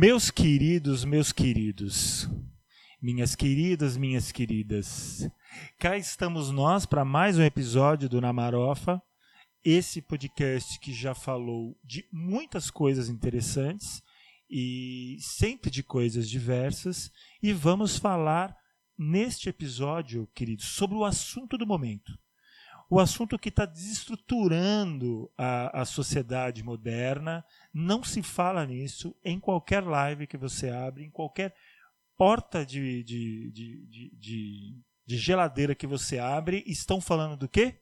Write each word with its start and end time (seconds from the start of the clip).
Meus 0.00 0.30
queridos, 0.30 1.04
meus 1.04 1.30
queridos, 1.30 2.26
minhas 3.02 3.36
queridas, 3.36 3.98
minhas 3.98 4.32
queridas, 4.32 5.28
cá 5.78 5.98
estamos 5.98 6.50
nós 6.50 6.86
para 6.86 7.04
mais 7.04 7.38
um 7.38 7.42
episódio 7.42 8.08
do 8.08 8.18
Namarofa, 8.18 9.02
esse 9.62 10.00
podcast 10.00 10.80
que 10.80 10.90
já 10.94 11.14
falou 11.14 11.78
de 11.84 12.08
muitas 12.10 12.70
coisas 12.70 13.10
interessantes 13.10 14.02
e 14.48 15.18
sempre 15.20 15.70
de 15.70 15.82
coisas 15.82 16.30
diversas, 16.30 17.12
e 17.42 17.52
vamos 17.52 17.98
falar 17.98 18.56
neste 18.96 19.50
episódio, 19.50 20.26
queridos, 20.34 20.64
sobre 20.64 20.96
o 20.96 21.04
assunto 21.04 21.58
do 21.58 21.66
momento. 21.66 22.18
O 22.92 22.98
assunto 22.98 23.38
que 23.38 23.50
está 23.50 23.64
desestruturando 23.64 25.30
a, 25.38 25.82
a 25.82 25.84
sociedade 25.84 26.60
moderna, 26.64 27.44
não 27.72 28.02
se 28.02 28.20
fala 28.20 28.66
nisso 28.66 29.14
em 29.24 29.38
qualquer 29.38 29.84
live 29.84 30.26
que 30.26 30.36
você 30.36 30.70
abre, 30.70 31.04
em 31.04 31.10
qualquer 31.10 31.54
porta 32.16 32.66
de, 32.66 33.04
de, 33.04 33.52
de, 33.52 34.10
de, 34.18 34.82
de 35.06 35.16
geladeira 35.16 35.72
que 35.72 35.86
você 35.86 36.18
abre, 36.18 36.64
estão 36.66 37.00
falando 37.00 37.36
do 37.36 37.48
quê? 37.48 37.80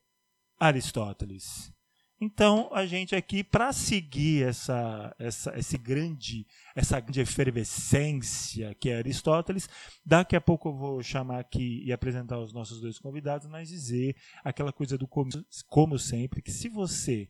Aristóteles. 0.61 1.73
Então, 2.21 2.69
a 2.73 2.85
gente 2.85 3.15
aqui, 3.15 3.45
para 3.45 3.73
seguir 3.73 4.43
essa, 4.43 5.15
essa, 5.21 5.57
esse 5.57 5.79
grande, 5.79 6.45
essa 6.75 6.99
grande 6.99 7.21
efervescência 7.21 8.75
que 8.75 8.91
é 8.91 8.97
Aristóteles, 8.97 9.69
daqui 10.05 10.35
a 10.35 10.41
pouco 10.41 10.69
eu 10.69 10.77
vou 10.77 11.03
chamar 11.03 11.39
aqui 11.39 11.81
e 11.85 11.93
apresentar 11.93 12.41
os 12.41 12.53
nossos 12.53 12.81
dois 12.81 12.99
convidados, 12.99 13.47
mas 13.47 13.69
dizer 13.69 14.17
aquela 14.43 14.73
coisa 14.73 14.99
do 14.99 15.07
como, 15.07 15.31
como 15.69 15.97
sempre, 15.97 16.43
que 16.43 16.51
se 16.51 16.69
você 16.69 17.29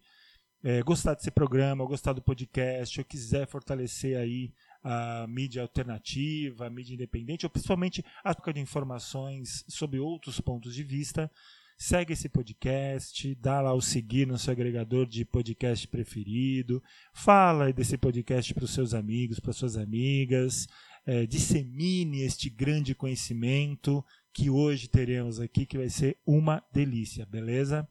é, 0.62 0.82
gostar 0.82 1.14
desse 1.14 1.30
programa, 1.30 1.84
gostar 1.84 2.14
do 2.14 2.22
podcast, 2.22 2.98
ou 2.98 3.04
quiser 3.04 3.46
fortalecer 3.46 4.16
aí 4.16 4.54
a 4.82 5.26
mídia 5.28 5.60
alternativa, 5.60 6.66
a 6.66 6.70
mídia 6.70 6.94
independente, 6.94 7.44
ou 7.44 7.50
principalmente 7.50 8.02
a 8.24 8.34
troca 8.34 8.54
de 8.54 8.60
informações 8.60 9.64
sobre 9.68 9.98
outros 9.98 10.40
pontos 10.40 10.74
de 10.74 10.82
vista, 10.82 11.30
segue 11.78 12.12
esse 12.12 12.28
podcast, 12.28 13.34
dá 13.36 13.60
lá 13.60 13.72
o 13.72 13.80
seguir 13.80 14.26
no 14.26 14.36
seu 14.36 14.52
agregador 14.52 15.06
de 15.06 15.24
podcast 15.24 15.86
preferido, 15.86 16.82
fala 17.14 17.72
desse 17.72 17.96
podcast 17.96 18.52
para 18.52 18.64
os 18.64 18.74
seus 18.74 18.92
amigos, 18.94 19.38
para 19.38 19.52
suas 19.52 19.76
amigas, 19.76 20.66
é, 21.06 21.24
dissemine 21.24 22.22
este 22.22 22.50
grande 22.50 22.96
conhecimento 22.96 24.04
que 24.32 24.50
hoje 24.50 24.88
teremos 24.88 25.38
aqui, 25.38 25.64
que 25.64 25.78
vai 25.78 25.88
ser 25.88 26.20
uma 26.26 26.62
delícia, 26.72 27.24
beleza? 27.24 27.88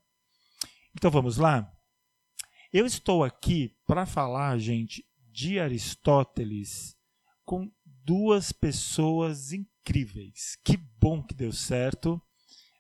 Então 0.93 1.09
vamos 1.09 1.37
lá? 1.37 1.71
Eu 2.73 2.85
estou 2.85 3.23
aqui 3.23 3.73
para 3.87 4.05
falar, 4.05 4.57
gente, 4.59 5.05
de 5.31 5.59
Aristóteles 5.59 6.97
com 7.45 7.71
duas 7.85 8.51
pessoas 8.51 9.53
incríveis. 9.53 10.57
Que 10.63 10.75
bom 10.75 11.23
que 11.23 11.33
deu 11.33 11.53
certo. 11.53 12.21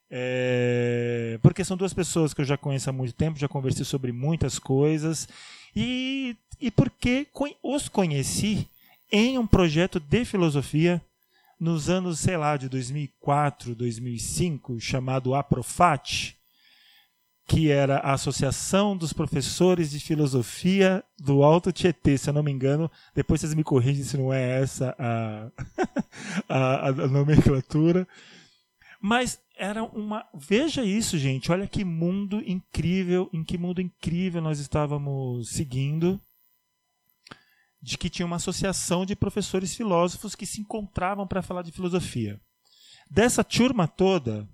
É, 0.09 1.37
porque 1.41 1.65
são 1.65 1.75
duas 1.75 1.93
pessoas 1.93 2.33
que 2.33 2.41
eu 2.41 2.45
já 2.45 2.57
conheço 2.57 2.89
há 2.89 2.93
muito 2.93 3.13
tempo, 3.13 3.39
já 3.39 3.47
conversei 3.47 3.83
sobre 3.83 4.11
muitas 4.11 4.57
coisas, 4.57 5.27
e, 5.75 6.35
e 6.59 6.71
porque 6.71 7.27
os 7.61 7.89
conheci 7.89 8.67
em 9.11 9.37
um 9.37 9.45
projeto 9.45 9.99
de 9.99 10.25
filosofia 10.25 11.01
nos 11.59 11.89
anos, 11.89 12.19
sei 12.19 12.37
lá, 12.37 12.55
de 12.55 12.69
2004, 12.69 13.73
2005, 13.75 14.79
chamado 14.79 15.33
Aprofat, 15.33 16.37
que 17.47 17.71
era 17.71 17.97
a 17.97 18.13
Associação 18.13 18.95
dos 18.95 19.13
Professores 19.13 19.89
de 19.91 19.99
Filosofia 19.99 21.03
do 21.17 21.43
Alto 21.43 21.71
Tietê, 21.71 22.17
se 22.17 22.29
eu 22.29 22.33
não 22.33 22.43
me 22.43 22.51
engano. 22.51 22.91
Depois 23.15 23.39
vocês 23.39 23.53
me 23.53 23.63
corrigem 23.63 24.03
se 24.03 24.17
não 24.17 24.33
é 24.33 24.61
essa 24.61 24.93
a, 24.99 25.49
a, 26.49 26.87
a 26.89 26.91
nomenclatura. 27.07 28.07
Mas 29.01 29.39
era 29.57 29.83
uma. 29.83 30.25
Veja 30.33 30.83
isso, 30.83 31.17
gente. 31.17 31.51
Olha 31.51 31.67
que 31.67 31.83
mundo 31.83 32.41
incrível, 32.45 33.29
em 33.33 33.43
que 33.43 33.57
mundo 33.57 33.81
incrível 33.81 34.41
nós 34.41 34.59
estávamos 34.59 35.49
seguindo. 35.49 36.19
De 37.81 37.97
que 37.97 38.09
tinha 38.09 38.25
uma 38.25 38.37
associação 38.37 39.05
de 39.05 39.15
professores 39.15 39.75
filósofos 39.75 40.35
que 40.35 40.45
se 40.45 40.61
encontravam 40.61 41.27
para 41.27 41.41
falar 41.41 41.61
de 41.61 41.71
filosofia. 41.71 42.39
Dessa 43.09 43.43
turma 43.43 43.87
toda, 43.87 44.47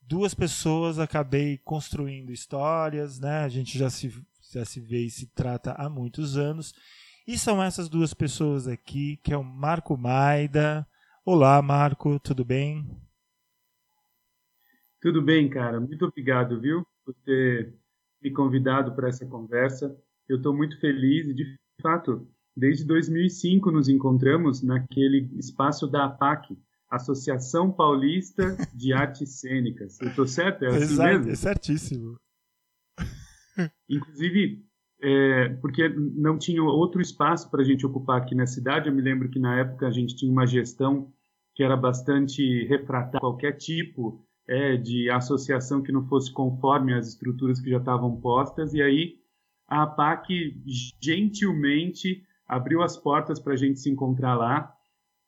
duas 0.00 0.34
pessoas 0.34 0.98
acabei 0.98 1.58
construindo 1.58 2.32
histórias, 2.32 3.18
né? 3.18 3.40
A 3.40 3.48
gente 3.48 3.76
já 3.76 3.90
se, 3.90 4.12
já 4.52 4.64
se 4.64 4.80
vê 4.80 5.04
e 5.04 5.10
se 5.10 5.26
trata 5.26 5.72
há 5.72 5.88
muitos 5.88 6.36
anos. 6.36 6.72
E 7.26 7.38
são 7.38 7.62
essas 7.62 7.88
duas 7.88 8.14
pessoas 8.14 8.68
aqui, 8.68 9.18
que 9.22 9.32
é 9.32 9.36
o 9.36 9.44
Marco 9.44 9.96
Maida. 9.96 10.86
Olá, 11.24 11.60
Marco, 11.60 12.18
tudo 12.20 12.44
bem? 12.44 12.86
Tudo 15.04 15.20
bem, 15.20 15.50
cara. 15.50 15.78
Muito 15.78 16.06
obrigado, 16.06 16.58
viu, 16.58 16.82
por 17.04 17.14
ter 17.26 17.74
me 18.22 18.30
convidado 18.30 18.94
para 18.94 19.10
essa 19.10 19.26
conversa. 19.26 19.94
Eu 20.26 20.38
estou 20.38 20.56
muito 20.56 20.80
feliz 20.80 21.28
e, 21.28 21.34
de 21.34 21.44
fato, 21.82 22.26
desde 22.56 22.86
2005 22.86 23.70
nos 23.70 23.86
encontramos 23.86 24.62
naquele 24.62 25.28
espaço 25.38 25.86
da 25.86 26.06
APAC, 26.06 26.56
Associação 26.90 27.70
Paulista 27.70 28.56
de 28.74 28.94
Artes 28.94 29.40
Cênicas. 29.40 30.00
Eu 30.00 30.08
estou 30.08 30.26
certo? 30.26 30.64
É 30.64 30.68
assim 30.68 30.94
Exato, 30.94 31.18
mesmo? 31.18 31.32
É 31.32 31.34
certíssimo. 31.34 32.16
Inclusive, 33.86 34.64
é, 35.02 35.50
porque 35.60 35.86
não 35.86 36.38
tinha 36.38 36.62
outro 36.62 37.02
espaço 37.02 37.50
para 37.50 37.60
a 37.60 37.64
gente 37.64 37.84
ocupar 37.84 38.22
aqui 38.22 38.34
na 38.34 38.46
cidade. 38.46 38.88
Eu 38.88 38.94
me 38.94 39.02
lembro 39.02 39.28
que 39.28 39.38
na 39.38 39.60
época 39.60 39.86
a 39.86 39.90
gente 39.90 40.16
tinha 40.16 40.32
uma 40.32 40.46
gestão 40.46 41.12
que 41.54 41.62
era 41.62 41.76
bastante 41.76 42.64
refratária 42.64 43.18
a 43.18 43.20
qualquer 43.20 43.52
tipo 43.58 44.26
é, 44.46 44.76
de 44.76 45.10
associação 45.10 45.82
que 45.82 45.92
não 45.92 46.06
fosse 46.06 46.32
conforme 46.32 46.94
as 46.94 47.08
estruturas 47.08 47.60
que 47.60 47.70
já 47.70 47.78
estavam 47.78 48.20
postas. 48.20 48.74
E 48.74 48.82
aí 48.82 49.16
a 49.66 49.82
APAC 49.82 50.54
gentilmente 51.00 52.22
abriu 52.46 52.82
as 52.82 52.96
portas 52.96 53.40
para 53.40 53.54
a 53.54 53.56
gente 53.56 53.80
se 53.80 53.90
encontrar 53.90 54.34
lá 54.34 54.74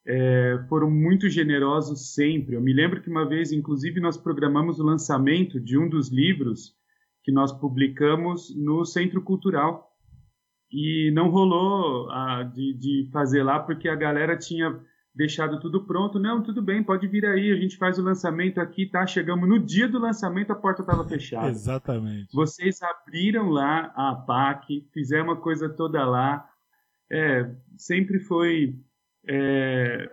é, 0.07 0.65
foram 0.69 0.89
muito 0.89 1.29
generosos 1.29 2.15
sempre. 2.15 2.55
Eu 2.55 2.61
me 2.61 2.73
lembro 2.73 3.03
que 3.03 3.11
uma 3.11 3.29
vez, 3.29 3.51
inclusive, 3.51 4.01
nós 4.01 4.17
programamos 4.17 4.79
o 4.79 4.85
lançamento 4.85 5.61
de 5.61 5.77
um 5.77 5.89
dos 5.89 6.09
livros 6.11 6.75
que 7.25 7.33
nós 7.33 7.53
publicamos 7.53 8.55
no 8.57 8.85
Centro 8.85 9.21
Cultural. 9.21 9.91
E 10.71 11.11
não 11.13 11.29
rolou 11.29 12.09
a, 12.11 12.45
de, 12.45 12.75
de 12.75 13.11
fazer 13.13 13.43
lá 13.43 13.59
porque 13.59 13.89
a 13.89 13.95
galera 13.95 14.37
tinha 14.37 14.79
deixado 15.17 15.59
tudo 15.59 15.85
pronto. 15.85 16.19
Não, 16.19 16.43
tudo 16.43 16.63
bem, 16.63 16.83
pode 16.83 17.09
vir 17.09 17.25
aí, 17.25 17.51
a 17.51 17.57
gente 17.57 17.77
faz 17.77 17.99
o 17.99 18.03
lançamento 18.03 18.61
aqui, 18.61 18.87
tá? 18.87 19.07
Chegamos 19.07 19.49
no 19.49 19.59
dia 19.59 19.89
do 19.89 19.99
lançamento, 19.99 20.53
a 20.53 20.57
porta 20.57 20.83
estava 20.83 21.09
fechada. 21.09 21.49
Exatamente. 21.49 22.29
Vocês 22.35 22.81
abriram 22.83 23.49
lá 23.49 23.93
a 23.97 24.15
PAC, 24.15 24.87
fizeram 24.93 25.25
uma 25.25 25.37
coisa 25.37 25.69
toda 25.69 26.05
lá. 26.05 26.47
É, 27.11 27.51
sempre 27.77 28.21
foi 28.21 28.79
é, 29.27 30.11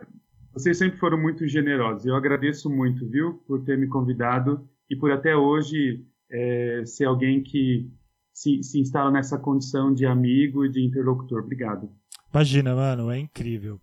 vocês 0.53 0.78
sempre 0.78 1.00
foram 1.00 1.19
muito 1.19 1.47
generosos. 1.47 2.06
Eu 2.06 2.16
agradeço 2.16 2.69
muito, 2.69 3.08
viu, 3.08 3.34
por 3.47 3.63
ter 3.63 3.78
me 3.78 3.88
convidado 3.88 4.68
e 4.90 4.96
por 4.96 5.12
até 5.12 5.36
hoje 5.36 6.06
é, 6.31 6.84
ser 6.86 7.06
alguém 7.06 7.42
que 7.42 7.92
se, 8.31 8.63
se 8.63 8.80
instala 8.80 9.12
nessa 9.12 9.38
condição 9.38 9.94
de 9.94 10.06
amigo 10.06 10.66
e 10.66 10.69
de 10.69 10.84
interlocutor. 10.84 11.44
Obrigado. 11.44 11.90
Imagina, 12.31 12.75
mano, 12.75 13.12
é 13.12 13.19
incrível. 13.19 13.80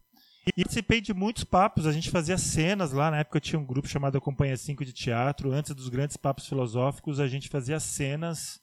E 0.57 0.63
participei 0.63 1.01
de 1.01 1.15
muitos 1.15 1.45
papos, 1.45 1.87
a 1.87 1.93
gente 1.93 2.11
fazia 2.11 2.37
cenas 2.37 2.93
lá, 2.93 3.11
na 3.11 3.19
época 3.19 3.41
tinha 3.41 3.59
um 3.59 3.65
grupo 3.65 3.89
chamado 3.89 4.21
Companhia 4.21 4.57
5 4.57 4.85
de 4.85 4.93
Teatro, 4.93 5.53
antes 5.53 5.75
dos 5.75 5.89
grandes 5.89 6.17
papos 6.17 6.47
filosóficos, 6.49 7.21
a 7.21 7.29
gente 7.29 7.49
fazia 7.49 7.79
cenas 7.79 8.61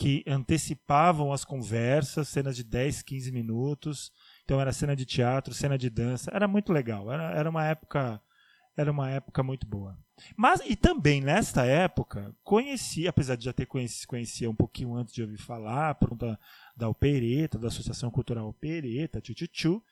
que 0.00 0.24
antecipavam 0.26 1.30
as 1.30 1.44
conversas, 1.44 2.28
cenas 2.28 2.56
de 2.56 2.64
10, 2.64 3.02
15 3.02 3.30
minutos. 3.30 4.10
Então 4.44 4.58
era 4.58 4.72
cena 4.72 4.96
de 4.96 5.04
teatro, 5.04 5.52
cena 5.52 5.76
de 5.76 5.90
dança, 5.90 6.30
era 6.32 6.48
muito 6.48 6.72
legal. 6.72 7.12
Era, 7.12 7.32
era 7.32 7.50
uma 7.50 7.66
época 7.66 8.18
era 8.74 8.90
uma 8.90 9.10
época 9.10 9.42
muito 9.42 9.66
boa. 9.66 9.98
Mas 10.34 10.62
e 10.64 10.74
também 10.74 11.20
nesta 11.20 11.66
época 11.66 12.34
conheci, 12.42 13.06
apesar 13.06 13.36
de 13.36 13.44
já 13.44 13.52
ter 13.52 13.66
conhecido 13.66 14.08
conhecia 14.08 14.48
um 14.48 14.54
pouquinho 14.54 14.94
antes 14.94 15.12
de 15.12 15.20
ouvir 15.20 15.36
falar, 15.36 15.94
por 15.96 16.08
conta 16.08 16.40
da 16.74 16.88
Opereta, 16.88 17.58
da 17.58 17.68
Associação 17.68 18.10
Cultural 18.10 18.48
Opereta, 18.48 19.20
tchu, 19.20 19.82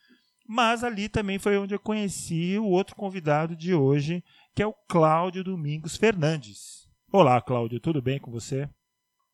mas 0.49 0.83
ali 0.83 1.07
também 1.07 1.37
foi 1.37 1.57
onde 1.57 1.75
eu 1.75 1.79
conheci 1.79 2.57
o 2.57 2.65
outro 2.65 2.95
convidado 2.95 3.55
de 3.55 3.73
hoje, 3.73 4.23
que 4.55 4.63
é 4.63 4.67
o 4.67 4.73
Cláudio 4.89 5.43
Domingos 5.43 5.95
Fernandes. 5.95 6.89
Olá, 7.13 7.39
Cláudio, 7.39 7.79
tudo 7.79 8.01
bem 8.01 8.19
com 8.19 8.31
você? 8.31 8.67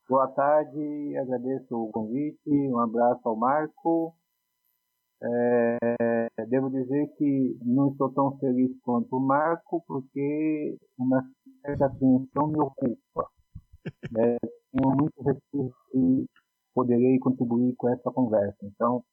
Boa 0.10 0.28
tarde, 0.28 1.18
agradeço 1.18 1.76
o 1.76 1.92
convite, 1.92 2.50
um 2.50 2.80
abraço 2.80 3.22
ao 3.28 3.38
Marco 3.38 4.14
é, 5.24 6.28
devo 6.48 6.70
dizer 6.70 7.08
que 7.18 7.58
não 7.64 7.92
estou 7.92 8.12
tão 8.14 8.38
feliz 8.38 8.72
quanto 8.82 9.16
o 9.16 9.20
Marco, 9.20 9.84
porque 9.88 10.78
uma 10.98 11.24
certa 11.62 11.86
atenção 11.86 12.48
me 12.48 12.60
ocupa. 12.60 13.30
É, 14.18 14.38
tenho 14.72 14.96
muito 14.98 15.22
receio 15.22 15.72
que 15.92 16.26
poderei 16.74 17.20
contribuir 17.20 17.76
com 17.76 17.88
essa 17.88 18.12
conversa. 18.12 18.58
Então, 18.64 19.04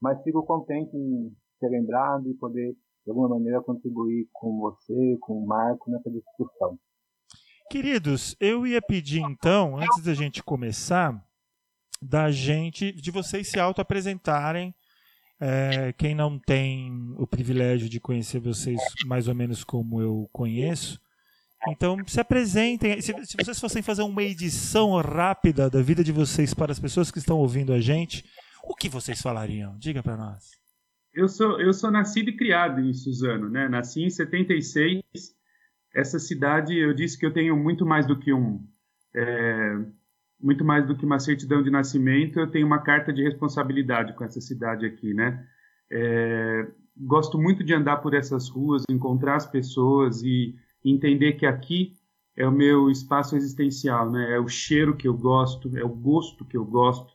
mas 0.00 0.22
fico 0.22 0.44
contente 0.44 0.96
em 0.96 1.30
ser 1.58 1.68
lembrado 1.68 2.28
e 2.30 2.34
poder, 2.34 2.72
de 3.04 3.10
alguma 3.10 3.28
maneira, 3.28 3.62
contribuir 3.62 4.28
com 4.32 4.58
você, 4.58 5.16
com 5.20 5.42
o 5.42 5.46
Marco, 5.46 5.90
nessa 5.90 6.10
discussão. 6.10 6.78
Queridos, 7.70 8.34
eu 8.40 8.66
ia 8.66 8.82
pedir 8.82 9.20
então, 9.20 9.76
antes 9.76 10.02
da 10.02 10.14
gente 10.14 10.42
começar, 10.42 11.14
da 12.02 12.30
gente, 12.30 12.92
de 12.92 13.10
vocês 13.10 13.48
se 13.48 13.60
auto-apresentarem. 13.60 14.74
É, 15.42 15.92
quem 15.94 16.14
não 16.14 16.38
tem 16.38 17.14
o 17.16 17.26
privilégio 17.26 17.88
de 17.88 17.98
conhecer 17.98 18.40
vocês 18.40 18.78
mais 19.06 19.26
ou 19.26 19.34
menos 19.34 19.64
como 19.64 19.98
eu 20.02 20.28
conheço, 20.32 21.00
então 21.68 21.96
se 22.06 22.20
apresentem. 22.20 23.00
Se, 23.00 23.14
se 23.24 23.36
vocês 23.36 23.58
fossem 23.58 23.82
fazer 23.82 24.02
uma 24.02 24.22
edição 24.22 24.94
rápida 25.00 25.70
da 25.70 25.80
vida 25.80 26.04
de 26.04 26.12
vocês 26.12 26.52
para 26.52 26.72
as 26.72 26.78
pessoas 26.78 27.10
que 27.10 27.18
estão 27.18 27.38
ouvindo 27.38 27.72
a 27.72 27.80
gente, 27.80 28.24
o 28.64 28.74
que 28.74 28.88
vocês 28.88 29.20
falariam? 29.20 29.76
Diga 29.78 30.02
para 30.02 30.16
nós. 30.16 30.60
Eu 31.12 31.28
sou, 31.28 31.60
eu 31.60 31.72
sou 31.72 31.90
nascido 31.90 32.30
e 32.30 32.36
criado 32.36 32.80
em 32.80 32.92
Suzano, 32.92 33.48
né? 33.48 33.68
Nasci 33.68 34.02
em 34.02 34.10
76. 34.10 35.02
Essa 35.94 36.18
cidade, 36.18 36.76
eu 36.76 36.94
disse 36.94 37.18
que 37.18 37.26
eu 37.26 37.32
tenho 37.32 37.56
muito 37.56 37.84
mais 37.84 38.06
do 38.06 38.18
que 38.18 38.32
um. 38.32 38.64
É, 39.14 39.76
muito 40.40 40.64
mais 40.64 40.86
do 40.86 40.96
que 40.96 41.04
uma 41.04 41.18
certidão 41.18 41.62
de 41.62 41.70
nascimento, 41.70 42.38
eu 42.38 42.50
tenho 42.50 42.66
uma 42.66 42.80
carta 42.80 43.12
de 43.12 43.22
responsabilidade 43.22 44.14
com 44.14 44.24
essa 44.24 44.40
cidade 44.40 44.86
aqui, 44.86 45.12
né? 45.12 45.46
É, 45.90 46.66
gosto 46.96 47.38
muito 47.38 47.64
de 47.64 47.74
andar 47.74 47.98
por 47.98 48.14
essas 48.14 48.48
ruas, 48.48 48.84
encontrar 48.88 49.36
as 49.36 49.46
pessoas 49.46 50.22
e 50.22 50.54
entender 50.84 51.32
que 51.34 51.44
aqui 51.44 51.94
é 52.36 52.46
o 52.46 52.52
meu 52.52 52.90
espaço 52.90 53.36
existencial, 53.36 54.10
né? 54.10 54.34
É 54.34 54.38
o 54.38 54.48
cheiro 54.48 54.96
que 54.96 55.08
eu 55.08 55.14
gosto, 55.14 55.76
é 55.76 55.84
o 55.84 55.88
gosto 55.88 56.44
que 56.44 56.56
eu 56.56 56.64
gosto, 56.64 57.12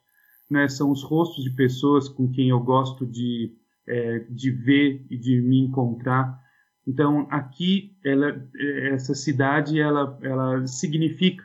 né? 0.50 0.68
São 0.68 0.92
os 0.92 1.04
rostos 1.04 1.44
de 1.44 1.52
pessoas 1.52 2.08
com 2.08 2.30
quem 2.32 2.50
eu 2.50 2.60
gosto 2.60 3.06
de 3.06 3.54
é, 3.88 4.20
de 4.30 4.50
ver 4.50 5.06
e 5.10 5.18
de 5.18 5.42
me 5.42 5.60
encontrar. 5.60 6.40
Então 6.88 7.28
aqui, 7.30 7.96
ela, 8.04 8.48
essa 8.92 9.14
cidade, 9.14 9.80
ela, 9.80 10.18
ela 10.22 10.66
significa 10.68 11.44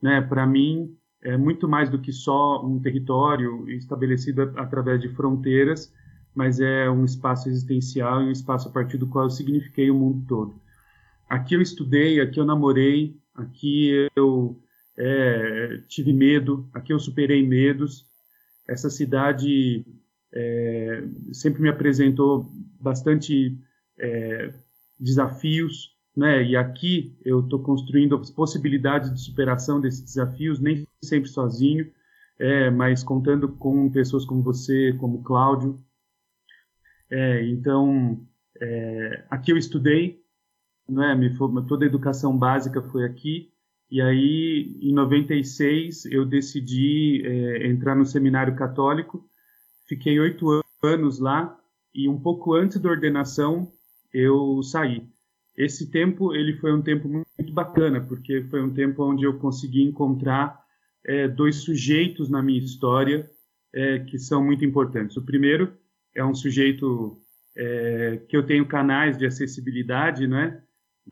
né, 0.00 0.20
para 0.20 0.46
mim, 0.46 0.96
é 1.22 1.36
muito 1.36 1.68
mais 1.68 1.90
do 1.90 1.98
que 1.98 2.12
só 2.12 2.64
um 2.64 2.80
território 2.80 3.68
estabelecido 3.70 4.42
através 4.56 5.00
de 5.00 5.08
fronteiras, 5.10 5.92
mas 6.34 6.60
é 6.60 6.88
um 6.88 7.04
espaço 7.04 7.48
existencial 7.48 8.22
e 8.22 8.26
um 8.26 8.30
espaço 8.30 8.68
a 8.68 8.72
partir 8.72 8.96
do 8.96 9.06
qual 9.06 9.24
eu 9.24 9.30
signifiquei 9.30 9.90
o 9.90 9.94
mundo 9.94 10.24
todo. 10.26 10.54
Aqui 11.28 11.54
eu 11.54 11.60
estudei, 11.60 12.20
aqui 12.20 12.40
eu 12.40 12.44
namorei, 12.44 13.16
aqui 13.34 14.08
eu 14.16 14.58
é, 14.96 15.82
tive 15.88 16.12
medo, 16.12 16.68
aqui 16.72 16.92
eu 16.92 16.98
superei 16.98 17.46
medos. 17.46 18.08
Essa 18.70 18.88
cidade 18.88 19.84
é, 20.32 21.02
sempre 21.32 21.60
me 21.60 21.68
apresentou 21.68 22.48
bastante 22.80 23.58
é, 23.98 24.54
desafios, 24.98 25.96
né? 26.16 26.44
E 26.44 26.56
aqui 26.56 27.18
eu 27.24 27.40
estou 27.40 27.58
construindo 27.60 28.14
as 28.14 28.30
possibilidades 28.30 29.12
de 29.12 29.20
superação 29.20 29.80
desses 29.80 30.02
desafios, 30.02 30.60
nem 30.60 30.86
sempre 31.02 31.28
sozinho, 31.28 31.90
é, 32.38 32.70
mas 32.70 33.02
contando 33.02 33.48
com 33.48 33.90
pessoas 33.90 34.24
como 34.24 34.40
você, 34.40 34.92
como 35.00 35.24
Cláudio. 35.24 35.76
É, 37.10 37.44
então, 37.48 38.24
é, 38.60 39.24
aqui 39.28 39.50
eu 39.50 39.56
estudei, 39.56 40.22
né? 40.88 41.12
Me 41.16 41.36
toda 41.66 41.84
a 41.84 41.88
educação 41.88 42.38
básica 42.38 42.80
foi 42.80 43.04
aqui. 43.04 43.49
E 43.90 44.00
aí, 44.00 44.78
em 44.80 44.92
96, 44.92 46.06
eu 46.06 46.24
decidi 46.24 47.22
é, 47.24 47.66
entrar 47.68 47.96
no 47.96 48.06
seminário 48.06 48.54
católico. 48.54 49.28
Fiquei 49.88 50.20
oito 50.20 50.62
anos 50.82 51.18
lá 51.18 51.58
e 51.94 52.08
um 52.08 52.20
pouco 52.20 52.54
antes 52.54 52.78
da 52.78 52.88
ordenação 52.88 53.72
eu 54.12 54.62
saí 54.62 55.08
esse 55.56 55.90
tempo 55.90 56.34
ele 56.34 56.54
foi 56.54 56.72
um 56.72 56.80
tempo 56.80 57.06
muito 57.06 57.52
bacana 57.52 58.00
porque 58.00 58.42
foi 58.44 58.62
um 58.62 58.72
tempo 58.72 59.04
onde 59.04 59.24
eu 59.24 59.38
consegui 59.38 59.82
encontrar 59.82 60.58
é, 61.04 61.28
dois 61.28 61.56
sujeitos 61.56 62.30
na 62.30 62.42
minha 62.42 62.58
história 62.58 63.30
é, 63.72 63.98
que 64.00 64.18
são 64.18 64.44
muito 64.44 64.64
importantes. 64.64 65.16
O 65.16 65.24
primeiro 65.24 65.72
é 66.14 66.24
um 66.24 66.34
sujeito 66.34 67.20
é, 67.56 68.22
que 68.28 68.36
eu 68.36 68.44
tenho 68.44 68.66
canais 68.66 69.18
de 69.18 69.26
acessibilidade, 69.26 70.26
né? 70.26 70.62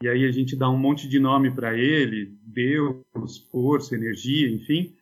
E 0.03 0.09
aí 0.09 0.25
a 0.25 0.31
gente 0.31 0.55
dá 0.55 0.69
um 0.69 0.79
monte 0.79 1.09
de 1.09 1.19
nome 1.19 1.51
para 1.51 1.77
ele, 1.77 2.37
Deus, 2.43 3.39
força, 3.51 3.95
energia, 3.95 4.49
enfim. 4.49 4.95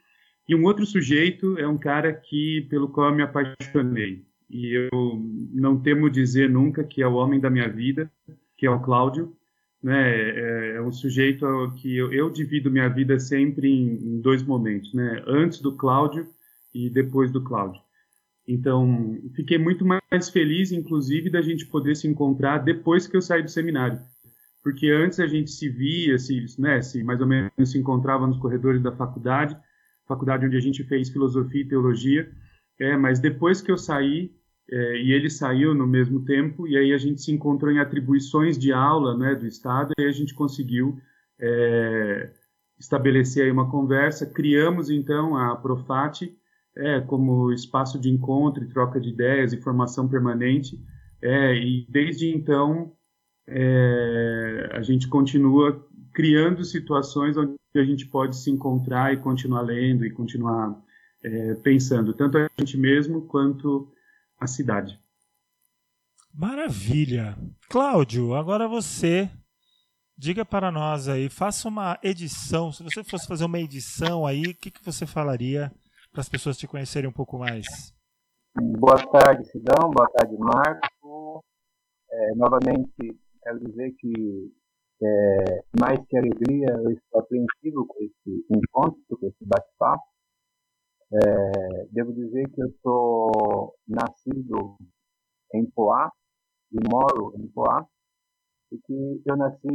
E 0.48 0.54
um 0.54 0.64
outro 0.64 0.86
sujeito 0.86 1.58
é 1.58 1.66
um 1.66 1.76
cara 1.76 2.12
que 2.12 2.66
pelo 2.70 2.88
qual 2.88 3.10
eu 3.10 3.16
me 3.16 3.22
apaixonei. 3.22 4.24
E 4.48 4.72
eu 4.72 5.20
não 5.52 5.80
temo 5.80 6.08
dizer 6.08 6.48
nunca 6.48 6.84
que 6.84 7.02
é 7.02 7.06
o 7.06 7.14
homem 7.14 7.40
da 7.40 7.50
minha 7.50 7.68
vida, 7.68 8.10
que 8.56 8.64
é 8.64 8.70
o 8.70 8.80
Cláudio, 8.80 9.36
né? 9.82 10.12
É, 10.14 10.76
é 10.76 10.82
um 10.82 10.92
sujeito 10.92 11.46
que 11.76 11.96
eu, 11.96 12.12
eu, 12.12 12.30
divido 12.30 12.70
minha 12.70 12.88
vida 12.88 13.18
sempre 13.18 13.68
em, 13.68 14.16
em, 14.16 14.20
dois 14.20 14.42
momentos, 14.42 14.94
né? 14.94 15.22
Antes 15.26 15.60
do 15.60 15.76
Cláudio 15.76 16.28
e 16.72 16.88
depois 16.88 17.30
do 17.30 17.42
Cláudio. 17.42 17.80
Então, 18.48 19.18
fiquei 19.34 19.58
muito 19.58 19.84
mais 19.84 20.28
feliz, 20.30 20.70
inclusive, 20.70 21.28
da 21.28 21.42
gente 21.42 21.66
poder 21.66 21.96
se 21.96 22.06
encontrar 22.06 22.58
depois 22.58 23.06
que 23.06 23.16
eu 23.16 23.22
saí 23.22 23.42
do 23.42 23.50
seminário. 23.50 24.00
Porque 24.66 24.90
antes 24.90 25.20
a 25.20 25.28
gente 25.28 25.52
se 25.52 25.68
via, 25.68 26.18
se, 26.18 26.44
né, 26.58 26.82
se 26.82 27.04
mais 27.04 27.20
ou 27.20 27.26
menos 27.28 27.52
se 27.70 27.78
encontrava 27.78 28.26
nos 28.26 28.36
corredores 28.36 28.82
da 28.82 28.90
faculdade, 28.90 29.56
faculdade 30.08 30.44
onde 30.44 30.56
a 30.56 30.60
gente 30.60 30.82
fez 30.82 31.08
filosofia 31.08 31.60
e 31.60 31.68
teologia, 31.68 32.28
é, 32.76 32.96
mas 32.96 33.20
depois 33.20 33.62
que 33.62 33.70
eu 33.70 33.78
saí, 33.78 34.34
é, 34.68 35.02
e 35.02 35.12
ele 35.12 35.30
saiu 35.30 35.72
no 35.72 35.86
mesmo 35.86 36.24
tempo, 36.24 36.66
e 36.66 36.76
aí 36.76 36.92
a 36.92 36.98
gente 36.98 37.22
se 37.22 37.30
encontrou 37.30 37.70
em 37.70 37.78
atribuições 37.78 38.58
de 38.58 38.72
aula 38.72 39.16
né, 39.16 39.36
do 39.36 39.46
Estado, 39.46 39.92
e 39.96 40.02
a 40.02 40.10
gente 40.10 40.34
conseguiu 40.34 40.98
é, 41.38 42.32
estabelecer 42.76 43.44
aí 43.44 43.52
uma 43.52 43.70
conversa. 43.70 44.26
Criamos, 44.26 44.90
então, 44.90 45.36
a 45.36 45.54
Profat 45.54 46.22
é, 46.76 47.00
como 47.02 47.52
espaço 47.52 48.00
de 48.00 48.10
encontro 48.10 48.66
troca 48.66 48.98
de 48.98 49.10
ideias 49.10 49.52
e 49.52 49.62
formação 49.62 50.08
permanente, 50.08 50.76
é, 51.22 51.54
e 51.54 51.86
desde 51.88 52.34
então 52.34 52.95
é, 53.48 54.70
a 54.72 54.82
gente 54.82 55.08
continua 55.08 55.84
criando 56.12 56.64
situações 56.64 57.36
onde 57.36 57.56
a 57.74 57.84
gente 57.84 58.06
pode 58.06 58.36
se 58.36 58.50
encontrar 58.50 59.12
e 59.12 59.18
continuar 59.18 59.60
lendo 59.60 60.04
e 60.04 60.10
continuar 60.10 60.82
é, 61.22 61.54
pensando, 61.56 62.14
tanto 62.14 62.38
a 62.38 62.48
gente 62.58 62.76
mesmo 62.76 63.22
quanto 63.26 63.92
a 64.40 64.46
cidade. 64.46 64.98
Maravilha. 66.32 67.36
Cláudio, 67.68 68.34
agora 68.34 68.68
você 68.68 69.30
diga 70.16 70.44
para 70.44 70.70
nós 70.70 71.08
aí, 71.08 71.28
faça 71.28 71.68
uma 71.68 71.98
edição. 72.02 72.72
Se 72.72 72.82
você 72.82 73.04
fosse 73.04 73.26
fazer 73.26 73.44
uma 73.44 73.58
edição 73.58 74.26
aí, 74.26 74.42
o 74.42 74.54
que, 74.54 74.70
que 74.70 74.84
você 74.84 75.06
falaria 75.06 75.72
para 76.10 76.20
as 76.20 76.28
pessoas 76.28 76.56
te 76.56 76.66
conhecerem 76.66 77.08
um 77.08 77.12
pouco 77.12 77.38
mais? 77.38 77.66
Boa 78.54 78.96
tarde, 79.06 79.44
Sidão. 79.50 79.90
Boa 79.90 80.08
tarde, 80.08 80.34
Marco. 80.38 81.44
É, 82.10 82.34
novamente, 82.34 83.18
quero 83.46 83.60
dizer 83.60 83.94
que 83.98 84.52
é, 85.02 85.64
mais 85.78 86.04
que 86.08 86.16
alegria, 86.16 86.66
eu 86.82 86.90
estou 86.90 87.20
apreensivo 87.20 87.86
com 87.86 88.02
esse 88.02 88.46
encontro, 88.50 89.18
com 89.18 89.26
esse 89.26 89.44
bate-papo. 89.44 90.04
É, 91.12 91.86
devo 91.92 92.12
dizer 92.12 92.50
que 92.50 92.60
eu 92.60 92.74
sou 92.82 93.74
nascido 93.86 94.76
em 95.54 95.70
Poá 95.70 96.10
e 96.72 96.78
moro 96.88 97.32
em 97.36 97.46
Poá, 97.52 97.86
e 98.72 98.78
que 98.78 99.22
eu 99.24 99.36
nasci 99.36 99.68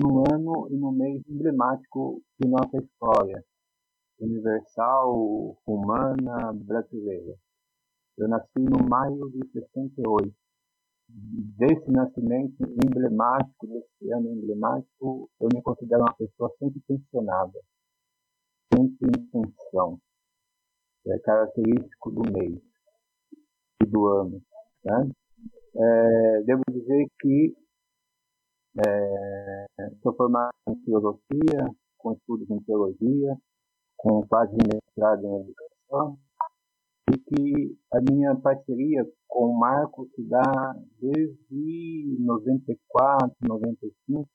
num 0.00 0.22
ano 0.32 0.68
e 0.70 0.76
num 0.76 0.92
mês 0.92 1.20
emblemático 1.28 2.22
de 2.40 2.48
nossa 2.48 2.76
história, 2.76 3.44
universal, 4.20 5.58
humana, 5.66 6.52
brasileira. 6.54 7.34
Eu 8.16 8.28
nasci 8.28 8.60
no 8.60 8.88
maio 8.88 9.28
de 9.30 9.44
68. 9.50 10.41
Desse 11.08 11.90
nascimento 11.90 12.62
emblemático, 12.84 13.66
desse 13.66 14.12
ano 14.12 14.28
emblemático, 14.30 15.30
eu 15.40 15.48
me 15.52 15.62
considero 15.62 16.02
uma 16.02 16.14
pessoa 16.14 16.50
sempre 16.58 16.80
tensionada, 16.86 17.60
sempre 18.72 19.08
em 19.08 19.26
tensão 19.30 20.00
é 21.06 21.18
característico 21.18 22.10
do 22.10 22.32
mês 22.32 22.60
e 23.82 23.86
do 23.86 24.06
ano. 24.06 24.42
Né? 24.84 25.10
É, 25.74 26.42
devo 26.42 26.62
dizer 26.70 27.06
que 27.20 27.54
é, 28.86 29.66
sou 30.02 30.14
formado 30.14 30.52
em 30.68 30.76
filosofia, 30.84 31.66
com 31.98 32.12
estudos 32.12 32.48
em 32.50 32.62
teologia, 32.62 33.36
com 33.96 34.26
quase 34.26 34.56
mestrado 34.56 35.26
em 35.26 35.40
educação, 35.40 36.18
e 37.12 37.18
que 37.18 37.78
a 37.92 38.00
minha 38.10 38.34
parceria 38.36 39.04
com 39.28 39.50
o 39.50 39.58
Marco 39.58 40.08
se 40.14 40.22
dá 40.28 40.74
desde 40.98 42.16
94, 42.20 43.36
95, 43.42 44.28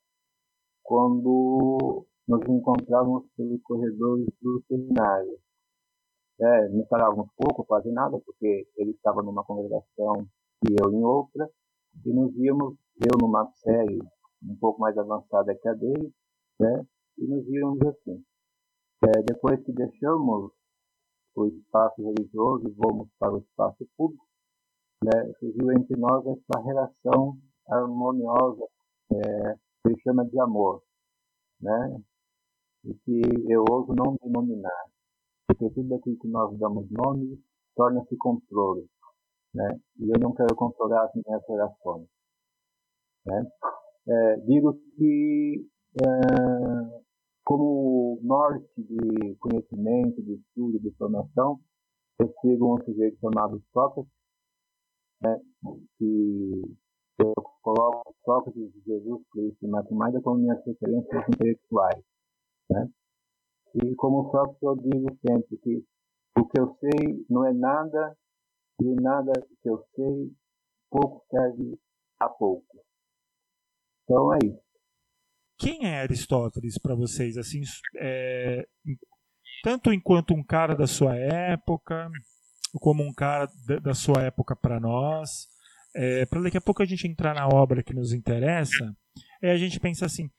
quando 0.83 2.05
nos 2.27 2.41
encontrávamos 2.47 3.25
pelos 3.35 3.61
corredores 3.63 4.27
do 4.41 4.63
seminário. 4.67 5.39
É, 6.39 6.69
não 6.69 6.85
falávamos 6.85 7.29
pouco, 7.35 7.65
quase 7.65 7.91
nada, 7.91 8.19
porque 8.23 8.67
ele 8.77 8.91
estava 8.91 9.23
numa 9.23 9.43
congregação 9.43 10.27
e 10.69 10.75
eu 10.79 10.91
em 10.91 11.03
outra, 11.03 11.49
e 12.05 12.13
nos 12.13 12.35
íamos, 12.35 12.75
eu 13.01 13.17
numa 13.19 13.49
série 13.55 13.99
um 14.43 14.55
pouco 14.59 14.79
mais 14.79 14.95
avançada 14.97 15.57
que 15.59 15.67
a 15.67 15.73
dele, 15.73 16.13
né? 16.59 16.85
E 17.17 17.25
nos 17.25 17.47
íamos 17.47 17.81
assim. 17.87 18.23
É, 19.03 19.23
depois 19.23 19.63
que 19.63 19.71
deixamos 19.71 20.51
o 21.41 21.47
espaço 21.47 22.01
religioso 22.01 22.67
e 22.67 22.71
vamos 22.71 23.07
para 23.19 23.33
o 23.33 23.39
espaço 23.39 23.87
público, 23.95 24.25
né, 25.03 25.33
surgiu 25.39 25.71
entre 25.71 25.95
nós 25.95 26.25
essa 26.25 26.61
relação 26.63 27.37
harmoniosa 27.69 28.65
é, 29.11 29.53
que 29.53 29.89
ele 29.89 30.01
chama 30.01 30.25
de 30.25 30.39
amor, 30.39 30.81
né? 31.61 32.01
E 32.85 32.93
que 32.93 33.21
eu 33.51 33.63
ouso 33.69 33.93
não 33.93 34.17
denominar, 34.21 34.85
porque 35.47 35.69
tudo 35.69 35.95
aquilo 35.95 36.17
que 36.17 36.27
nós 36.27 36.57
damos 36.57 36.89
nome 36.89 37.41
torna-se 37.75 38.15
controle, 38.17 38.87
né? 39.53 39.79
E 39.99 40.09
eu 40.09 40.19
não 40.19 40.33
quero 40.33 40.55
controlar 40.55 41.05
as 41.05 41.11
minhas 41.13 41.43
relações, 41.47 42.07
né? 43.25 43.45
É, 44.07 44.37
digo 44.37 44.73
que 44.95 45.67
é, 46.01 47.06
como 47.47 48.19
norte 48.23 48.69
de 48.75 49.35
conhecimento, 49.35 50.21
de 50.21 50.33
estudo, 50.33 50.81
de 50.81 50.91
formação, 50.97 51.57
eu 52.19 52.33
sigo 52.41 52.75
um 52.75 52.83
sujeito 52.83 53.17
chamado 53.21 53.63
Sócrates, 53.71 54.11
né, 55.21 55.39
que 55.97 56.61
eu 57.19 57.33
coloco 57.61 58.13
Sócrates 58.25 58.75
e 58.75 58.81
Jesus 58.85 59.21
Cristo 59.31 59.65
e 59.65 59.67
Matemática 59.69 60.21
como 60.23 60.41
minhas 60.41 60.61
referências 60.65 61.23
intelectuais. 61.29 62.03
Né? 62.69 62.89
E 63.75 63.95
como 63.95 64.29
Sócrates 64.29 64.61
eu 64.61 64.75
digo 64.75 65.17
sempre 65.25 65.57
que 65.59 65.85
o 66.37 66.45
que 66.49 66.59
eu 66.59 66.75
sei 66.81 67.25
não 67.29 67.45
é 67.45 67.53
nada 67.53 68.17
e 68.81 68.93
nada 69.01 69.31
que 69.61 69.69
eu 69.69 69.81
sei 69.95 70.33
pouco 70.91 71.23
serve 71.31 71.79
a 72.19 72.27
pouco. 72.27 72.83
Então 74.03 74.33
é 74.33 74.37
isso. 74.43 74.66
Quem 75.57 75.85
é 75.85 76.01
Aristóteles 76.01 76.77
para 76.77 76.95
vocês? 76.95 77.37
Assim, 77.37 77.61
é, 77.95 78.67
tanto 79.63 79.91
enquanto 79.91 80.33
um 80.33 80.43
cara 80.43 80.75
da 80.75 80.87
sua 80.87 81.15
época, 81.15 82.09
como 82.79 83.03
um 83.03 83.13
cara 83.13 83.49
da 83.81 83.93
sua 83.93 84.23
época 84.23 84.55
para 84.55 84.79
nós. 84.79 85.47
É, 85.95 86.25
para 86.27 86.41
daqui 86.41 86.57
a 86.57 86.61
pouco 86.61 86.83
a 86.83 86.85
gente 86.85 87.07
entrar 87.07 87.33
na 87.33 87.47
obra 87.47 87.81
que 87.81 87.93
nos 87.93 88.13
interessa, 88.13 88.95
é, 89.41 89.51
a 89.51 89.57
gente 89.57 89.79
pensa 89.79 90.05
assim, 90.05 90.29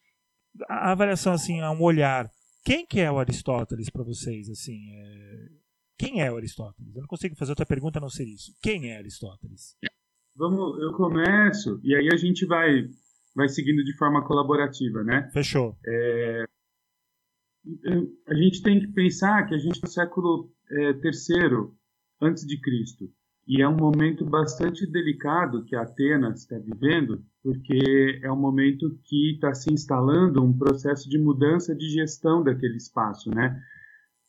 a 0.69 0.93
avaliação 0.93 1.33
assim, 1.33 1.61
a 1.61 1.71
um 1.73 1.83
olhar. 1.83 2.31
Quem 2.65 2.87
que 2.87 3.01
é 3.01 3.11
o 3.11 3.19
Aristóteles 3.19 3.91
para 3.91 4.05
vocês? 4.05 4.49
Assim, 4.49 4.79
é, 4.93 5.49
quem 5.99 6.21
é 6.21 6.31
o 6.31 6.37
Aristóteles? 6.37 6.95
Eu 6.95 7.01
não 7.01 7.09
consigo 7.09 7.35
fazer 7.35 7.53
outra 7.53 7.67
pergunta 7.67 7.99
a 7.99 8.03
não 8.03 8.09
ser 8.09 8.25
isso. 8.25 8.55
Quem 8.63 8.91
é 8.91 8.99
Aristóteles? 8.99 9.77
Vamos, 10.37 10.81
eu 10.81 10.93
começo 10.93 11.81
e 11.83 11.97
aí 11.97 12.09
a 12.13 12.17
gente 12.17 12.47
vai 12.47 12.87
vai 13.39 13.49
seguindo 13.49 13.85
de 13.85 13.97
forma 13.97 14.27
colaborativa, 14.27 15.05
né? 15.05 15.31
Fechou. 15.33 15.79
É, 15.87 16.45
a 18.27 18.35
gente 18.35 18.61
tem 18.63 18.81
que 18.81 18.89
pensar 18.89 19.47
que 19.47 19.55
a 19.55 19.59
gente 19.59 19.77
está 19.77 19.87
no 19.87 19.93
século 19.93 20.51
é, 20.69 20.93
terceiro 20.95 21.73
antes 22.21 22.45
de 22.45 22.61
Cristo. 22.61 23.05
E 23.47 23.63
é 23.63 23.69
um 23.69 23.77
momento 23.77 24.27
bastante 24.27 24.85
delicado 24.91 25.65
que 25.65 25.77
Atenas 25.77 26.41
está 26.41 26.59
vivendo, 26.59 27.25
porque 27.41 28.21
é 28.23 28.31
um 28.31 28.41
momento 28.41 28.99
que 29.05 29.35
está 29.35 29.55
se 29.55 29.73
instalando 29.73 30.45
um 30.45 30.59
processo 30.59 31.09
de 31.09 31.17
mudança 31.17 31.77
de 31.77 31.89
gestão 31.89 32.43
daquele 32.43 32.77
espaço, 32.77 33.31
né? 33.31 33.57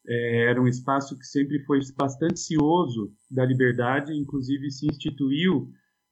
É, 0.07 0.51
era 0.51 0.61
um 0.61 0.67
espaço 0.67 1.17
que 1.17 1.25
sempre 1.25 1.59
foi 1.65 1.79
bastante 1.97 2.39
cioso 2.39 3.11
da 3.29 3.43
liberdade, 3.43 4.13
inclusive 4.13 4.69
se 4.69 4.85
instituiu 4.85 5.67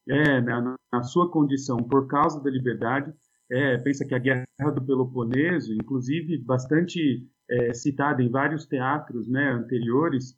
é, 0.10 0.42
na, 0.42 0.76
na, 0.92 1.04
sua 1.04 1.30
condição 1.32 1.78
por 1.78 2.08
causa 2.08 2.42
da 2.42 2.50
liberdade. 2.50 3.14
É, 3.50 3.78
pensa 3.78 4.06
que 4.06 4.14
a 4.14 4.20
Guerra 4.20 4.46
do 4.74 4.86
Peloponeso, 4.86 5.74
inclusive 5.74 6.38
bastante 6.40 7.26
é, 7.50 7.74
citada 7.74 8.22
em 8.22 8.30
vários 8.30 8.66
teatros 8.66 9.28
né, 9.30 9.52
anteriores, 9.52 10.36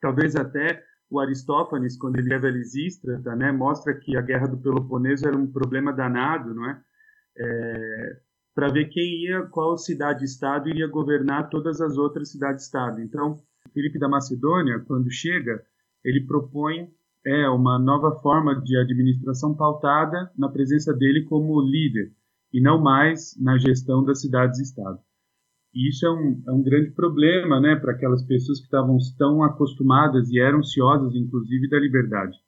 talvez 0.00 0.34
até 0.34 0.82
o 1.08 1.20
Aristófanes, 1.20 1.96
quando 1.96 2.18
ele 2.18 2.34
a 2.34 2.38
Lisístrata, 2.38 3.36
né, 3.36 3.52
mostra 3.52 3.94
que 3.94 4.16
a 4.16 4.20
guerra 4.20 4.48
do 4.48 4.58
Peloponeso 4.58 5.26
era 5.26 5.36
um 5.36 5.46
problema 5.46 5.92
danado, 5.92 6.52
não 6.52 6.68
é? 6.68 6.82
é 7.38 8.20
para 8.56 8.72
ver 8.72 8.86
quem 8.86 9.26
ia, 9.26 9.42
qual 9.42 9.76
cidade-estado 9.76 10.70
iria 10.70 10.88
governar 10.88 11.50
todas 11.50 11.78
as 11.78 11.98
outras 11.98 12.30
cidades-estado. 12.30 13.02
Então, 13.02 13.38
Filipe 13.72 13.98
da 13.98 14.08
Macedônia, 14.08 14.82
quando 14.86 15.10
chega, 15.10 15.62
ele 16.02 16.26
propõe 16.26 16.90
é 17.26 17.48
uma 17.48 17.76
nova 17.76 18.20
forma 18.20 18.54
de 18.62 18.76
administração 18.78 19.52
pautada 19.54 20.30
na 20.38 20.48
presença 20.48 20.94
dele 20.94 21.24
como 21.24 21.60
líder 21.60 22.12
e 22.52 22.60
não 22.60 22.80
mais 22.80 23.36
na 23.40 23.58
gestão 23.58 24.04
das 24.04 24.20
cidades-estado. 24.20 24.98
E 25.74 25.88
isso 25.90 26.06
é 26.06 26.10
um, 26.10 26.42
é 26.46 26.52
um 26.52 26.62
grande 26.62 26.92
problema 26.92 27.60
né, 27.60 27.74
para 27.74 27.92
aquelas 27.92 28.22
pessoas 28.24 28.60
que 28.60 28.64
estavam 28.66 28.96
tão 29.18 29.42
acostumadas 29.42 30.30
e 30.30 30.38
eram 30.38 30.60
ansiosas, 30.60 31.14
inclusive, 31.16 31.68
da 31.68 31.78
liberdade. 31.78 32.38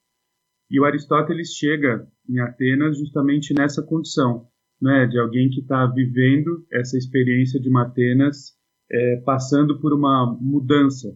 E 0.70 0.80
o 0.80 0.84
Aristóteles 0.84 1.54
chega 1.54 2.06
em 2.28 2.38
Atenas 2.38 2.96
justamente 2.98 3.52
nessa 3.52 3.82
condição, 3.82 4.46
né, 4.80 5.06
de 5.06 5.18
alguém 5.18 5.50
que 5.50 5.60
está 5.60 5.84
vivendo 5.86 6.64
essa 6.72 6.96
experiência 6.96 7.60
de 7.60 7.68
uma 7.68 7.82
Atenas 7.82 8.56
é, 8.90 9.22
passando 9.24 9.78
por 9.80 9.92
uma 9.92 10.38
mudança, 10.40 11.14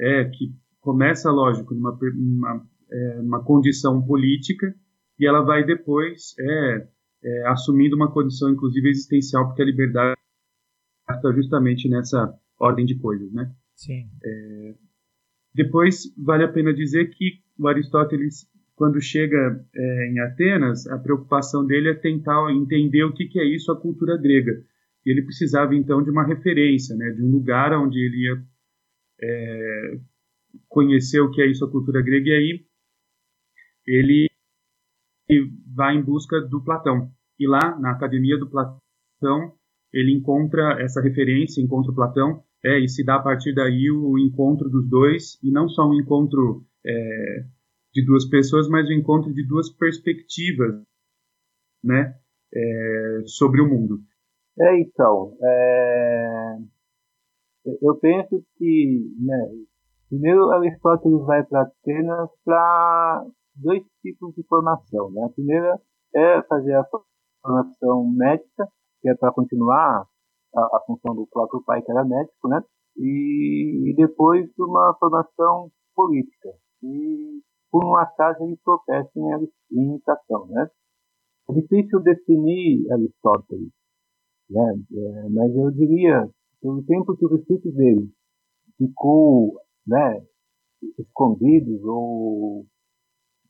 é, 0.00 0.24
que 0.24 0.54
começa, 0.80 1.30
lógico, 1.30 1.74
numa 1.74 1.92
uma, 1.92 2.66
é, 2.92 3.20
uma 3.20 3.42
condição 3.42 4.04
política 4.04 4.74
e 5.18 5.26
ela 5.26 5.42
vai 5.42 5.64
depois 5.64 6.34
é, 6.38 6.86
é, 7.24 7.46
assumindo 7.48 7.96
uma 7.96 8.12
condição, 8.12 8.50
inclusive, 8.50 8.88
existencial, 8.88 9.46
porque 9.46 9.62
a 9.62 9.66
liberdade 9.66 10.20
está 11.08 11.32
justamente 11.32 11.88
nessa 11.88 12.32
ordem 12.58 12.84
de 12.84 12.96
coisas, 12.96 13.32
né? 13.32 13.50
Sim. 13.74 14.08
É, 14.24 14.74
depois 15.54 16.12
vale 16.16 16.44
a 16.44 16.52
pena 16.52 16.72
dizer 16.72 17.10
que 17.10 17.40
o 17.58 17.68
Aristóteles, 17.68 18.48
quando 18.74 19.00
chega 19.00 19.64
é, 19.74 20.10
em 20.10 20.18
Atenas, 20.20 20.86
a 20.86 20.98
preocupação 20.98 21.64
dele 21.66 21.90
é 21.90 21.94
tentar 21.94 22.50
entender 22.52 23.04
o 23.04 23.12
que, 23.12 23.26
que 23.26 23.38
é 23.38 23.44
isso 23.44 23.70
a 23.70 23.80
cultura 23.80 24.16
grega. 24.16 24.62
E 25.04 25.10
ele 25.10 25.22
precisava 25.22 25.74
então 25.74 26.02
de 26.02 26.10
uma 26.10 26.24
referência, 26.24 26.96
né? 26.96 27.10
De 27.10 27.22
um 27.22 27.30
lugar 27.30 27.72
onde 27.72 27.98
ele 27.98 28.24
ia 28.24 28.42
é, 29.20 29.98
conhecer 30.68 31.20
o 31.20 31.30
que 31.30 31.42
é 31.42 31.46
isso 31.46 31.64
a 31.64 31.70
cultura 31.70 32.00
grega. 32.02 32.28
E 32.28 32.32
aí 32.32 32.71
ele 33.86 34.28
vai 35.74 35.96
em 35.96 36.02
busca 36.02 36.40
do 36.40 36.62
Platão. 36.62 37.10
E 37.38 37.46
lá 37.46 37.78
na 37.78 37.92
Academia 37.92 38.38
do 38.38 38.48
Platão 38.48 39.54
ele 39.92 40.12
encontra 40.12 40.80
essa 40.80 41.00
referência, 41.00 41.60
encontra 41.60 41.92
Platão, 41.92 42.42
é, 42.64 42.78
e 42.78 42.88
se 42.88 43.04
dá 43.04 43.16
a 43.16 43.22
partir 43.22 43.54
daí 43.54 43.90
o 43.90 44.18
encontro 44.18 44.70
dos 44.70 44.88
dois, 44.88 45.38
e 45.42 45.50
não 45.50 45.68
só 45.68 45.86
um 45.86 45.94
encontro 45.94 46.64
é, 46.84 47.44
de 47.92 48.04
duas 48.04 48.24
pessoas, 48.24 48.68
mas 48.68 48.88
o 48.88 48.90
um 48.90 48.94
encontro 48.94 49.32
de 49.32 49.46
duas 49.46 49.70
perspectivas 49.70 50.82
né, 51.84 52.16
é, 52.54 53.22
sobre 53.26 53.60
o 53.60 53.68
mundo. 53.68 54.00
É, 54.58 54.80
então, 54.80 55.36
é, 55.42 56.56
eu 57.82 57.96
penso 57.96 58.42
que, 58.56 59.14
né, 59.18 59.50
primeiro 60.08 60.50
Aristóteles 60.50 61.24
vai 61.26 61.44
para 61.44 61.62
Atenas 61.62 62.30
para 62.44 63.26
dois 63.54 63.82
tipos 64.00 64.34
de 64.34 64.42
formação. 64.44 65.10
Né? 65.10 65.24
A 65.24 65.28
primeira 65.30 65.80
é 66.14 66.42
fazer 66.42 66.74
a 66.74 66.86
formação 67.42 68.06
médica, 68.08 68.68
que 69.00 69.08
é 69.08 69.14
para 69.14 69.32
continuar 69.32 70.06
a, 70.54 70.60
a, 70.60 70.82
função 70.86 71.14
do 71.14 71.26
próprio 71.26 71.62
pai, 71.64 71.82
que 71.82 71.90
era 71.90 72.04
médico, 72.04 72.48
né? 72.48 72.62
E, 72.96 73.90
e 73.90 73.94
depois 73.94 74.48
uma 74.58 74.94
formação 74.98 75.70
política. 75.94 76.50
E 76.82 77.40
por 77.70 77.84
um 77.84 77.96
acaso 77.96 78.44
ele 78.44 78.58
tropeça 78.62 79.10
em, 79.16 79.48
imitação, 79.70 80.46
né? 80.46 80.68
É 81.48 81.54
difícil 81.54 82.00
definir 82.00 82.92
Aristóteles, 82.92 83.72
né? 84.48 84.74
É, 84.92 85.28
mas 85.30 85.56
eu 85.56 85.70
diria, 85.70 86.28
pelo 86.60 86.84
tempo 86.84 87.16
que 87.16 87.26
o 87.26 87.34
escrito 87.34 87.72
dele 87.72 88.10
ficou, 88.76 89.58
né, 89.86 90.22
escondidos 90.98 91.82
ou 91.84 92.66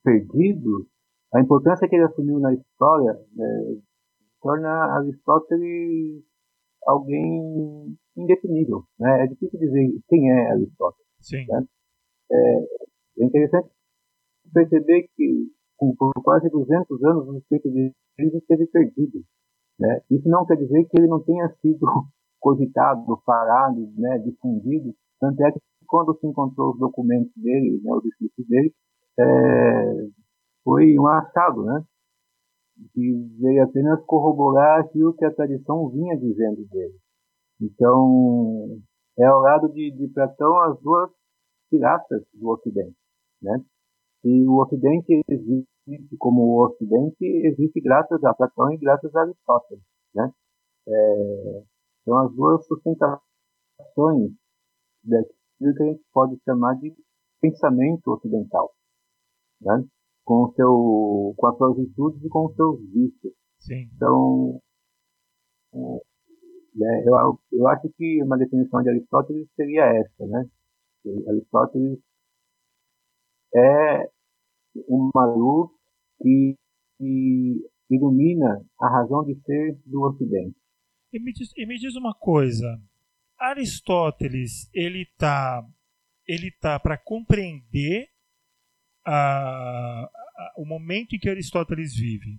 perdidos, 0.02 0.86
a 1.34 1.40
importância 1.40 1.88
que 1.88 1.94
ele 1.94 2.04
assumiu 2.04 2.38
na 2.38 2.52
história 2.52 3.10
é, 3.10 3.76
torna 4.40 4.68
Aristóteles 4.96 6.22
alguém 6.86 7.96
indefinível. 8.16 8.84
Né? 8.98 9.24
É 9.24 9.26
difícil 9.26 9.58
dizer 9.58 9.98
quem 10.08 10.30
é 10.30 10.50
Aristóteles. 10.50 11.06
Sim. 11.20 11.46
Né? 11.48 11.64
É, 12.30 12.58
é, 13.18 13.24
interessante 13.24 13.70
perceber 14.52 15.08
que 15.16 15.48
por 15.98 16.12
quase 16.22 16.48
200 16.48 17.02
anos 17.04 17.28
o 17.28 17.38
escrito 17.38 17.70
de 17.70 17.92
ele 18.18 18.36
esteve 18.36 18.66
perdido. 18.66 19.24
Né? 19.78 20.00
Isso 20.10 20.28
não 20.28 20.46
quer 20.46 20.56
dizer 20.56 20.84
que 20.84 20.98
ele 20.98 21.08
não 21.08 21.22
tenha 21.22 21.48
sido 21.60 21.86
cogitado, 22.38 23.20
parado, 23.24 23.90
né, 23.96 24.18
difundido. 24.18 24.94
Tanto 25.18 25.44
é 25.44 25.52
que 25.52 25.60
quando 25.86 26.16
se 26.18 26.26
encontrou 26.26 26.72
os 26.72 26.78
documentos 26.78 27.32
dele, 27.36 27.80
né, 27.82 27.92
os 27.94 28.04
escritos 28.04 28.46
dele, 28.46 28.72
é, 29.18 30.08
foi 30.64 30.98
um 30.98 31.06
achado, 31.06 31.64
né? 31.64 31.84
Que 32.92 33.12
veio 33.38 33.64
apenas 33.64 34.04
corroborar 34.06 34.80
aquilo 34.80 35.14
que 35.14 35.24
a 35.24 35.34
tradição 35.34 35.88
vinha 35.90 36.16
dizendo 36.16 36.64
dele. 36.68 36.98
Então, 37.60 38.80
é 39.18 39.24
ao 39.24 39.40
lado 39.40 39.68
de, 39.72 39.90
de 39.92 40.08
Platão 40.08 40.58
as 40.62 40.80
duas 40.80 41.10
piratas 41.70 42.22
do 42.34 42.50
Ocidente, 42.50 42.96
né? 43.40 43.62
E 44.24 44.46
o 44.46 44.62
Ocidente 44.62 45.22
existe 45.28 46.16
como 46.18 46.42
o 46.42 46.64
Ocidente 46.66 47.24
existe 47.24 47.80
graças 47.80 48.22
a 48.24 48.34
Platão 48.34 48.72
e 48.72 48.78
graças 48.78 49.14
a 49.14 49.22
Aristóteles, 49.22 49.82
né? 50.14 50.30
É, 50.86 51.62
são 52.04 52.18
as 52.18 52.34
duas 52.34 52.66
sustentações 52.66 54.32
daquilo 55.04 55.74
que 55.76 55.82
a 55.82 55.86
gente 55.86 56.04
pode 56.12 56.38
chamar 56.44 56.74
de 56.74 56.94
pensamento 57.40 58.12
ocidental, 58.12 58.72
né? 59.64 59.84
com, 60.24 60.44
o 60.44 60.52
seu, 60.54 61.34
com 61.36 61.46
as 61.46 61.56
suas 61.56 61.76
virtudes 61.76 62.24
e 62.24 62.28
com 62.28 62.46
os 62.46 62.54
seus 62.54 62.80
vícios. 62.92 63.34
Sim. 63.58 63.90
Então, 63.94 64.60
é, 65.74 67.08
eu, 67.08 67.38
eu 67.52 67.68
acho 67.68 67.88
que 67.96 68.22
uma 68.22 68.38
definição 68.38 68.82
de 68.82 68.90
Aristóteles 68.90 69.48
seria 69.54 69.84
essa, 69.84 70.26
né? 70.26 70.44
Aristóteles 71.28 71.98
é 73.54 74.08
uma 74.88 75.26
luz 75.26 75.70
que, 76.20 76.56
que 76.98 77.70
ilumina 77.90 78.64
a 78.80 78.88
razão 78.88 79.24
de 79.24 79.34
ser 79.42 79.78
do 79.84 80.02
Ocidente. 80.02 80.56
E 81.12 81.20
me 81.20 81.32
diz, 81.32 81.52
e 81.56 81.66
me 81.66 81.76
diz 81.76 81.94
uma 81.96 82.14
coisa, 82.14 82.80
Aristóteles 83.38 84.70
ele 84.72 85.06
tá 85.18 85.62
ele 86.26 86.52
tá 86.52 86.78
para 86.78 86.96
compreender 86.96 88.11
a, 89.04 89.12
a, 89.12 90.52
o 90.56 90.64
momento 90.64 91.14
em 91.14 91.18
que 91.18 91.28
Aristóteles 91.28 91.94
vive. 91.94 92.38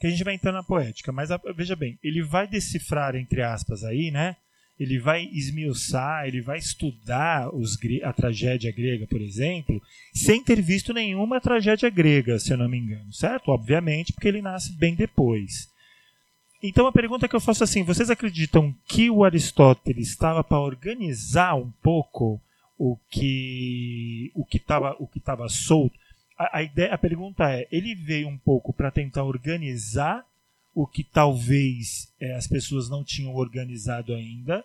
Que 0.00 0.06
a 0.06 0.10
gente 0.10 0.24
vai 0.24 0.34
entrar 0.34 0.52
na 0.52 0.62
poética, 0.62 1.10
mas 1.10 1.30
a, 1.30 1.40
veja 1.54 1.74
bem, 1.74 1.98
ele 2.02 2.22
vai 2.22 2.46
decifrar 2.46 3.16
entre 3.16 3.42
aspas 3.42 3.82
aí, 3.82 4.10
né? 4.10 4.36
Ele 4.78 5.00
vai 5.00 5.24
esmiuçar, 5.32 6.28
ele 6.28 6.40
vai 6.40 6.58
estudar 6.58 7.52
os, 7.52 7.76
a 8.04 8.12
tragédia 8.12 8.70
grega, 8.70 9.08
por 9.08 9.20
exemplo, 9.20 9.82
sem 10.14 10.42
ter 10.42 10.62
visto 10.62 10.94
nenhuma 10.94 11.40
tragédia 11.40 11.90
grega, 11.90 12.38
se 12.38 12.52
eu 12.52 12.56
não 12.56 12.68
me 12.68 12.78
engano, 12.78 13.12
certo? 13.12 13.48
Obviamente, 13.48 14.12
porque 14.12 14.28
ele 14.28 14.40
nasce 14.40 14.76
bem 14.78 14.94
depois. 14.94 15.68
Então 16.62 16.86
a 16.86 16.92
pergunta 16.92 17.28
que 17.28 17.36
eu 17.36 17.40
faço 17.40 17.62
é 17.62 17.64
assim: 17.64 17.82
vocês 17.82 18.10
acreditam 18.10 18.74
que 18.86 19.10
o 19.10 19.24
Aristóteles 19.24 20.08
estava 20.08 20.42
para 20.42 20.60
organizar 20.60 21.54
um 21.54 21.70
pouco 21.82 22.40
o 22.78 22.96
que 23.10 24.30
o 24.34 24.44
que 24.44 24.56
estava 24.56 24.96
o 24.98 25.06
que 25.06 25.18
estava 25.18 25.48
solto? 25.48 25.98
A, 26.38 26.58
a, 26.58 26.62
ideia, 26.62 26.94
a 26.94 26.98
pergunta 26.98 27.50
é: 27.50 27.66
ele 27.70 27.94
veio 27.94 28.28
um 28.28 28.38
pouco 28.38 28.72
para 28.72 28.90
tentar 28.90 29.24
organizar 29.24 30.24
o 30.74 30.86
que 30.86 31.02
talvez 31.02 32.12
é, 32.20 32.34
as 32.34 32.46
pessoas 32.46 32.88
não 32.88 33.02
tinham 33.02 33.34
organizado 33.34 34.14
ainda, 34.14 34.64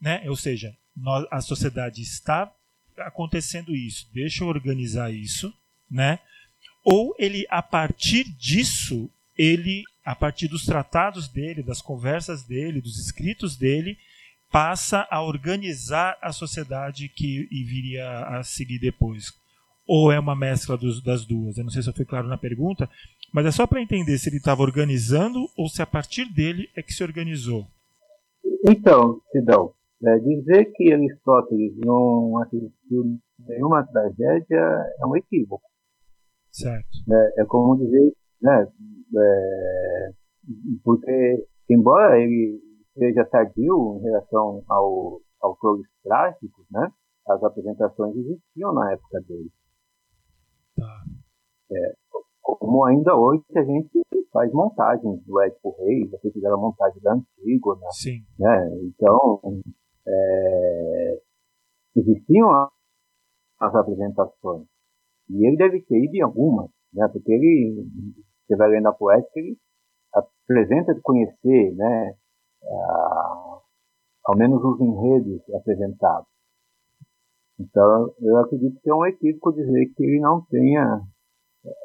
né? 0.00 0.22
Ou 0.28 0.36
seja, 0.36 0.76
nós, 0.96 1.26
a 1.30 1.40
sociedade 1.40 2.00
está 2.00 2.52
acontecendo 2.98 3.74
isso, 3.74 4.08
deixa 4.14 4.44
eu 4.44 4.48
organizar 4.48 5.12
isso, 5.12 5.52
né? 5.90 6.20
Ou 6.84 7.14
ele 7.18 7.44
a 7.50 7.60
partir 7.60 8.24
disso 8.24 9.10
ele 9.36 9.82
a 10.04 10.14
partir 10.14 10.48
dos 10.48 10.64
tratados 10.64 11.28
dele, 11.28 11.62
das 11.62 11.80
conversas 11.80 12.44
dele, 12.44 12.80
dos 12.80 12.98
escritos 12.98 13.56
dele, 13.56 13.98
passa 14.54 15.04
a 15.10 15.20
organizar 15.20 16.16
a 16.22 16.30
sociedade 16.30 17.08
que 17.08 17.48
viria 17.50 18.08
a 18.28 18.44
seguir 18.44 18.78
depois. 18.78 19.32
Ou 19.84 20.12
é 20.12 20.20
uma 20.20 20.36
mescla 20.36 20.76
dos, 20.76 21.02
das 21.02 21.26
duas? 21.26 21.58
Eu 21.58 21.64
não 21.64 21.72
sei 21.72 21.82
se 21.82 21.90
eu 21.90 21.92
fui 21.92 22.04
claro 22.04 22.28
na 22.28 22.38
pergunta, 22.38 22.88
mas 23.32 23.46
é 23.46 23.50
só 23.50 23.66
para 23.66 23.82
entender 23.82 24.16
se 24.16 24.28
ele 24.28 24.36
estava 24.36 24.62
organizando 24.62 25.40
ou 25.58 25.68
se 25.68 25.82
a 25.82 25.86
partir 25.86 26.32
dele 26.32 26.70
é 26.76 26.82
que 26.84 26.92
se 26.92 27.02
organizou. 27.02 27.66
Então, 28.70 29.20
Sidão, 29.32 29.74
é, 30.04 30.18
dizer 30.20 30.66
que 30.66 30.92
Aristóteles 30.92 31.72
não 31.84 32.38
assistiu 32.38 33.18
nenhuma 33.48 33.82
tragédia 33.82 34.60
é 35.00 35.04
um 35.04 35.16
equívoco. 35.16 35.68
Certo. 36.52 36.96
É, 37.10 37.42
é 37.42 37.44
como 37.44 37.76
dizer 37.76 38.12
né? 38.40 38.68
É, 39.16 40.10
porque, 40.84 41.44
embora 41.68 42.20
ele 42.20 42.62
seja 42.96 43.24
tardio 43.26 43.98
em 43.98 44.02
relação 44.02 44.62
ao 44.68 45.20
autores 45.40 45.86
clássicos, 46.02 46.64
né? 46.70 46.90
As 47.28 47.42
apresentações 47.42 48.16
existiam 48.16 48.72
na 48.72 48.92
época 48.92 49.20
dele. 49.22 49.50
Tá. 50.76 51.04
É, 51.70 51.94
como 52.40 52.84
ainda 52.84 53.14
hoje 53.14 53.44
a 53.56 53.62
gente 53.62 54.02
faz 54.32 54.52
montagens 54.52 55.22
do 55.24 55.40
Édipo 55.40 55.74
Rei, 55.78 56.08
vocês 56.08 56.32
fizeram 56.32 56.56
a 56.56 56.60
montagem 56.60 57.00
da 57.02 57.14
Antígona. 57.14 57.86
Sim. 57.90 58.24
Né? 58.38 58.70
Então, 58.82 59.40
é, 60.06 61.20
existiam 61.96 62.50
as 63.60 63.74
apresentações. 63.74 64.66
E 65.30 65.46
ele 65.46 65.56
deve 65.56 65.82
ter 65.82 66.04
ido 66.04 66.16
em 66.16 66.22
algumas, 66.22 66.70
né? 66.92 67.08
porque 67.08 67.32
ele 67.32 67.86
você 68.46 68.56
vai 68.56 68.68
lendo 68.68 68.88
a 68.88 68.92
poética, 68.92 69.40
ele 69.40 69.56
apresenta 70.12 70.94
de 70.94 71.00
conhecer, 71.00 71.74
né, 71.74 72.14
a, 72.66 73.60
ao 74.26 74.36
menos 74.36 74.62
os 74.62 74.80
enredos 74.80 75.42
apresentados. 75.54 76.28
Então, 77.58 78.12
eu 78.20 78.36
acredito 78.38 78.80
que 78.80 78.90
é 78.90 78.94
um 78.94 79.06
equívoco 79.06 79.52
dizer 79.52 79.86
que 79.94 80.02
ele 80.02 80.20
não 80.20 80.44
tenha 80.46 81.00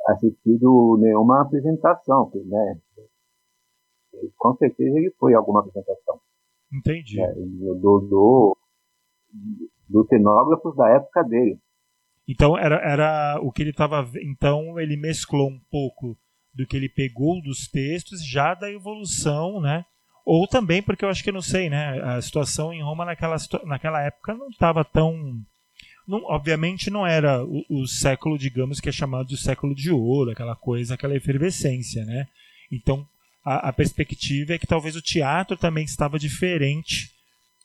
assistido 0.07 0.97
nenhuma 0.99 1.41
apresentação, 1.41 2.31
né? 2.45 2.79
Com 4.37 4.55
certeza 4.57 4.97
ele 4.97 5.13
foi 5.19 5.33
alguma 5.33 5.59
apresentação. 5.59 6.19
Entendi. 6.73 7.17
Né, 7.17 7.33
do, 7.33 7.99
do, 7.99 8.57
do 9.87 10.05
cenógrafos 10.07 10.75
da 10.75 10.89
época 10.89 11.23
dele. 11.23 11.59
Então 12.27 12.57
era, 12.57 12.75
era 12.75 13.39
o 13.41 13.51
que 13.51 13.63
ele 13.63 13.71
estava. 13.71 14.05
Então 14.21 14.79
ele 14.79 14.97
mesclou 14.97 15.49
um 15.49 15.59
pouco 15.71 16.17
do 16.53 16.65
que 16.67 16.75
ele 16.75 16.89
pegou 16.89 17.41
dos 17.41 17.67
textos 17.67 18.23
já 18.25 18.53
da 18.53 18.71
evolução, 18.71 19.61
né? 19.61 19.83
Ou 20.31 20.47
também 20.47 20.79
porque 20.79 21.03
eu 21.03 21.09
acho 21.09 21.23
que 21.23 21.31
não 21.31 21.41
sei, 21.41 21.71
né? 21.71 21.99
A 22.03 22.21
situação 22.21 22.71
em 22.71 22.83
Roma 22.83 23.03
naquela, 23.03 23.35
naquela 23.65 23.99
época 24.03 24.35
não 24.35 24.49
estava 24.49 24.85
tão 24.85 25.43
não, 26.07 26.23
obviamente 26.25 26.91
não 26.91 27.05
era 27.05 27.43
o, 27.43 27.65
o, 27.67 27.87
século, 27.87 28.37
digamos, 28.37 28.79
que 28.79 28.89
é 28.89 28.91
chamado 28.91 29.27
de 29.27 29.37
século 29.37 29.73
de 29.73 29.89
ouro, 29.91 30.29
aquela 30.29 30.55
coisa, 30.55 30.93
aquela 30.93 31.15
efervescência, 31.15 32.05
né? 32.05 32.27
Então, 32.71 33.07
a, 33.43 33.69
a, 33.69 33.73
perspectiva 33.73 34.53
é 34.53 34.59
que 34.59 34.67
talvez 34.67 34.95
o 34.95 35.01
teatro 35.01 35.57
também 35.57 35.83
estava 35.83 36.19
diferente, 36.19 37.09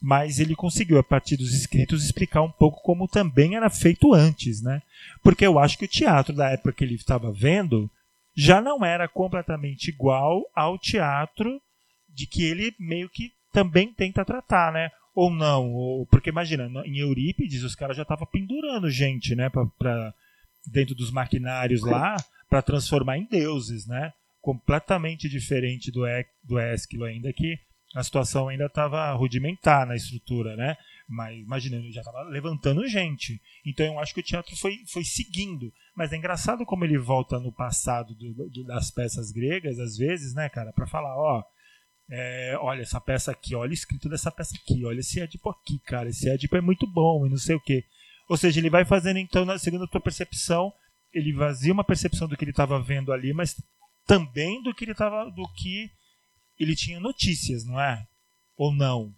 mas 0.01 0.39
ele 0.39 0.57
conseguiu, 0.57 0.99
a 0.99 1.05
partir 1.05 1.37
dos 1.37 1.53
escritos, 1.53 2.03
explicar 2.03 2.41
um 2.41 2.51
pouco 2.51 2.81
como 2.81 3.07
também 3.07 3.57
era 3.57 3.69
feito 3.69 4.15
antes, 4.15 4.63
né? 4.63 4.81
Porque 5.23 5.47
eu 5.47 5.59
acho 5.59 5.77
que 5.77 5.85
o 5.85 5.89
teatro 5.89 6.35
da 6.35 6.49
época 6.49 6.73
que 6.73 6.85
ele 6.85 6.95
estava 6.95 7.31
vendo 7.31 7.91
já 8.35 8.63
não 8.63 8.83
era 8.83 9.07
completamente 9.07 9.89
igual 9.89 10.43
ao 10.55 10.79
teatro 10.79 11.61
de 12.15 12.27
que 12.27 12.45
ele 12.45 12.75
meio 12.79 13.09
que 13.09 13.33
também 13.53 13.93
tenta 13.93 14.25
tratar, 14.25 14.73
né? 14.73 14.91
Ou 15.15 15.31
não, 15.31 15.73
ou, 15.73 16.07
porque 16.07 16.31
imagina, 16.31 16.69
em 16.85 16.99
Eurípides 16.99 17.63
os 17.63 17.75
caras 17.75 17.97
já 17.97 18.03
estavam 18.03 18.27
pendurando 18.27 18.91
gente, 18.91 19.37
né, 19.37 19.49
pra, 19.49 19.65
pra 19.79 20.13
dentro 20.67 20.95
dos 20.95 21.11
maquinários 21.13 21.83
lá, 21.83 22.17
para 22.49 22.63
transformar 22.63 23.19
em 23.19 23.27
deuses, 23.27 23.87
né? 23.87 24.13
Completamente 24.41 25.29
diferente 25.29 25.91
do, 25.91 26.03
do 26.43 26.59
Ésquilo 26.59 27.05
ainda, 27.05 27.33
que 27.33 27.59
a 27.95 28.03
situação 28.03 28.49
ainda 28.49 28.67
estava 28.67 29.13
rudimentar 29.13 29.87
na 29.87 29.95
estrutura, 29.95 30.57
né? 30.57 30.77
Mas 31.09 31.39
imaginando, 31.39 31.93
já 31.93 32.01
estava 32.01 32.23
levantando 32.23 32.87
gente. 32.89 33.41
Então 33.65 33.87
eu 33.87 33.99
acho 34.01 34.13
que 34.13 34.21
o 34.21 34.25
teatro 34.25 34.57
foi, 34.57 34.79
foi 34.93 35.05
seguindo. 35.05 35.73
Mas 35.95 36.13
é 36.13 36.17
engraçado 36.17 36.67
como 36.67 36.85
ele 36.85 36.99
volta 36.99 37.39
no 37.39 37.53
passado 37.53 38.15
do, 38.15 38.51
do, 38.51 38.65
das 38.65 38.91
peças 38.91 39.31
gregas, 39.31 39.79
às 39.79 39.97
vezes, 39.97 40.35
né, 40.35 40.49
cara, 40.49 40.73
para 40.73 40.89
falar, 40.89 41.17
ó, 41.17 41.45
é, 42.11 42.57
olha 42.61 42.83
essa 42.83 43.01
peça 43.01 43.31
aqui, 43.31 43.55
olha 43.55 43.71
o 43.71 43.75
escrito 43.75 44.09
dessa 44.09 44.31
peça 44.31 44.55
aqui, 44.57 44.85
olha 44.85 45.01
esse 45.01 45.21
Édipo 45.21 45.49
aqui, 45.49 45.79
cara, 45.81 46.09
esse 46.09 46.29
Édipo 46.29 46.57
é 46.57 46.61
muito 46.61 46.87
bom 46.87 47.27
e 47.27 47.31
não 47.31 47.39
sei 47.39 47.57
o 47.57 47.61
quê. 47.61 47.85
Ou 48.29 48.37
seja, 48.37 48.61
ele 48.61 48.71
vai 48.71 48.85
fazendo, 48.85 49.19
então, 49.19 49.47
segundo 49.59 49.85
a 49.85 49.89
tua 49.89 50.01
percepção, 50.01 50.73
ele 51.13 51.33
vazia 51.33 51.73
uma 51.73 51.85
percepção 51.85 52.27
do 52.29 52.37
que 52.37 52.45
ele 52.45 52.51
estava 52.51 52.81
vendo 52.81 53.13
ali, 53.13 53.33
mas 53.33 53.55
também 54.07 54.63
do 54.63 54.75
que 54.75 54.85
ele 54.85 54.93
estava, 54.93 55.31
do 55.31 55.47
que 55.55 55.91
ele 56.59 56.75
tinha 56.75 57.01
notícias, 57.01 57.65
não 57.65 57.81
é? 57.81 58.07
Ou 58.57 58.73
não? 58.73 59.13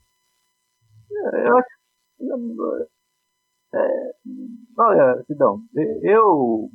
Eu 1.10 1.58
acho. 1.58 2.88
É, 3.74 4.14
olha, 4.78 5.24
Sidão, 5.26 5.60
eu. 6.02 6.70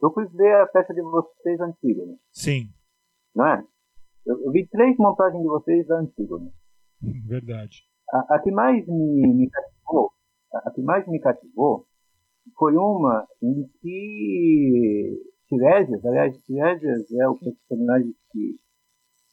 Eu 0.00 0.12
fui 0.12 0.26
ver 0.28 0.60
a 0.60 0.66
peça 0.66 0.92
de 0.92 1.00
vocês 1.00 1.60
antiga, 1.60 2.04
né? 2.04 2.16
Sim. 2.32 2.72
Não 3.34 3.46
é? 3.46 3.64
Eu, 4.26 4.40
eu, 4.44 4.52
vi 4.52 4.66
três 4.68 4.96
montagens 4.98 5.42
de 5.42 5.48
vocês 5.48 5.86
da 5.86 5.98
antiga, 5.98 6.38
né? 6.38 6.50
Verdade. 7.26 7.82
A, 8.12 8.36
a, 8.36 8.38
que 8.40 8.50
mais 8.50 8.86
me, 8.86 9.34
me 9.34 9.50
cativou, 9.50 10.10
a, 10.52 10.68
a, 10.68 10.70
que 10.70 10.82
mais 10.82 11.06
me 11.08 11.20
cativou 11.20 11.86
foi 12.58 12.76
uma 12.76 13.26
em 13.42 13.68
que 13.80 15.22
Tiresias, 15.48 16.04
aliás, 16.04 16.36
Tiresias 16.44 17.10
é 17.12 17.28
o 17.28 17.36
personagem 17.36 18.14
que 18.32 18.56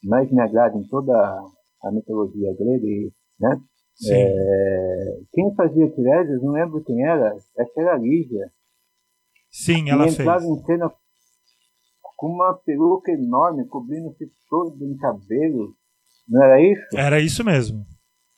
mais 0.04 0.30
me 0.30 0.40
agrada 0.40 0.76
em 0.76 0.84
toda 0.84 1.12
a 1.82 1.92
mitologia 1.92 2.54
grega, 2.54 3.12
né? 3.38 3.60
É, 4.08 5.20
quem 5.32 5.54
fazia 5.54 5.90
Tiresias, 5.90 6.42
não 6.42 6.52
lembro 6.52 6.82
quem 6.82 7.02
era, 7.04 7.34
acho 7.34 7.74
que 7.74 7.80
era 7.80 7.94
a 7.94 7.98
Lígia. 7.98 8.50
Sim, 9.50 9.90
ela 9.90 10.06
e 10.06 10.10
entrava 10.10 10.40
fez. 10.40 10.50
em 10.50 10.64
cena 10.64 10.92
com 12.20 12.26
uma 12.26 12.52
peruca 12.52 13.10
enorme, 13.10 13.66
cobrindo-se 13.66 14.30
todo 14.50 14.84
em 14.84 14.94
cabelo. 14.98 15.74
Não 16.28 16.44
era 16.44 16.60
isso? 16.60 16.86
Era 16.94 17.18
isso 17.18 17.42
mesmo. 17.42 17.82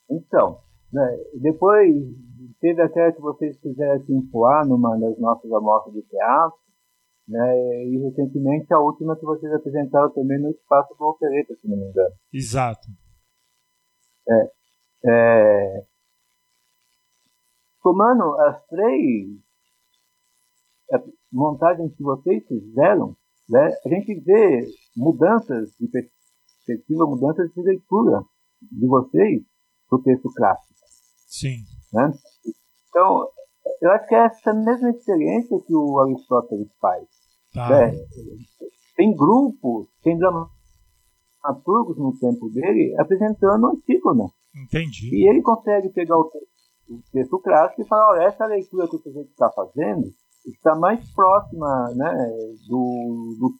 Então, 0.09 0.61
né, 0.92 1.18
depois 1.40 1.92
teve 2.61 2.81
até 2.81 3.11
que 3.11 3.21
vocês 3.21 3.59
quiseram 3.59 4.01
se 4.07 4.12
enfoar 4.14 4.64
numa 4.68 4.97
das 5.01 5.18
nossas 5.18 5.51
amostras 5.53 5.95
de 5.95 6.03
teatro, 6.03 6.57
né, 7.27 7.85
e 7.87 7.99
recentemente 8.05 8.73
a 8.73 8.79
última 8.79 9.16
que 9.16 9.25
vocês 9.25 9.53
apresentaram 9.53 10.12
também 10.12 10.40
no 10.40 10.51
Espaço 10.51 10.95
do 10.97 11.05
Opereta, 11.05 11.53
se 11.57 11.68
não 11.68 11.77
me 11.77 11.88
engano. 11.88 12.14
Exato. 12.33 12.87
É, 14.29 14.51
é, 15.07 15.83
tomando 17.83 18.40
as 18.42 18.64
três 18.66 19.40
é, 20.92 21.03
montagens 21.33 21.92
que 21.97 22.03
vocês 22.05 22.47
fizeram, 22.47 23.16
né, 23.48 23.70
a 23.85 23.88
gente 23.88 24.20
vê 24.20 24.66
mudanças 24.96 25.70
de 25.78 25.88
perspectiva, 25.88 27.07
mudanças 27.07 27.50
de 27.52 27.62
leitura 27.62 28.22
de 28.61 28.87
vocês 28.87 29.42
do 29.90 30.02
texto 30.02 30.33
clássico. 30.35 30.72
Sim. 31.26 31.57
Né? 31.92 32.12
Então, 32.88 33.28
eu 33.81 33.90
acho 33.90 34.09
que 34.09 34.14
é 34.14 34.26
essa 34.26 34.52
mesma 34.52 34.90
experiência 34.90 35.61
que 35.61 35.74
o 35.74 35.98
Aristóteles 36.00 36.68
faz. 36.81 37.07
Tá. 37.52 37.68
Né? 37.68 37.92
Tem 38.96 39.14
grupos, 39.14 39.88
tem 40.02 40.18
dramaturgos 40.18 41.98
no 41.98 42.16
tempo 42.18 42.48
dele 42.50 42.94
apresentando 42.98 43.66
Antígona. 43.66 44.28
Entendi. 44.55 45.14
E 45.14 45.28
ele 45.28 45.42
consegue 45.42 45.88
pegar 45.90 46.18
o 46.18 46.24
texto, 46.24 46.48
o 46.88 47.02
texto 47.11 47.38
clássico 47.40 47.83
e 47.83 47.87
falar, 47.87 48.11
olha, 48.11 48.24
essa 48.24 48.46
leitura 48.46 48.88
que 48.88 48.96
o 48.96 49.02
sujeito 49.02 49.31
está 49.31 49.50
fazendo 49.50 50.12
está 50.46 50.74
mais 50.74 51.09
próxima 51.12 51.92
né, 51.94 52.12
do, 52.68 53.37
do 53.38 53.55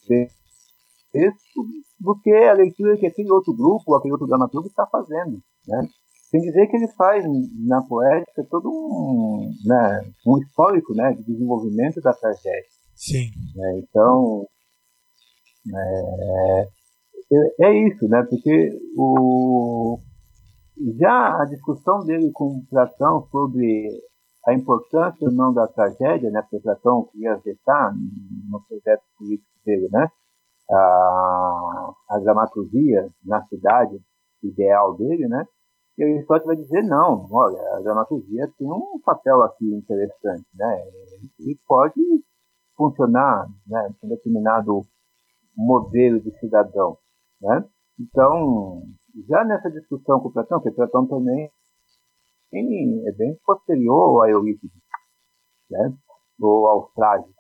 texto 1.13 1.67
do 2.01 2.19
que 2.21 2.33
a 2.33 2.55
leitura 2.55 2.97
que 2.97 3.07
aquele 3.07 3.31
outro 3.31 3.55
grupo, 3.55 3.95
aquele 3.95 4.13
outro 4.13 4.27
dramaturgo 4.27 4.69
está 4.69 4.87
fazendo. 4.87 5.41
Né? 5.67 5.89
Sem 6.31 6.41
dizer 6.41 6.67
que 6.67 6.77
ele 6.77 6.89
faz 6.95 7.25
na 7.67 7.83
poética 7.83 8.45
todo 8.51 8.69
um, 8.69 9.53
né, 9.65 10.13
um 10.27 10.39
histórico 10.39 10.95
né, 10.95 11.13
de 11.13 11.23
desenvolvimento 11.25 12.01
da 12.01 12.13
tragédia. 12.13 12.71
Sim. 12.95 13.31
Né? 13.55 13.81
Então, 13.81 14.47
é, 15.75 16.69
é 17.61 17.87
isso, 17.87 18.09
né? 18.09 18.27
porque 18.29 18.71
o, 18.97 19.99
já 20.99 21.43
a 21.43 21.45
discussão 21.45 22.01
dele 22.01 22.31
com 22.33 22.65
Platão 22.71 23.27
sobre 23.31 23.89
a 24.47 24.55
importância 24.55 25.29
ou 25.29 25.33
não 25.33 25.53
da 25.53 25.67
tragédia, 25.69 26.31
né? 26.31 26.43
porque 26.43 26.61
Platão 26.61 27.09
queria 27.13 27.37
vetar 27.37 27.95
no 28.49 28.61
projeto 28.67 29.03
político 29.19 29.51
dele, 29.65 29.89
né? 29.91 30.09
a, 30.71 31.93
a 32.11 32.19
dramaturgia 32.19 33.09
na 33.25 33.43
cidade 33.47 34.01
ideal 34.43 34.97
dele, 34.97 35.29
né? 35.29 35.47
E 35.99 36.05
Aristóteles 36.05 36.47
vai 36.47 36.57
dizer, 36.57 36.83
não, 36.83 37.29
olha, 37.31 37.61
a 37.77 37.81
dramaturgia 37.81 38.51
tem 38.59 38.71
um 38.71 38.99
papel 39.05 39.43
aqui 39.43 39.67
interessante, 39.67 40.47
né? 40.55 40.83
Ele 41.39 41.59
pode 41.67 42.01
funcionar 42.77 43.47
né, 43.67 43.95
com 44.01 44.09
determinado 44.09 44.83
modelo 45.55 46.19
de 46.21 46.31
cidadão, 46.39 46.97
né? 47.41 47.65
Então, 48.01 48.83
já 49.29 49.45
nessa 49.45 49.71
discussão 49.71 50.19
com 50.21 50.33
Platão, 50.33 50.61
que 50.61 50.71
Platão 50.71 51.07
também 51.07 51.51
é 52.55 53.13
bem 53.13 53.39
posterior 53.45 54.25
a 54.25 54.31
Eurípides, 54.31 54.83
né? 55.71 55.97
Ou 56.41 56.67
aos 56.67 56.93
trágicos. 56.93 57.35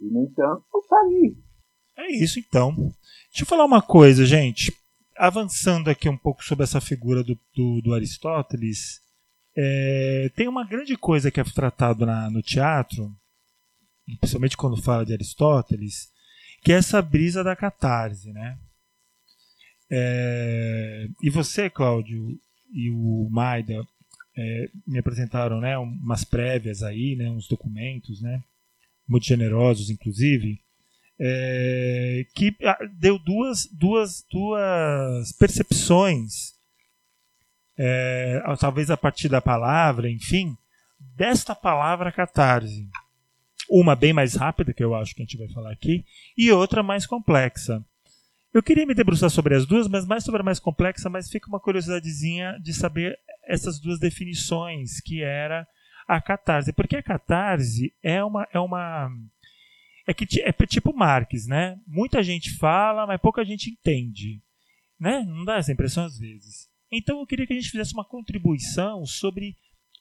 E, 0.00 0.04
no 0.04 0.24
entanto, 0.24 0.64
está 0.82 0.96
ali. 1.00 1.36
É 1.96 2.12
isso 2.12 2.38
então. 2.38 2.74
Deixa 2.74 3.42
eu 3.42 3.46
falar 3.46 3.64
uma 3.64 3.82
coisa, 3.82 4.24
gente 4.24 4.72
avançando 5.18 5.90
aqui 5.90 6.08
um 6.08 6.16
pouco 6.16 6.44
sobre 6.44 6.64
essa 6.64 6.80
figura 6.80 7.22
do, 7.22 7.38
do, 7.54 7.82
do 7.82 7.94
Aristóteles, 7.94 9.00
é, 9.56 10.30
tem 10.36 10.46
uma 10.46 10.64
grande 10.64 10.96
coisa 10.96 11.30
que 11.30 11.40
é 11.40 11.44
tratado 11.44 12.06
na, 12.06 12.30
no 12.30 12.40
teatro, 12.40 13.12
principalmente 14.20 14.56
quando 14.56 14.80
fala 14.80 15.04
de 15.04 15.12
Aristóteles, 15.12 16.08
que 16.62 16.72
é 16.72 16.76
essa 16.76 17.02
brisa 17.02 17.42
da 17.42 17.56
catarse, 17.56 18.32
né? 18.32 18.56
É, 19.90 21.08
e 21.22 21.30
você, 21.30 21.68
Cláudio, 21.68 22.38
e 22.72 22.90
o 22.90 23.28
Maida 23.30 23.84
é, 24.38 24.70
me 24.86 25.00
apresentaram, 25.00 25.60
né, 25.60 25.76
umas 25.76 26.22
prévias 26.22 26.84
aí, 26.84 27.16
né, 27.16 27.28
uns 27.28 27.48
documentos, 27.48 28.22
né, 28.22 28.40
muito 29.06 29.26
generosos, 29.26 29.90
inclusive, 29.90 30.60
é, 31.18 32.24
que 32.36 32.54
ah, 32.62 32.78
deu 33.00 33.18
duas, 33.18 33.66
duas, 33.72 34.24
duas 34.30 35.32
percepções, 35.32 36.54
é, 37.76 38.40
talvez 38.60 38.90
a 38.90 38.96
partir 38.96 39.28
da 39.28 39.40
palavra, 39.40 40.08
enfim, 40.08 40.56
desta 41.16 41.54
palavra 41.54 42.12
catarse. 42.12 42.88
Uma 43.68 43.94
bem 43.96 44.12
mais 44.12 44.34
rápida, 44.34 44.72
que 44.72 44.82
eu 44.82 44.94
acho 44.94 45.14
que 45.14 45.22
a 45.22 45.24
gente 45.24 45.36
vai 45.36 45.48
falar 45.48 45.72
aqui, 45.72 46.04
e 46.36 46.50
outra 46.50 46.82
mais 46.82 47.06
complexa. 47.06 47.84
Eu 48.58 48.62
queria 48.64 48.84
me 48.84 48.92
debruçar 48.92 49.30
sobre 49.30 49.54
as 49.54 49.64
duas, 49.64 49.86
mas 49.86 50.04
mais 50.04 50.24
sobre 50.24 50.40
a 50.40 50.44
mais 50.44 50.58
complexa, 50.58 51.08
mas 51.08 51.30
fica 51.30 51.46
uma 51.46 51.60
curiosidadezinha 51.60 52.58
de 52.60 52.74
saber 52.74 53.16
essas 53.46 53.78
duas 53.78 54.00
definições, 54.00 55.00
que 55.00 55.22
era 55.22 55.64
a 56.08 56.20
catarse. 56.20 56.72
Porque 56.72 56.96
a 56.96 57.02
catarse 57.02 57.94
é 58.02 58.22
uma, 58.24 58.48
é 58.52 58.58
uma 58.58 59.12
é 60.08 60.12
que 60.12 60.26
é 60.42 60.52
tipo 60.66 60.92
Marx, 60.92 61.46
né? 61.46 61.78
Muita 61.86 62.20
gente 62.20 62.56
fala, 62.56 63.06
mas 63.06 63.20
pouca 63.20 63.44
gente 63.44 63.70
entende, 63.70 64.42
né? 64.98 65.22
Não 65.22 65.44
dá 65.44 65.58
essa 65.58 65.70
impressão 65.70 66.04
às 66.04 66.18
vezes. 66.18 66.68
Então 66.90 67.20
eu 67.20 67.26
queria 67.26 67.46
que 67.46 67.52
a 67.52 67.56
gente 67.56 67.70
fizesse 67.70 67.94
uma 67.94 68.04
contribuição 68.04 69.06
sobre 69.06 69.54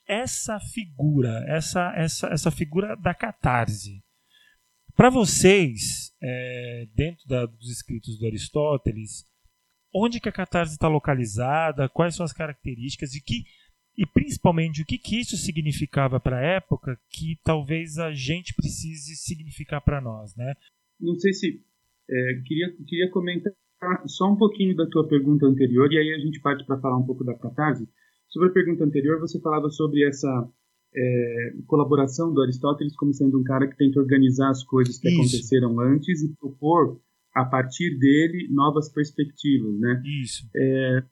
essa 0.07 0.59
figura, 0.59 1.45
essa 1.47 1.93
essa 1.95 2.27
essa 2.29 2.49
figura 2.49 2.95
da 2.95 3.13
catarse. 3.13 4.03
Para 4.97 5.11
vocês, 5.11 6.11
é, 6.19 6.87
dentro 6.95 7.23
da, 7.27 7.45
dos 7.45 7.69
escritos 7.69 8.17
do 8.17 8.25
Aristóteles, 8.25 9.23
onde 9.93 10.19
que 10.19 10.27
a 10.27 10.31
catarse 10.31 10.73
está 10.73 10.87
localizada, 10.87 11.87
quais 11.87 12.15
são 12.15 12.25
as 12.25 12.33
características 12.33 13.13
e 13.13 13.21
que 13.21 13.43
e 13.95 14.05
principalmente 14.05 14.81
o 14.81 14.85
que, 14.85 14.97
que 14.97 15.19
isso 15.19 15.37
significava 15.37 16.19
para 16.19 16.37
a 16.37 16.41
época 16.41 16.99
que 17.11 17.39
talvez 17.43 17.99
a 17.99 18.11
gente 18.11 18.55
precise 18.55 19.15
significar 19.15 19.81
para 19.81 20.01
nós, 20.01 20.35
né? 20.35 20.53
Não 20.99 21.15
sei 21.15 21.31
se 21.31 21.63
é, 22.09 22.41
queria 22.43 22.75
queria 22.87 23.11
comentar 23.11 23.53
só 24.07 24.31
um 24.31 24.35
pouquinho 24.35 24.75
da 24.75 24.87
tua 24.87 25.07
pergunta 25.07 25.45
anterior 25.45 25.93
e 25.93 25.97
aí 25.99 26.11
a 26.11 26.19
gente 26.19 26.41
parte 26.41 26.65
para 26.65 26.79
falar 26.79 26.97
um 26.97 27.05
pouco 27.05 27.23
da 27.23 27.37
catarse. 27.37 27.87
Sobre 28.29 28.49
a 28.49 28.51
pergunta 28.51 28.83
anterior, 28.83 29.19
você 29.19 29.39
falava 29.39 29.69
sobre 29.69 30.07
essa 30.07 30.27
é, 30.95 31.53
colaboração 31.67 32.33
do 32.33 32.41
Aristóteles 32.41 32.95
como 32.95 33.13
sendo 33.13 33.39
um 33.39 33.43
cara 33.43 33.67
que 33.67 33.77
tenta 33.77 33.99
organizar 33.99 34.49
as 34.49 34.63
coisas 34.63 34.97
que 34.97 35.07
Isso. 35.07 35.19
aconteceram 35.19 35.79
antes 35.79 36.23
e 36.23 36.35
propor 36.35 36.99
a 37.35 37.45
partir 37.45 37.97
dele 37.99 38.47
novas 38.51 38.91
perspectivas, 38.91 39.79
né? 39.79 40.01
Isso. 40.23 40.49
É, 40.55 41.03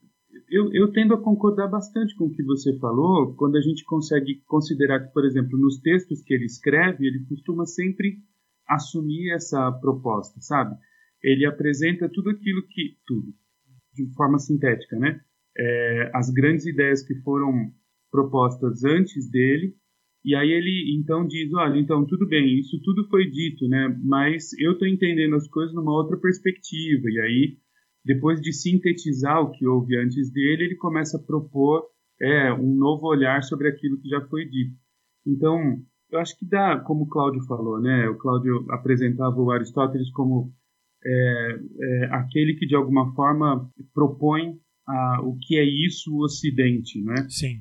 eu, 0.49 0.73
eu 0.73 0.91
tendo 0.91 1.13
a 1.13 1.21
concordar 1.21 1.67
bastante 1.67 2.15
com 2.15 2.25
o 2.25 2.31
que 2.31 2.43
você 2.43 2.77
falou, 2.79 3.35
quando 3.35 3.57
a 3.57 3.61
gente 3.61 3.83
consegue 3.85 4.41
considerar 4.47 5.01
que, 5.01 5.13
por 5.13 5.25
exemplo, 5.25 5.57
nos 5.57 5.79
textos 5.79 6.21
que 6.21 6.33
ele 6.33 6.45
escreve, 6.45 7.07
ele 7.07 7.25
costuma 7.25 7.65
sempre 7.65 8.17
assumir 8.67 9.31
essa 9.33 9.71
proposta, 9.71 10.39
sabe? 10.41 10.75
Ele 11.23 11.45
apresenta 11.45 12.09
tudo 12.09 12.29
aquilo 12.29 12.63
que. 12.67 12.97
tudo, 13.05 13.33
de 13.93 14.05
forma 14.15 14.39
sintética, 14.39 14.97
né? 14.97 15.21
É, 15.57 16.11
as 16.13 16.29
grandes 16.29 16.65
ideias 16.65 17.01
que 17.01 17.15
foram 17.21 17.71
propostas 18.15 18.83
antes 18.83 19.29
dele, 19.29 19.73
e 20.23 20.33
aí 20.35 20.49
ele 20.49 20.95
então 20.97 21.27
diz: 21.27 21.53
olha, 21.53 21.77
então 21.77 22.05
tudo 22.05 22.27
bem, 22.27 22.59
isso 22.59 22.79
tudo 22.81 23.07
foi 23.09 23.29
dito, 23.29 23.67
né? 23.67 23.95
Mas 24.03 24.53
eu 24.59 24.71
estou 24.71 24.87
entendendo 24.87 25.35
as 25.35 25.47
coisas 25.47 25.75
numa 25.75 25.91
outra 25.91 26.17
perspectiva, 26.17 27.03
e 27.09 27.19
aí 27.19 27.57
depois 28.05 28.39
de 28.39 28.53
sintetizar 28.53 29.41
o 29.41 29.51
que 29.51 29.67
houve 29.67 29.97
antes 29.97 30.31
dele, 30.31 30.65
ele 30.65 30.75
começa 30.75 31.17
a 31.17 31.23
propor 31.23 31.83
é, 32.21 32.53
um 32.53 32.75
novo 32.75 33.07
olhar 33.07 33.43
sobre 33.43 33.67
aquilo 33.67 33.99
que 33.99 34.07
já 34.07 34.21
foi 34.27 34.45
dito. 34.45 34.75
Então, 35.25 35.81
eu 36.11 36.19
acho 36.19 36.37
que 36.37 36.45
dá, 36.47 36.79
como 36.79 37.05
o 37.05 37.09
Cláudio 37.09 37.43
falou, 37.47 37.81
né? 37.81 38.07
O 38.07 38.17
Cláudio 38.17 38.63
apresentava 38.69 39.35
o 39.41 39.49
Aristóteles 39.49 40.11
como 40.11 40.53
é, 41.03 41.59
é, 41.81 42.05
aquele 42.11 42.53
que 42.53 42.67
de 42.67 42.75
alguma 42.75 43.13
forma 43.15 43.67
propõe 43.91 44.59
a, 44.87 45.21
o 45.23 45.35
que 45.39 45.57
é 45.57 45.63
isso 45.63 46.15
o 46.15 46.23
Ocidente, 46.23 47.01
né? 47.03 47.27
Sim. 47.27 47.59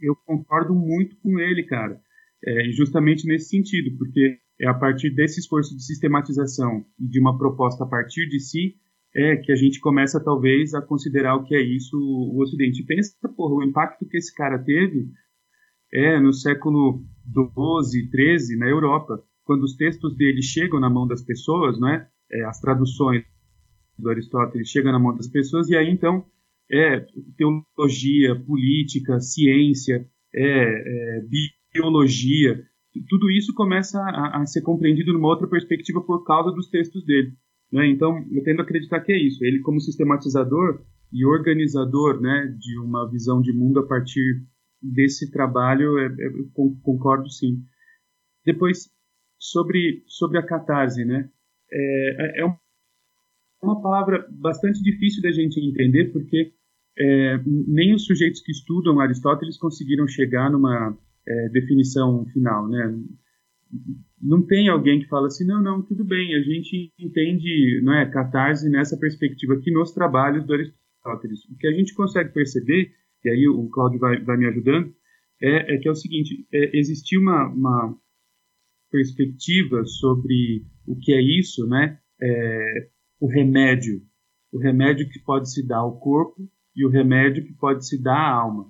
Eu 0.00 0.14
concordo 0.26 0.74
muito 0.74 1.16
com 1.20 1.38
ele, 1.38 1.64
cara. 1.64 2.00
É, 2.44 2.70
justamente 2.70 3.26
nesse 3.26 3.48
sentido, 3.48 3.96
porque 3.96 4.38
é 4.60 4.66
a 4.66 4.74
partir 4.74 5.10
desse 5.10 5.40
esforço 5.40 5.74
de 5.74 5.82
sistematização 5.84 6.84
e 6.98 7.08
de 7.08 7.20
uma 7.20 7.36
proposta 7.36 7.84
a 7.84 7.86
partir 7.86 8.28
de 8.28 8.40
si 8.40 8.76
é 9.14 9.36
que 9.36 9.50
a 9.50 9.56
gente 9.56 9.80
começa 9.80 10.22
talvez 10.22 10.74
a 10.74 10.82
considerar 10.82 11.36
o 11.36 11.44
que 11.44 11.54
é 11.54 11.60
isso 11.60 11.96
o 11.96 12.38
Ocidente. 12.42 12.84
Pensa, 12.84 13.16
porra, 13.34 13.54
o 13.54 13.64
impacto 13.64 14.06
que 14.06 14.18
esse 14.18 14.34
cara 14.34 14.58
teve 14.58 15.08
é 15.92 16.20
no 16.20 16.32
século 16.32 17.02
12, 17.24 18.10
13 18.10 18.58
na 18.58 18.68
Europa, 18.68 19.22
quando 19.44 19.62
os 19.62 19.74
textos 19.74 20.14
dele 20.16 20.42
chegam 20.42 20.78
na 20.78 20.90
mão 20.90 21.06
das 21.06 21.22
pessoas, 21.22 21.80
né? 21.80 22.06
É, 22.30 22.44
as 22.44 22.60
traduções 22.60 23.24
do 23.98 24.10
Aristóteles 24.10 24.68
chegam 24.68 24.92
na 24.92 24.98
mão 24.98 25.16
das 25.16 25.28
pessoas 25.28 25.70
e 25.70 25.76
aí 25.76 25.88
então 25.88 26.26
é 26.70 27.04
teologia, 27.36 28.34
política, 28.44 29.20
ciência, 29.20 30.06
é, 30.34 31.18
é 31.18 31.22
biologia, 31.72 32.62
tudo 33.08 33.30
isso 33.30 33.52
começa 33.54 34.00
a, 34.00 34.42
a, 34.42 34.46
ser 34.46 34.62
compreendido 34.62 35.12
numa 35.12 35.28
outra 35.28 35.46
perspectiva 35.46 36.00
por 36.00 36.24
causa 36.24 36.50
dos 36.52 36.68
textos 36.68 37.04
dele. 37.04 37.32
Né? 37.70 37.88
Então, 37.88 38.24
eu 38.30 38.42
tendo 38.42 38.60
a 38.60 38.62
acreditar 38.62 39.00
que 39.00 39.12
é 39.12 39.18
isso. 39.18 39.44
Ele, 39.44 39.60
como 39.60 39.80
sistematizador 39.80 40.82
e 41.12 41.24
organizador 41.24 42.20
né, 42.20 42.54
de 42.58 42.78
uma 42.78 43.08
visão 43.10 43.40
de 43.40 43.52
mundo 43.52 43.80
a 43.80 43.86
partir 43.86 44.42
desse 44.80 45.30
trabalho, 45.30 45.98
é, 45.98 46.06
é, 46.06 46.30
concordo 46.82 47.28
sim. 47.30 47.62
Depois, 48.44 48.88
sobre, 49.38 50.02
sobre 50.06 50.38
a 50.38 50.46
catarse, 50.46 51.04
né? 51.04 51.28
É, 51.70 52.40
é, 52.40 52.42
é 52.42 52.56
uma 53.62 53.82
palavra 53.82 54.26
bastante 54.30 54.80
difícil 54.82 55.22
da 55.22 55.32
gente 55.32 55.58
entender, 55.58 56.12
porque 56.12 56.52
é, 56.98 57.40
nem 57.44 57.94
os 57.94 58.06
sujeitos 58.06 58.40
que 58.40 58.52
estudam 58.52 59.00
Aristóteles 59.00 59.58
conseguiram 59.58 60.06
chegar 60.06 60.50
numa 60.50 60.96
é, 61.26 61.48
definição 61.50 62.24
final, 62.26 62.68
né? 62.68 62.98
Não 64.22 64.42
tem 64.46 64.68
alguém 64.68 65.00
que 65.00 65.08
fala 65.08 65.26
assim, 65.26 65.44
não, 65.44 65.62
não, 65.62 65.82
tudo 65.82 66.04
bem, 66.04 66.34
a 66.34 66.40
gente 66.40 66.92
entende 66.98 67.80
não 67.82 67.92
é, 67.92 68.08
catarse 68.08 68.68
nessa 68.70 68.96
perspectiva 68.96 69.54
aqui 69.54 69.70
nos 69.70 69.92
trabalhos 69.92 70.46
do 70.46 70.54
Aristóteles. 70.54 71.44
O 71.50 71.56
que 71.56 71.66
a 71.66 71.72
gente 71.72 71.94
consegue 71.94 72.32
perceber, 72.32 72.92
e 73.24 73.28
aí 73.28 73.48
o 73.48 73.68
Cláudio 73.68 73.98
vai, 73.98 74.22
vai 74.22 74.36
me 74.36 74.46
ajudando, 74.46 74.94
é, 75.42 75.74
é, 75.74 75.78
que 75.78 75.88
é 75.88 75.90
o 75.90 75.96
seguinte, 75.96 76.46
é, 76.52 76.78
existia 76.78 77.20
uma, 77.20 77.48
uma 77.48 77.98
perspectiva 78.90 79.84
sobre 79.84 80.64
o 80.86 80.96
que 80.96 81.12
é 81.12 81.20
isso, 81.20 81.66
né? 81.66 81.98
É, 82.20 82.88
o 83.20 83.26
remédio, 83.26 84.00
o 84.52 84.58
remédio 84.58 85.08
que 85.08 85.18
pode 85.18 85.52
se 85.52 85.66
dar 85.66 85.78
ao 85.78 85.98
corpo 85.98 86.48
e 86.76 86.84
o 86.84 86.90
remédio 86.90 87.44
que 87.44 87.54
pode 87.54 87.88
se 87.88 88.00
dar 88.00 88.16
à 88.16 88.34
alma. 88.34 88.66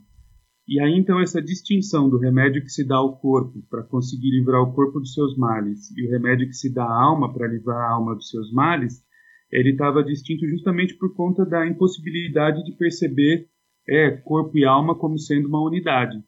E 0.69 0.81
aí 0.81 0.97
então 0.97 1.21
essa 1.21 1.43
distinção 1.43 2.09
do 2.09 2.19
remédio 2.19 2.63
que 2.63 2.71
se 2.71 2.87
dá 2.87 2.97
ao 2.97 3.19
corpo 3.19 3.63
para 3.69 3.83
conseguir 3.83 4.31
livrar 4.31 4.63
o 4.63 4.73
corpo 4.73 5.01
dos 5.01 5.13
seus 5.13 5.37
males 5.37 5.91
e 5.97 6.07
o 6.07 6.11
remédio 6.11 6.47
que 6.47 6.55
se 6.55 6.73
dá 6.73 6.85
à 6.85 7.03
alma 7.03 7.33
para 7.33 7.49
livrar 7.49 7.79
a 7.79 7.95
alma 7.95 8.15
dos 8.15 8.31
seus 8.31 8.53
males, 8.53 9.05
ele 9.51 9.71
estava 9.71 10.03
distinto 10.03 10.47
justamente 10.49 10.95
por 10.97 11.15
conta 11.15 11.45
da 11.45 11.67
impossibilidade 11.67 12.65
de 12.65 12.73
perceber 12.77 13.49
é, 13.89 14.11
corpo 14.11 14.59
e 14.59 14.65
alma 14.65 14.97
como 14.97 15.19
sendo 15.19 15.49
uma 15.49 15.63
unidade. 15.63 16.19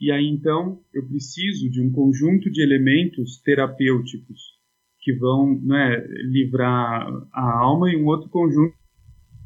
E 0.00 0.10
aí 0.10 0.26
então 0.26 0.80
eu 0.92 1.06
preciso 1.06 1.70
de 1.70 1.80
um 1.80 1.90
conjunto 1.92 2.50
de 2.50 2.62
elementos 2.62 3.40
terapêuticos 3.42 4.58
que 5.00 5.12
vão 5.14 5.60
né, 5.62 6.04
livrar 6.32 7.08
a 7.32 7.58
alma 7.60 7.90
e 7.90 7.96
um 7.96 8.06
outro 8.06 8.28
conjunto 8.28 8.74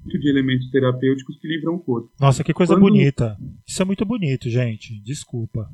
de 0.05 0.29
elementos 0.29 0.71
terapêuticos 0.71 1.39
que 1.39 1.49
livram 1.49 1.75
o 1.75 1.81
corpo. 1.81 2.13
Nossa, 2.21 2.43
que 2.43 2.53
coisa 2.53 2.75
quando... 2.75 2.83
bonita. 2.83 3.37
Isso 3.67 3.81
é 3.81 3.85
muito 3.85 4.05
bonito, 4.05 4.51
gente. 4.51 5.01
Desculpa. 5.03 5.69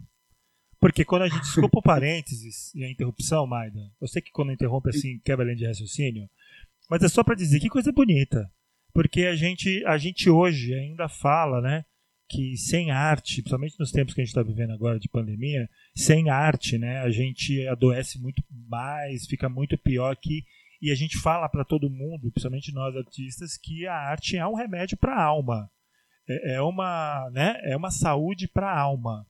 Porque 0.81 1.05
quando 1.05 1.23
a 1.23 1.29
gente. 1.29 1.43
Desculpa 1.43 1.79
o 1.79 1.83
parênteses 1.83 2.75
e 2.75 2.85
a 2.85 2.91
interrupção, 2.91 3.47
Maida. 3.47 3.81
Eu 4.01 4.07
sei 4.07 4.23
que 4.23 4.31
quando 4.31 4.53
interrompe 4.53 4.91
assim, 4.91 5.19
quebra 5.25 5.45
a 5.45 5.47
linha 5.47 5.57
de 5.57 5.67
raciocínio. 5.67 6.29
Mas 6.89 7.03
é 7.03 7.09
só 7.09 7.25
para 7.25 7.35
dizer 7.35 7.61
que 7.61 7.69
coisa 7.69 7.93
bonita. 7.93 8.51
Porque 8.93 9.23
a 9.25 9.37
gente, 9.37 9.85
a 9.85 9.99
gente 9.99 10.31
hoje 10.31 10.75
ainda 10.75 11.09
fala, 11.09 11.61
né? 11.61 11.85
Que 12.29 12.57
sem 12.57 12.91
arte, 12.91 13.43
principalmente 13.43 13.79
nos 13.79 13.91
tempos 13.91 14.15
que 14.15 14.21
a 14.21 14.25
gente 14.25 14.31
está 14.31 14.43
vivendo 14.43 14.73
agora 14.73 14.99
de 14.99 15.09
pandemia, 15.09 15.69
sem 15.95 16.29
arte, 16.29 16.79
né? 16.79 16.99
A 17.01 17.11
gente 17.11 17.67
adoece 17.67 18.21
muito 18.21 18.43
mais, 18.69 19.27
fica 19.27 19.49
muito 19.49 19.77
pior 19.79 20.15
que 20.17 20.45
e 20.81 20.91
a 20.91 20.95
gente 20.95 21.19
fala 21.19 21.49
para 21.49 21.65
todo 21.65 21.91
mundo, 21.91 22.31
principalmente 22.31 22.73
nós 22.73 22.95
artistas, 22.97 23.57
que 23.57 23.87
a 23.87 23.95
arte 23.95 24.37
é 24.37 24.47
um 24.47 24.55
remédio 24.55 24.97
para 24.97 25.15
a 25.15 25.23
alma. 25.23 25.71
É, 26.29 26.55
é, 26.55 26.63
uma, 26.63 27.29
né, 27.33 27.61
é 27.65 27.77
uma 27.77 27.91
saúde 27.91 28.47
para 28.47 28.71
a 28.71 28.79
alma. 28.79 29.27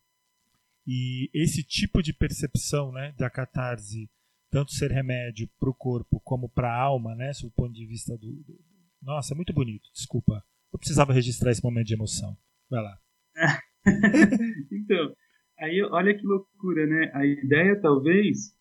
E 0.87 1.31
esse 1.33 1.63
tipo 1.63 2.03
de 2.03 2.13
percepção 2.13 2.93
né, 2.93 3.15
da 3.19 3.31
catarse, 3.31 4.11
tanto 4.51 4.73
ser 4.73 4.91
remédio 4.91 5.49
para 5.59 5.71
o 5.71 5.75
corpo 5.75 6.21
como 6.21 6.49
para 6.49 6.71
a 6.71 6.81
alma, 6.81 7.15
né, 7.15 7.31
do 7.43 7.51
ponto 7.51 7.73
de 7.73 7.87
vista 7.87 8.17
do, 8.17 8.33
do. 8.43 8.59
Nossa, 9.01 9.33
é 9.33 9.37
muito 9.37 9.53
bonito, 9.53 9.89
desculpa. 9.93 10.45
Eu 10.73 10.79
precisava 10.79 11.13
registrar 11.13 11.51
esse 11.51 11.63
momento 11.63 11.87
de 11.87 11.95
emoção. 11.95 12.37
Vai 12.69 12.83
lá. 12.83 12.99
então, 14.73 15.15
aí 15.59 15.83
olha 15.83 16.15
que 16.15 16.27
loucura, 16.27 16.87
né? 16.87 17.11
A 17.15 17.25
ideia 17.25 17.81
talvez 17.81 18.55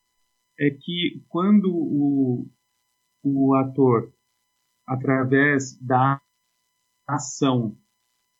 é 0.59 0.69
que 0.69 1.23
quando 1.27 1.69
o, 1.73 2.49
o 3.23 3.55
ator, 3.55 4.11
através 4.87 5.77
da 5.81 6.21
ação 7.07 7.77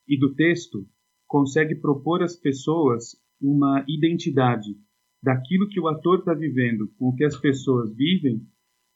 e 0.07 0.17
do 0.17 0.33
texto, 0.35 0.87
consegue 1.27 1.75
propor 1.75 2.23
às 2.23 2.35
pessoas 2.35 3.15
uma 3.41 3.83
identidade 3.87 4.75
daquilo 5.21 5.67
que 5.67 5.79
o 5.79 5.87
ator 5.87 6.19
está 6.19 6.33
vivendo 6.33 6.87
com 6.97 7.09
o 7.09 7.15
que 7.15 7.23
as 7.23 7.35
pessoas 7.39 7.93
vivem, 7.95 8.41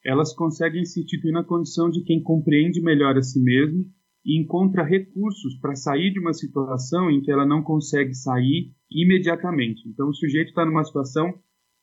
elas 0.03 0.33
conseguem 0.33 0.85
se 0.85 1.01
instituir 1.01 1.33
na 1.33 1.43
condição 1.43 1.89
de 1.89 2.03
quem 2.03 2.21
compreende 2.21 2.81
melhor 2.81 3.17
a 3.17 3.21
si 3.21 3.39
mesmo 3.41 3.85
e 4.25 4.39
encontra 4.39 4.83
recursos 4.83 5.59
para 5.59 5.75
sair 5.75 6.11
de 6.11 6.19
uma 6.19 6.33
situação 6.33 7.09
em 7.09 7.21
que 7.21 7.31
ela 7.31 7.45
não 7.45 7.63
consegue 7.63 8.13
sair 8.13 8.71
imediatamente. 8.89 9.87
Então, 9.87 10.09
o 10.09 10.13
sujeito 10.13 10.49
está 10.49 10.65
numa 10.65 10.83
situação 10.83 11.33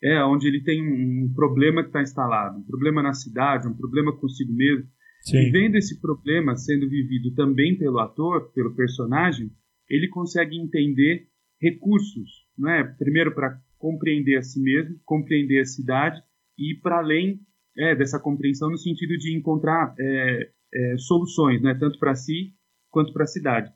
é 0.02 0.22
onde 0.24 0.46
ele 0.46 0.62
tem 0.62 0.82
um, 0.82 1.32
problema 1.34 1.82
que 1.82 1.88
está 1.88 2.02
instalado, 2.02 2.58
um 2.58 2.64
problema 2.64 3.02
na 3.02 3.12
cidade, 3.12 3.66
um 3.66 3.76
problema 3.76 4.16
consigo 4.16 4.52
mesmo. 4.52 4.88
Sim. 5.22 5.38
E 5.38 5.50
vendo 5.50 5.76
esse 5.76 6.00
problema 6.00 6.56
sendo 6.56 6.88
vivido 6.88 7.34
também 7.34 7.76
pelo 7.76 7.98
ator, 7.98 8.52
pelo 8.52 8.74
personagem, 8.74 9.50
ele 9.88 10.08
consegue 10.08 10.56
entender 10.56 11.26
recursos, 11.60 12.46
não 12.56 12.70
é? 12.70 12.84
Primeiro 12.84 13.34
para 13.34 13.58
compreender 13.76 14.36
a 14.36 14.42
si 14.42 14.60
mesmo, 14.60 14.98
compreender 15.04 15.60
a 15.60 15.64
cidade 15.64 16.20
e 16.56 16.74
para 16.80 16.98
além 16.98 17.40
é, 17.76 17.94
dessa 17.94 18.20
compreensão 18.20 18.70
no 18.70 18.78
sentido 18.78 19.16
de 19.18 19.36
encontrar 19.36 19.94
é, 19.98 20.50
é, 20.72 20.96
soluções, 20.98 21.60
né? 21.60 21.74
Tanto 21.74 21.98
para 21.98 22.14
si 22.14 22.52
quanto 22.90 23.12
para 23.12 23.24
a 23.24 23.28
cidade. 23.28 23.72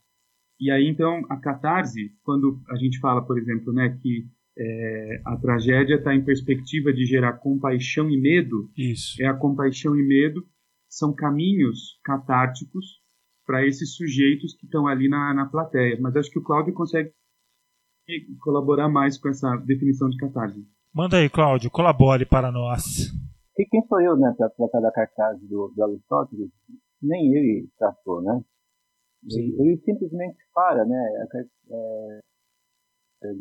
E 0.61 0.71
aí 0.71 0.87
então 0.87 1.23
a 1.29 1.37
catarse, 1.41 2.13
quando 2.23 2.63
a 2.71 2.77
gente 2.77 3.01
fala, 3.01 3.27
por 3.27 3.37
exemplo, 3.37 3.73
né, 3.73 3.99
que 4.01 4.27
é, 4.57 5.23
a 5.25 5.37
tragédia 5.37 5.97
está 5.97 6.15
em 6.15 6.25
perspectiva 6.25 6.93
de 6.93 7.07
gerar 7.07 7.35
compaixão 7.35 8.11
e 8.11 8.21
medo. 8.21 8.71
Isso. 8.77 9.23
É 9.23 9.27
a 9.27 9.35
compaixão 9.35 9.97
e 9.97 10.03
medo 10.03 10.47
são 10.89 11.15
caminhos 11.15 11.99
catárticos 12.05 13.01
para 13.47 13.67
esses 13.67 13.97
sujeitos 13.97 14.55
que 14.55 14.67
estão 14.67 14.87
ali 14.87 15.09
na, 15.09 15.33
na 15.33 15.47
plateia. 15.47 15.99
Mas 16.01 16.15
acho 16.17 16.31
que 16.31 16.39
o 16.39 16.45
Cláudio 16.45 16.75
consegue 16.75 17.13
colaborar 18.41 18.89
mais 18.89 19.19
com 19.19 19.29
essa 19.29 19.57
definição 19.57 20.09
de 20.11 20.19
catarse. 20.19 20.67
Manda 20.95 21.17
aí, 21.17 21.31
Cláudio, 21.31 21.71
colabore 21.71 22.27
para 22.27 22.53
nós. 22.53 23.11
E 23.59 23.67
quem 23.67 23.83
sou 23.87 24.01
eu, 24.01 24.17
né, 24.17 24.35
para 24.37 24.51
tratar 24.51 24.81
da 24.81 24.93
catarse 24.93 25.47
do, 25.47 25.73
do 25.75 25.85
Aristóteles? 25.85 26.51
Nem 27.01 27.35
ele 27.35 27.69
tratou, 27.79 28.23
né? 28.23 28.43
Ele, 29.31 29.55
ele, 29.59 29.83
simplesmente 29.85 30.37
para, 30.55 30.85
né? 30.85 30.97
É, 31.33 31.41
é, 33.25 33.33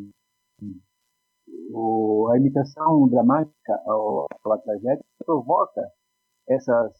o, 1.73 2.29
a 2.31 2.37
imitação 2.37 3.07
dramática, 3.07 3.81
ou 3.85 4.25
a 4.45 4.57
tragédia, 4.57 5.03
provoca 5.25 5.81
essas 6.47 6.93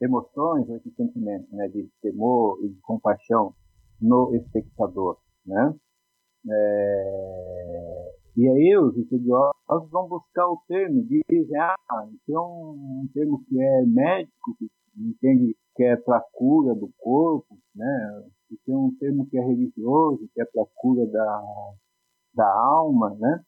emoções 0.00 0.68
ou 0.68 0.76
esses 0.76 0.94
sentimentos 0.94 1.50
né, 1.52 1.68
de 1.68 1.88
temor 2.00 2.58
e 2.64 2.68
de 2.68 2.80
compaixão 2.80 3.54
no 4.00 4.34
espectador. 4.34 5.18
Né? 5.44 5.74
É, 6.50 8.12
e 8.36 8.48
aí 8.48 8.76
os 8.78 8.96
estudiosos 8.96 9.90
vão 9.90 10.08
buscar 10.08 10.48
o 10.48 10.62
termo, 10.66 11.04
dizem, 11.04 11.58
ah, 11.58 11.74
tem 12.26 12.36
um, 12.36 13.02
um 13.02 13.08
termo 13.12 13.44
que 13.44 13.60
é 13.60 13.82
médico, 13.84 14.56
que 14.58 14.70
entende 14.96 15.56
que 15.76 15.84
é 15.84 15.96
para 15.96 16.20
cura 16.32 16.74
do 16.74 16.90
corpo, 16.98 17.58
né? 17.74 18.24
e 18.50 18.56
tem 18.64 18.74
um 18.74 18.94
termo 18.98 19.26
que 19.28 19.38
é 19.38 19.42
religioso, 19.42 20.28
que 20.34 20.40
é 20.40 20.44
para 20.44 20.64
cura 20.74 21.06
da, 21.06 21.42
da 22.34 22.52
alma, 22.52 23.14
né? 23.18 23.44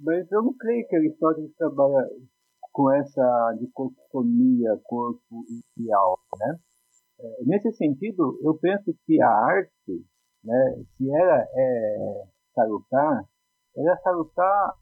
Mas 0.00 0.30
eu 0.30 0.42
não 0.42 0.54
creio 0.54 0.86
que 0.86 0.96
Aristóteles 0.96 1.54
trabalha 1.56 2.08
com 2.72 2.90
essa 2.92 3.56
dicotomia 3.58 4.80
corpo 4.84 5.44
e 5.78 5.92
alma, 5.92 6.18
né? 6.38 6.58
É, 7.20 7.44
nesse 7.44 7.72
sentido, 7.72 8.38
eu 8.42 8.58
penso 8.58 8.92
que 9.06 9.20
a 9.22 9.28
arte, 9.28 10.04
né, 10.42 10.84
se 10.96 11.08
ela 11.08 11.46
é 11.54 12.24
salutar, 12.54 13.24
ela 13.76 13.92
é 13.92 13.96
salutar 13.98 14.74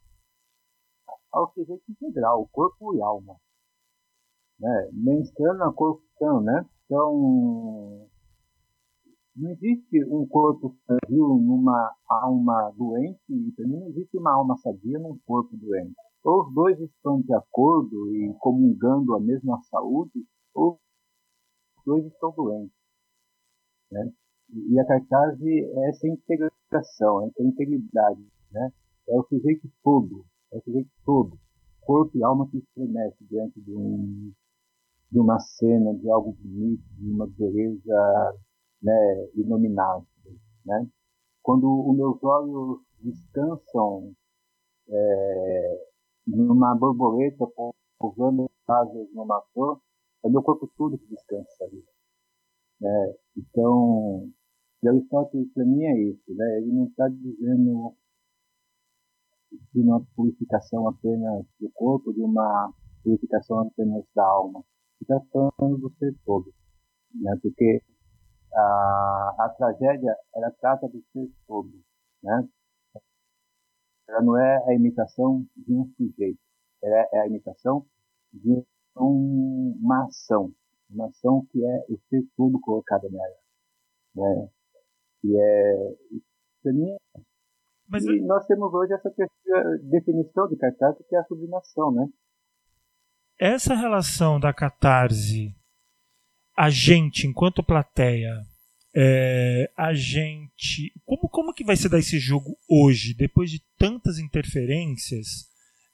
ao 1.31 1.51
sujeito 1.53 1.83
integral, 1.89 2.47
corpo 2.51 2.95
e 2.95 3.01
alma. 3.01 3.35
Né? 4.59 4.89
A 5.61 5.73
corrupção, 5.73 6.41
né? 6.41 6.65
Então, 6.85 8.09
não 9.35 9.49
existe 9.51 10.03
um 10.05 10.27
corpo 10.27 10.75
sadio 10.85 11.27
numa 11.27 11.95
alma 12.07 12.71
doente 12.77 13.19
e 13.29 13.51
também 13.53 13.79
não 13.79 13.87
existe 13.87 14.17
uma 14.17 14.33
alma 14.33 14.55
sadia 14.57 14.99
num 14.99 15.17
corpo 15.25 15.57
doente. 15.57 15.95
Ou 16.23 16.43
os 16.43 16.53
dois 16.53 16.79
estão 16.79 17.21
de 17.21 17.33
acordo 17.33 18.15
e 18.15 18.33
comungando 18.39 19.15
a 19.15 19.19
mesma 19.19 19.59
saúde, 19.63 20.23
ou 20.53 20.79
os 21.77 21.83
dois 21.85 22.05
estão 22.05 22.31
doentes. 22.31 22.75
Né? 23.91 24.11
E 24.53 24.79
a 24.79 24.85
cartaz 24.85 25.41
é 25.41 25.89
essa 25.89 26.07
integração, 26.07 27.25
essa 27.27 27.43
integridade. 27.43 28.25
Né? 28.51 28.71
É 29.09 29.19
o 29.19 29.23
sujeito 29.23 29.67
todo, 29.83 30.25
é 30.51 30.57
o 30.57 30.61
sujeito 30.61 30.91
todo, 31.03 31.37
corpo 31.81 32.17
e 32.17 32.23
alma 32.23 32.47
que 32.49 32.57
estremece 32.59 33.17
diante 33.25 33.59
de, 33.59 33.75
um, 33.75 34.31
de 35.11 35.19
uma 35.19 35.39
cena, 35.39 35.93
de 35.95 36.09
algo 36.09 36.37
bonito, 36.39 36.83
de 36.97 37.11
uma 37.11 37.27
beleza 37.27 38.33
né, 38.83 39.29
inominável. 39.35 40.05
Né? 40.65 40.87
Quando 41.41 41.89
os 41.89 41.95
meus 41.95 42.21
olhos 42.23 42.81
descansam 42.99 44.13
é, 44.89 45.87
numa 46.27 46.75
borboleta 46.75 47.45
pousando 47.97 48.49
asas 48.67 49.07
numa 49.13 49.41
flor, 49.53 49.81
é 50.23 50.29
meu 50.29 50.43
corpo 50.43 50.69
todo 50.77 50.97
que 50.97 51.07
descansa 51.07 51.63
ali. 51.65 51.83
Né? 52.79 53.15
Então, 53.37 54.29
Aristóteles 54.85 55.51
para 55.53 55.65
mim 55.65 55.83
é 55.83 56.01
isso, 56.01 56.35
né? 56.35 56.57
ele 56.57 56.71
não 56.73 56.85
está 56.85 57.07
dizendo 57.07 57.95
de 59.73 59.81
uma 59.81 60.05
purificação 60.15 60.87
apenas 60.87 61.45
do 61.59 61.69
corpo, 61.71 62.13
de 62.13 62.21
uma 62.21 62.73
purificação 63.03 63.59
apenas 63.59 64.03
da 64.15 64.25
alma. 64.25 64.63
Ele 65.01 65.19
está 65.19 65.25
falando 65.31 65.77
do 65.77 65.89
ser 65.97 66.15
todo. 66.25 66.53
Né? 67.13 67.37
Porque 67.41 67.81
a, 68.55 69.35
a 69.39 69.49
tragédia, 69.57 70.15
ela 70.35 70.51
trata 70.51 70.87
do 70.87 71.01
ser 71.11 71.29
todo. 71.47 71.71
Né? 72.21 72.47
Ela 74.07 74.21
não 74.21 74.37
é 74.37 74.63
a 74.69 74.73
imitação 74.73 75.45
de 75.55 75.73
um 75.73 75.85
sujeito, 75.95 76.39
ela 76.81 77.07
é 77.13 77.19
a 77.19 77.27
imitação 77.27 77.85
de 78.31 78.63
um, 78.97 79.77
uma 79.81 80.05
ação, 80.05 80.51
uma 80.89 81.07
ação 81.07 81.45
que 81.51 81.63
é 81.63 81.85
o 81.89 81.97
ser 82.09 82.23
todo 82.35 82.59
colocado 82.59 83.09
nela. 83.09 83.35
Né? 84.15 84.49
E 85.23 85.37
é, 85.37 85.95
para 86.61 86.73
mim, 86.73 86.95
Mas 87.87 88.03
e 88.05 88.21
nós 88.21 88.45
temos 88.45 88.73
hoje 88.73 88.93
essa 88.93 89.13
definição 89.83 90.47
de 90.47 90.57
catarse 90.57 91.03
que 91.03 91.15
é 91.15 91.19
a 91.19 91.25
sublimação, 91.25 91.91
né? 91.91 92.07
Essa 93.39 93.73
relação 93.73 94.39
da 94.39 94.53
catarse, 94.53 95.55
a 96.55 96.69
gente, 96.69 97.27
enquanto 97.27 97.63
plateia, 97.63 98.45
é, 98.95 99.69
a 99.75 99.93
gente. 99.93 100.93
Como, 101.05 101.27
como 101.27 101.53
que 101.53 101.63
vai 101.63 101.75
se 101.75 101.89
dar 101.89 101.99
esse 101.99 102.19
jogo 102.19 102.57
hoje, 102.69 103.13
depois 103.13 103.49
de 103.49 103.59
tantas 103.77 104.19
interferências 104.19 105.47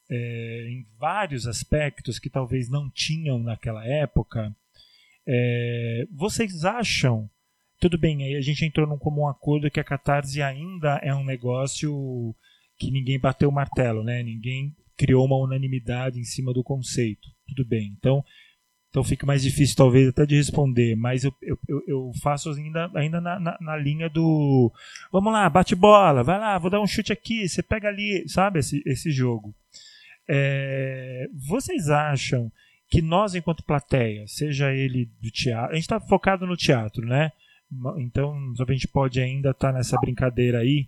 é, 0.09 0.67
em 0.69 0.85
vários 0.97 1.47
aspectos 1.47 2.19
que 2.19 2.29
talvez 2.29 2.69
não 2.69 2.89
tinham 2.89 3.39
naquela 3.39 3.85
época? 3.85 4.53
É, 5.25 6.07
vocês 6.11 6.65
acham. 6.65 7.29
Tudo 7.79 7.97
bem, 7.97 8.25
aí 8.25 8.35
a 8.35 8.41
gente 8.41 8.65
entrou 8.65 8.85
num 8.85 8.97
comum 8.97 9.25
acordo 9.25 9.71
que 9.71 9.79
a 9.79 9.83
catarse 9.85 10.41
ainda 10.41 10.99
é 11.01 11.15
um 11.15 11.23
negócio 11.23 12.35
que 12.77 12.91
ninguém 12.91 13.17
bateu 13.17 13.47
o 13.47 13.53
martelo, 13.53 14.03
né? 14.03 14.21
Ninguém 14.21 14.75
criou 14.97 15.25
uma 15.25 15.37
unanimidade 15.37 16.19
em 16.19 16.25
cima 16.25 16.53
do 16.53 16.61
conceito. 16.61 17.29
Tudo 17.47 17.63
bem. 17.63 17.95
Então, 17.97 18.21
então 18.89 19.03
fica 19.03 19.25
mais 19.25 19.43
difícil, 19.43 19.75
talvez, 19.75 20.07
até 20.07 20.25
de 20.25 20.35
responder. 20.35 20.95
Mas 20.95 21.23
eu, 21.23 21.33
eu, 21.41 21.57
eu 21.87 22.11
faço 22.21 22.49
ainda, 22.49 22.89
ainda 22.95 23.21
na, 23.21 23.39
na, 23.39 23.57
na, 23.61 23.77
linha 23.77 24.09
do. 24.09 24.71
Vamos 25.11 25.31
lá, 25.31 25.47
bate 25.47 25.75
bola, 25.75 26.23
vai 26.23 26.39
lá, 26.39 26.57
vou 26.57 26.71
dar 26.71 26.81
um 26.81 26.87
chute 26.87 27.13
aqui, 27.13 27.47
você 27.47 27.61
pega 27.61 27.87
ali, 27.87 28.27
sabe, 28.27 28.59
esse, 28.59 28.81
esse 28.85 29.11
jogo. 29.11 29.53
É, 30.27 31.27
vocês 31.33 31.89
acham 31.89 32.51
que 32.89 33.01
nós, 33.01 33.35
enquanto 33.35 33.63
plateia, 33.63 34.25
seja 34.27 34.73
ele 34.73 35.05
do 35.21 35.29
teatro. 35.29 35.71
A 35.71 35.75
gente 35.75 35.83
está 35.83 35.99
focado 35.99 36.47
no 36.47 36.57
teatro, 36.57 37.05
né? 37.05 37.31
Então 37.99 38.35
a 38.59 38.71
gente 38.71 38.87
pode 38.87 39.21
ainda 39.21 39.51
estar 39.51 39.71
tá 39.71 39.77
nessa 39.77 39.97
brincadeira 40.01 40.59
aí. 40.59 40.87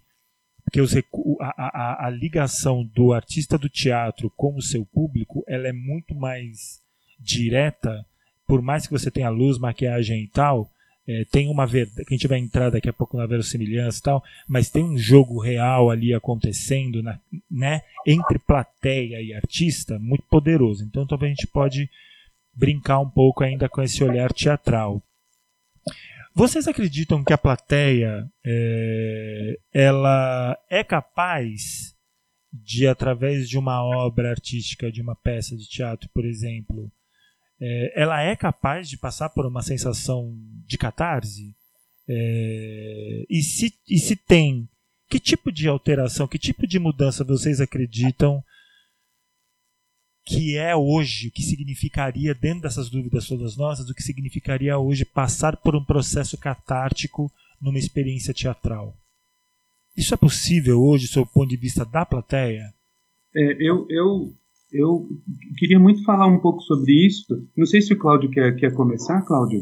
Porque 0.64 0.82
os, 0.82 0.96
a, 0.96 1.02
a, 1.42 2.08
a 2.08 2.10
ligação 2.10 2.84
do 2.84 3.14
artista 3.14 3.58
do 3.58 3.70
teatro 3.70 4.32
com 4.36 4.56
o 4.56 4.62
seu 4.62 4.86
público 4.86 5.44
ela 5.48 5.68
é 5.68 5.74
muito 5.74 6.16
mais 6.16 6.82
direta, 7.22 8.06
por 8.48 8.62
mais 8.62 8.86
que 8.86 8.92
você 8.92 9.12
tenha 9.12 9.30
luz, 9.30 9.58
maquiagem 9.58 10.24
e 10.24 10.28
tal, 10.28 10.70
é, 11.08 11.26
tem 11.26 11.50
uma 11.50 11.66
verdade, 11.66 12.06
que 12.06 12.14
a 12.14 12.18
gente 12.18 12.28
vai 12.28 12.40
entrar 12.40 12.70
daqui 12.70 12.90
a 12.90 12.94
pouco 12.94 13.18
na 13.18 13.26
verossimilhança 13.26 14.00
e 14.00 14.04
tal, 14.04 14.24
mas 14.48 14.70
tem 14.70 14.84
um 14.84 14.98
jogo 14.98 15.40
real 15.40 15.90
ali 15.90 16.14
acontecendo, 16.14 17.02
na, 17.02 17.20
né, 17.50 17.82
entre 18.06 18.40
plateia 18.40 19.22
e 19.22 19.34
artista, 19.34 19.98
muito 20.00 20.24
poderoso. 20.30 20.84
Então 20.84 21.06
talvez 21.08 21.32
a 21.32 21.36
gente 21.36 21.48
pode 21.48 21.90
brincar 22.54 23.00
um 23.00 23.10
pouco 23.10 23.44
ainda 23.44 23.68
com 23.68 23.82
esse 23.82 24.04
olhar 24.04 24.32
teatral. 24.32 25.02
Vocês 26.34 26.68
acreditam 26.68 27.24
que 27.24 27.34
a 27.34 27.38
plateia 27.38 28.26
é, 28.46 29.58
ela 29.74 30.58
é 30.70 30.84
capaz 30.84 31.94
de, 32.54 32.88
através 32.88 33.50
de 33.50 33.58
uma 33.58 33.84
obra 33.84 34.30
artística, 34.30 34.92
de 34.92 35.02
uma 35.02 35.16
peça 35.16 35.58
de 35.58 35.68
teatro, 35.68 36.10
por 36.14 36.26
exemplo, 36.26 36.92
é, 37.62 38.02
ela 38.02 38.22
é 38.22 38.36
capaz 38.36 38.90
de 38.90 38.98
passar 38.98 39.30
por 39.30 39.46
uma 39.46 39.62
sensação 39.62 40.36
de 40.66 40.78
catarse? 40.78 41.54
É, 42.10 43.26
e, 43.30 43.42
se, 43.44 43.74
e 43.88 44.00
se 44.00 44.16
tem, 44.16 44.68
que 45.08 45.20
tipo 45.20 45.52
de 45.52 45.68
alteração, 45.68 46.28
que 46.28 46.40
tipo 46.40 46.66
de 46.66 46.80
mudança 46.80 47.24
vocês 47.24 47.62
acreditam 47.62 48.44
que 50.24 50.58
é 50.58 50.76
hoje, 50.76 51.32
que 51.32 51.44
significaria, 51.44 52.34
dentro 52.34 52.62
dessas 52.62 52.90
dúvidas 52.90 53.28
todas 53.28 53.58
nossas, 53.58 53.90
o 53.90 53.94
que 53.94 54.04
significaria 54.04 54.78
hoje 54.78 55.06
passar 55.06 55.58
por 55.58 55.76
um 55.76 55.84
processo 55.84 56.38
catártico 56.38 57.32
numa 57.60 57.80
experiência 57.80 58.34
teatral? 58.34 58.96
Isso 59.96 60.14
é 60.14 60.18
possível 60.18 60.82
hoje, 60.82 61.08
do 61.08 61.14
seu 61.14 61.26
ponto 61.26 61.50
de 61.50 61.58
vista 61.58 61.84
da 61.84 62.06
plateia? 62.06 62.74
É, 63.36 63.58
eu, 63.60 63.86
eu 63.90 64.34
eu 64.72 65.08
queria 65.58 65.80
muito 65.80 66.04
falar 66.04 66.28
um 66.28 66.40
pouco 66.40 66.62
sobre 66.62 67.06
isso. 67.06 67.48
Não 67.56 67.66
sei 67.66 67.82
se 67.82 67.94
o 67.94 68.00
Cláudio 68.00 68.32
quer, 68.32 68.56
quer 68.56 68.74
começar, 68.74 69.22
Cláudio. 69.26 69.60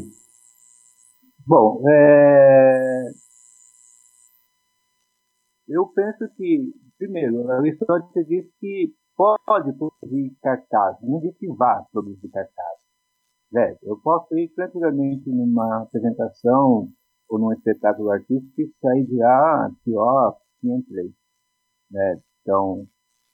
Bom, 1.46 1.82
é... 1.88 3.10
eu 5.68 5.86
penso 5.88 6.28
que, 6.36 6.72
primeiro, 6.98 7.50
Aristóteles 7.50 8.28
diz 8.28 8.46
que 8.60 8.94
pode 9.16 9.72
produzir 9.76 10.34
cartaz, 10.40 10.96
não 11.02 11.20
diz 11.20 11.36
que 11.36 11.48
vá 11.48 11.84
produzir 11.92 12.28
cartaz. 12.28 12.80
Né? 13.52 13.76
Eu 13.82 13.98
posso 14.00 14.32
ir 14.38 14.48
tranquilamente 14.54 15.28
numa 15.28 15.82
apresentação 15.82 16.86
ou 17.28 17.38
num 17.38 17.52
espetáculo 17.52 18.10
artístico 18.10 18.60
e 18.60 18.72
sair 18.80 19.06
de 19.06 19.16
lá 19.16 19.70
pior 19.84 20.36
que 20.60 20.68
entrei. 20.68 21.12
Né? 21.90 22.20
Então, 22.42 22.86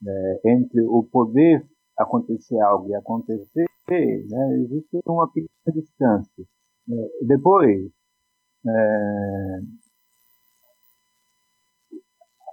é, 0.05 0.41
entre 0.53 0.83
o 0.83 1.03
poder 1.05 1.67
acontecer 1.99 2.61
algo 2.61 2.89
e 2.89 2.95
acontecer, 2.95 3.67
né, 3.89 4.59
existe 4.61 5.01
uma 5.07 5.31
pequena 5.31 5.73
distância. 5.75 6.45
É, 6.91 7.27
depois, 7.27 7.91
é, 8.67 9.61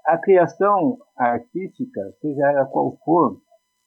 a 0.06 0.18
criação 0.18 1.00
artística, 1.16 2.02
seja 2.22 2.52
ela 2.52 2.66
qual 2.66 2.98
for, 3.04 3.42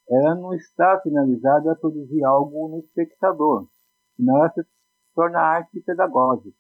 ela 0.09 0.35
não 0.35 0.55
está 0.55 1.01
finalizada 1.03 1.73
a 1.73 1.77
produzir 1.77 2.25
algo 2.25 2.69
no 2.69 2.79
espectador, 2.79 3.69
senão 4.17 4.37
ela 4.39 4.51
se 4.51 4.63
torna 5.15 5.41
arte 5.41 5.81
pedagógica. 5.81 6.57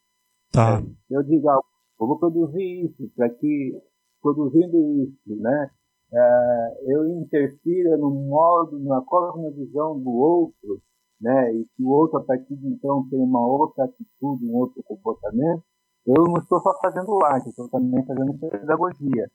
Tá. 0.52 0.82
Eu 1.10 1.22
digo, 1.22 1.48
ah, 1.48 1.60
eu 2.00 2.06
vou 2.06 2.18
produzir 2.18 2.86
isso, 2.86 3.10
para 3.14 3.28
que, 3.30 3.80
produzindo 4.20 4.76
isso, 5.02 5.40
né, 5.40 5.70
é, 6.12 6.76
eu 6.86 7.08
interfira 7.08 7.96
no 7.96 8.10
modo, 8.10 8.78
na 8.80 9.00
cosmovisão 9.02 9.98
do 10.00 10.10
outro, 10.10 10.80
né, 11.20 11.54
e 11.54 11.64
que 11.64 11.82
o 11.82 11.88
outro, 11.88 12.18
a 12.18 12.24
partir 12.24 12.54
de 12.56 12.68
então, 12.68 13.08
tem 13.08 13.18
uma 13.18 13.44
outra 13.44 13.84
atitude, 13.84 14.46
um 14.46 14.54
outro 14.54 14.82
comportamento, 14.84 15.62
eu 16.06 16.24
não 16.24 16.38
estou 16.38 16.60
só 16.60 16.78
fazendo 16.80 17.24
arte, 17.24 17.48
estou 17.48 17.68
também 17.68 18.04
fazendo 18.06 18.38
pedagogia. 18.38 19.28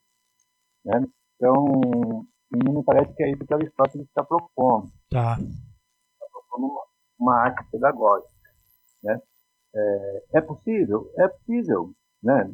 Né? 0.84 1.06
Então, 1.36 2.26
me 2.50 2.84
parece 2.84 3.12
que 3.14 3.22
é 3.22 3.30
isso 3.30 3.44
que 3.44 3.54
Aristóteles 3.54 4.06
está 4.06 4.24
propondo. 4.24 4.90
Tá. 5.10 5.36
Está 5.38 6.26
propondo 6.32 6.72
uma, 6.72 6.82
uma, 7.18 7.40
arte 7.42 7.70
pedagógica. 7.70 8.30
Né? 9.02 9.20
É, 9.74 10.24
é 10.34 10.40
possível? 10.40 11.12
É 11.18 11.28
possível. 11.28 11.92
Né? 12.22 12.50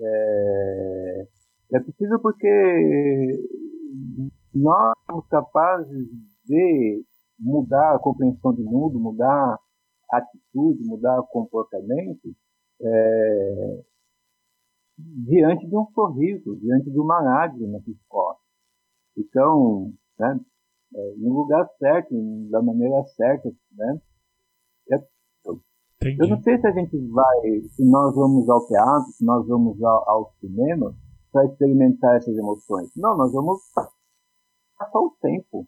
É, 0.00 1.28
é 1.72 1.80
possível 1.80 2.18
porque 2.20 3.44
nós 4.54 4.94
somos 5.06 5.26
capazes 5.28 6.08
de 6.44 7.04
mudar 7.38 7.94
a 7.94 7.98
compreensão 7.98 8.52
do 8.52 8.64
mundo, 8.64 8.98
mudar 8.98 9.58
a 10.12 10.16
atitude, 10.16 10.84
mudar 10.84 11.20
o 11.20 11.26
comportamento 11.26 12.34
é, 12.82 13.82
diante 14.98 15.66
de 15.66 15.76
um 15.76 15.86
sorriso, 15.94 16.56
diante 16.56 16.90
de 16.90 16.98
uma 16.98 17.20
lágrima 17.20 17.80
que 17.82 17.92
escorre. 17.92 18.38
Então, 19.16 19.92
né, 20.18 20.40
é, 20.94 21.14
no 21.18 21.32
lugar 21.32 21.68
certo, 21.78 22.14
da 22.50 22.60
maneira 22.60 23.02
certa, 23.16 23.48
né? 23.72 24.00
Eu 26.18 26.28
não 26.28 26.42
sei 26.42 26.58
se 26.58 26.66
a 26.66 26.72
gente 26.72 26.96
vai, 27.08 27.60
se 27.68 27.84
nós 27.84 28.14
vamos 28.14 28.48
ao 28.48 28.66
teatro, 28.66 29.12
se 29.12 29.24
nós 29.24 29.46
vamos 29.46 29.82
ao, 29.82 30.08
ao 30.08 30.32
cinema 30.40 30.96
para 31.30 31.46
experimentar 31.46 32.16
essas 32.16 32.36
emoções. 32.36 32.90
Não, 32.96 33.16
nós 33.16 33.32
vamos 33.32 33.60
passar 34.76 34.98
o 34.98 35.16
tempo. 35.20 35.66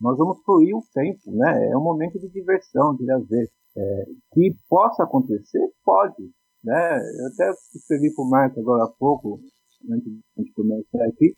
Nós 0.00 0.16
vamos 0.16 0.42
fluir 0.44 0.74
o 0.76 0.84
tempo, 0.94 1.30
né? 1.32 1.70
É 1.70 1.76
um 1.76 1.82
momento 1.82 2.18
de 2.18 2.28
diversão, 2.28 2.96
de 2.96 3.04
lazer. 3.04 3.50
É, 3.76 4.04
que 4.32 4.56
possa 4.68 5.04
acontecer, 5.04 5.60
pode. 5.84 6.30
Né? 6.64 6.98
Eu 7.20 7.26
até 7.28 7.50
escrevi 7.74 8.12
para 8.14 8.24
o 8.24 8.28
Marco 8.28 8.60
agora 8.60 8.84
há 8.84 8.88
pouco, 8.88 9.40
antes 9.90 10.12
de 10.36 10.52
começar 10.52 11.04
aqui, 11.04 11.36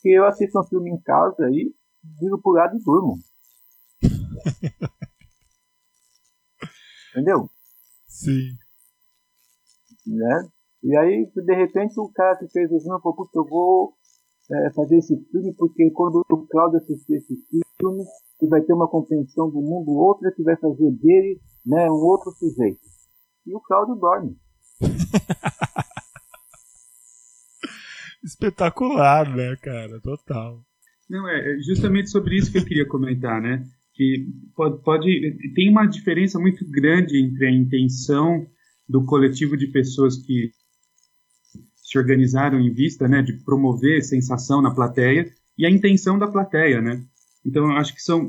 que 0.00 0.10
eu 0.10 0.26
assisto 0.26 0.60
um 0.60 0.64
filme 0.64 0.90
em 0.90 1.00
casa 1.00 1.48
e 1.50 1.74
viro 2.20 2.40
pro 2.40 2.52
lado 2.52 2.76
e 2.76 2.82
durmo. 2.82 3.18
Entendeu? 7.10 7.48
Sim. 8.06 8.56
Né? 10.06 10.48
E 10.82 10.96
aí, 10.96 11.30
de 11.34 11.54
repente, 11.54 11.98
o 12.00 12.08
cara 12.12 12.36
que 12.36 12.48
fez 12.48 12.70
o 12.72 12.80
filme 12.80 13.00
falou, 13.00 13.28
eu 13.34 13.44
vou 13.44 13.94
é, 14.50 14.72
fazer 14.72 14.98
esse 14.98 15.16
filme 15.30 15.54
porque 15.54 15.90
quando 15.90 16.24
o 16.28 16.46
Claudio 16.48 16.78
assistir 16.78 17.14
esse 17.14 17.36
filme, 17.78 18.04
ele 18.40 18.50
vai 18.50 18.60
ter 18.62 18.72
uma 18.72 18.88
compreensão 18.88 19.48
do 19.48 19.60
mundo, 19.60 19.92
outra 19.92 20.32
que 20.32 20.42
vai 20.42 20.56
fazer 20.56 20.90
dele 20.90 21.40
né, 21.64 21.88
um 21.88 21.94
outro 21.94 22.32
sujeito. 22.32 22.80
E 23.46 23.54
o 23.54 23.60
Claudio 23.60 23.94
dorme. 23.94 24.36
Espetacular, 28.24 29.34
né, 29.34 29.56
cara? 29.56 30.00
Total. 30.00 30.60
Não, 31.08 31.28
é, 31.28 31.54
é 31.54 31.58
justamente 31.58 32.10
sobre 32.10 32.36
isso 32.36 32.50
que 32.50 32.58
eu 32.58 32.64
queria 32.64 32.86
comentar, 32.86 33.40
né? 33.40 33.64
Que 33.94 34.26
pode, 34.56 34.82
pode 34.82 35.52
tem 35.54 35.70
uma 35.70 35.86
diferença 35.86 36.38
muito 36.38 36.64
grande 36.70 37.18
entre 37.22 37.46
a 37.46 37.50
intenção 37.50 38.46
do 38.88 39.04
coletivo 39.04 39.56
de 39.56 39.66
pessoas 39.66 40.16
que 40.24 40.50
se 41.92 41.98
organizaram 41.98 42.58
em 42.58 42.72
vista, 42.72 43.06
né, 43.06 43.22
de 43.22 43.34
promover 43.44 44.02
sensação 44.02 44.62
na 44.62 44.74
plateia 44.74 45.30
e 45.58 45.66
a 45.66 45.70
intenção 45.70 46.18
da 46.18 46.26
plateia, 46.26 46.80
né? 46.80 47.04
Então, 47.44 47.64
eu 47.70 47.76
acho 47.76 47.94
que 47.94 48.02
são 48.02 48.28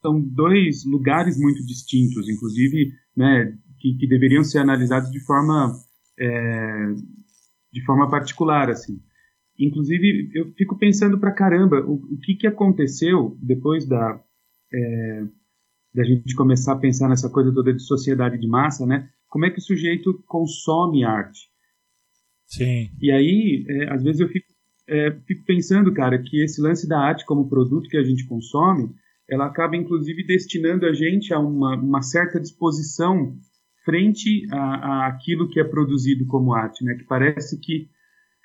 são 0.00 0.20
dois 0.20 0.84
lugares 0.84 1.38
muito 1.38 1.64
distintos, 1.66 2.28
inclusive, 2.28 2.92
né, 3.16 3.52
que, 3.78 3.94
que 3.94 4.06
deveriam 4.06 4.44
ser 4.44 4.58
analisados 4.58 5.10
de 5.10 5.20
forma 5.20 5.74
é, 6.18 6.94
de 7.72 7.84
forma 7.84 8.08
particular, 8.08 8.70
assim. 8.70 9.00
Inclusive, 9.58 10.30
eu 10.34 10.52
fico 10.52 10.78
pensando 10.78 11.18
pra 11.18 11.32
caramba 11.32 11.80
o, 11.80 11.94
o 11.94 12.18
que, 12.18 12.34
que 12.36 12.46
aconteceu 12.46 13.36
depois 13.42 13.86
da, 13.86 14.20
é, 14.72 15.24
da 15.94 16.04
gente 16.04 16.34
começar 16.34 16.72
a 16.72 16.78
pensar 16.78 17.08
nessa 17.08 17.28
coisa 17.28 17.52
toda 17.52 17.72
de 17.72 17.82
sociedade 17.82 18.38
de 18.38 18.46
massa, 18.46 18.86
né? 18.86 19.10
Como 19.28 19.44
é 19.44 19.50
que 19.50 19.58
o 19.58 19.62
sujeito 19.62 20.22
consome 20.26 21.04
arte? 21.04 21.50
Sim. 22.46 22.90
E 23.00 23.10
aí, 23.10 23.64
é, 23.68 23.92
às 23.92 24.02
vezes 24.02 24.20
eu 24.20 24.28
fico, 24.28 24.46
é, 24.88 25.10
fico 25.26 25.44
pensando, 25.44 25.92
cara, 25.92 26.18
que 26.22 26.42
esse 26.42 26.60
lance 26.60 26.88
da 26.88 26.98
arte 26.98 27.26
como 27.26 27.48
produto 27.48 27.88
que 27.88 27.96
a 27.96 28.04
gente 28.04 28.26
consome, 28.26 28.90
ela 29.28 29.46
acaba 29.46 29.76
inclusive 29.76 30.24
destinando 30.24 30.86
a 30.86 30.92
gente 30.92 31.34
a 31.34 31.38
uma, 31.38 31.76
uma 31.76 32.02
certa 32.02 32.40
disposição 32.40 33.36
frente 33.84 34.46
a, 34.52 34.56
a, 34.56 35.06
aquilo 35.08 35.48
que 35.48 35.60
é 35.60 35.64
produzido 35.64 36.26
como 36.26 36.54
arte, 36.54 36.84
né? 36.84 36.94
Que 36.94 37.04
parece 37.04 37.60
que 37.60 37.88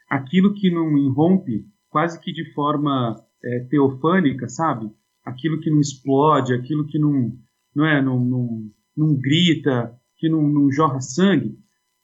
aquilo 0.09 0.53
que 0.53 0.71
não 0.71 0.97
irrompe 0.97 1.65
quase 1.89 2.19
que 2.19 2.31
de 2.31 2.51
forma 2.53 3.15
é, 3.43 3.59
teofânica, 3.61 4.47
sabe? 4.47 4.89
Aquilo 5.25 5.59
que 5.59 5.69
não 5.69 5.79
explode, 5.79 6.53
aquilo 6.53 6.87
que 6.87 6.97
não, 6.97 7.33
não 7.75 7.85
é, 7.85 8.01
não, 8.01 8.19
não, 8.19 8.71
não 8.95 9.15
grita, 9.15 9.93
que 10.17 10.29
não, 10.29 10.47
não 10.47 10.71
jorra 10.71 11.01
sangue, 11.01 11.57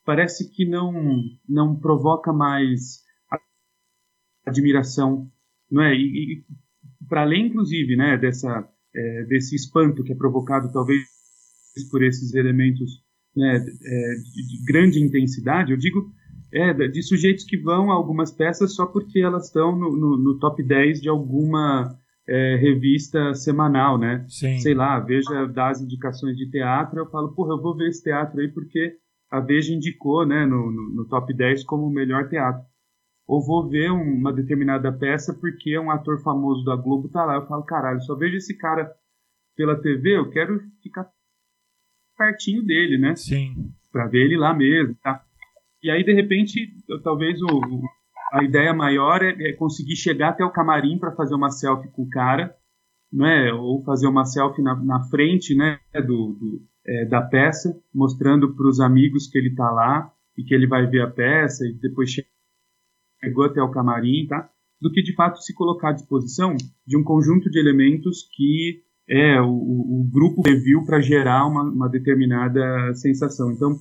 parece 0.08 0.50
que 0.50 0.66
não, 0.66 0.94
não 1.48 1.76
provoca 1.76 2.32
mais 2.32 3.04
admiração, 4.46 5.30
não 5.70 5.84
é? 5.84 5.94
E, 5.94 6.00
e 6.00 6.46
para 7.10 7.24
além, 7.24 7.48
inclusive, 7.48 7.98
né, 7.98 8.18
dessa, 8.18 8.66
é, 8.96 9.26
desse 9.26 9.54
espanto 9.54 10.06
que 10.06 10.14
é 10.14 10.16
provocado 10.16 10.72
talvez 10.72 11.04
por 11.92 12.02
esses 12.02 12.34
elementos 12.34 13.04
né, 13.36 13.58
é, 13.58 14.16
de, 14.16 14.48
de 14.48 14.66
grande 14.66 15.04
intensidade, 15.04 15.74
eu 15.74 15.78
digo 15.78 16.10
é, 16.54 16.74
de 16.88 17.04
sujeitos 17.04 17.44
que 17.44 17.58
vão 17.58 17.92
a 17.92 17.94
algumas 17.96 18.32
peças 18.32 18.76
só 18.76 18.86
porque 18.86 19.20
elas 19.20 19.48
estão 19.48 19.78
no, 19.78 19.92
no, 19.92 20.18
no 20.18 20.40
top 20.40 20.64
10 20.64 21.02
de 21.02 21.10
alguma 21.10 22.00
é, 22.26 22.56
revista 22.56 23.34
semanal, 23.34 23.98
né? 23.98 24.26
Sim. 24.30 24.58
Sei 24.60 24.74
lá, 24.74 25.02
Veja 25.02 25.46
das 25.48 25.82
indicações 25.82 26.38
de 26.38 26.50
teatro, 26.50 26.98
eu 26.98 27.10
falo, 27.10 27.34
porra, 27.34 27.56
eu 27.56 27.62
vou 27.62 27.76
ver 27.76 27.90
esse 27.90 28.02
teatro 28.02 28.40
aí 28.40 28.48
porque 28.48 28.96
a 29.30 29.40
Veja 29.40 29.74
indicou, 29.74 30.26
né, 30.26 30.46
no, 30.46 30.72
no, 30.72 30.90
no 30.96 31.08
top 31.08 31.34
10 31.34 31.64
como 31.64 31.88
o 31.88 31.92
melhor 31.92 32.30
teatro. 32.30 32.64
Ou 33.28 33.46
vou 33.46 33.68
ver 33.68 33.92
uma 33.92 34.32
determinada 34.32 34.92
peça 34.92 35.34
porque 35.34 35.78
um 35.78 35.92
ator 35.92 36.22
famoso 36.22 36.64
da 36.64 36.78
Globo 36.78 37.10
tá 37.10 37.26
lá. 37.26 37.36
Eu 37.36 37.46
falo, 37.46 37.64
caralho, 37.64 38.02
só 38.02 38.16
vejo 38.16 38.38
esse 38.38 38.58
cara 38.58 38.90
pela 39.56 39.76
TV, 39.76 40.18
eu 40.18 40.30
quero 40.30 40.62
ficar 40.82 41.10
pertinho 42.18 42.64
dele, 42.64 42.98
né? 42.98 43.16
Sim. 43.16 43.74
Para 43.92 44.08
ver 44.08 44.26
ele 44.26 44.38
lá 44.38 44.54
mesmo, 44.54 44.96
tá? 45.04 45.24
E 45.84 45.92
aí, 45.92 46.04
de 46.04 46.14
repente, 46.14 46.74
talvez 47.04 47.42
o, 47.42 47.62
a 48.32 48.44
ideia 48.44 48.74
maior 48.74 49.22
é, 49.24 49.50
é 49.50 49.54
conseguir 49.54 49.96
chegar 49.96 50.30
até 50.30 50.46
o 50.46 50.52
camarim 50.52 50.98
para 50.98 51.12
fazer 51.12 51.36
uma 51.36 51.50
selfie 51.50 51.92
com 51.92 52.04
o 52.04 52.10
cara, 52.10 52.56
né? 53.12 53.52
Ou 53.54 53.84
fazer 53.84 54.08
uma 54.08 54.26
selfie 54.26 54.62
na, 54.62 54.76
na 54.76 55.04
frente, 55.10 55.56
né? 55.56 55.80
Do, 55.94 56.34
do 56.34 56.62
é, 56.88 57.06
da 57.06 57.22
peça, 57.22 57.78
mostrando 57.94 58.56
para 58.56 58.68
os 58.68 58.80
amigos 58.80 59.28
que 59.28 59.38
ele 59.38 59.50
está 59.50 59.70
lá 59.72 60.12
e 60.38 60.44
que 60.44 60.54
ele 60.54 60.68
vai 60.68 60.88
ver 60.88 61.02
a 61.02 61.10
peça 61.10 61.66
e 61.66 61.74
depois 61.74 62.10
chegou 63.22 63.46
até 63.46 63.62
o 63.62 63.72
camarim, 63.72 64.26
tá? 64.28 64.50
Do 64.80 64.92
que 64.92 65.02
de 65.02 65.14
fato 65.16 65.42
se 65.42 65.54
colocar 65.54 65.90
à 65.90 65.94
disposição 65.94 66.56
de 66.86 66.98
um 66.98 67.04
conjunto 67.04 67.50
de 67.50 67.60
elementos 67.60 68.28
que 68.34 68.84
é 69.10 69.42
o, 69.42 69.50
o 69.50 70.10
grupo 70.12 70.44
previu 70.44 70.84
para 70.86 71.02
gerar 71.02 71.48
uma, 71.48 71.64
uma 71.64 71.90
determinada 71.90 72.94
sensação. 72.94 73.52
Então, 73.52 73.80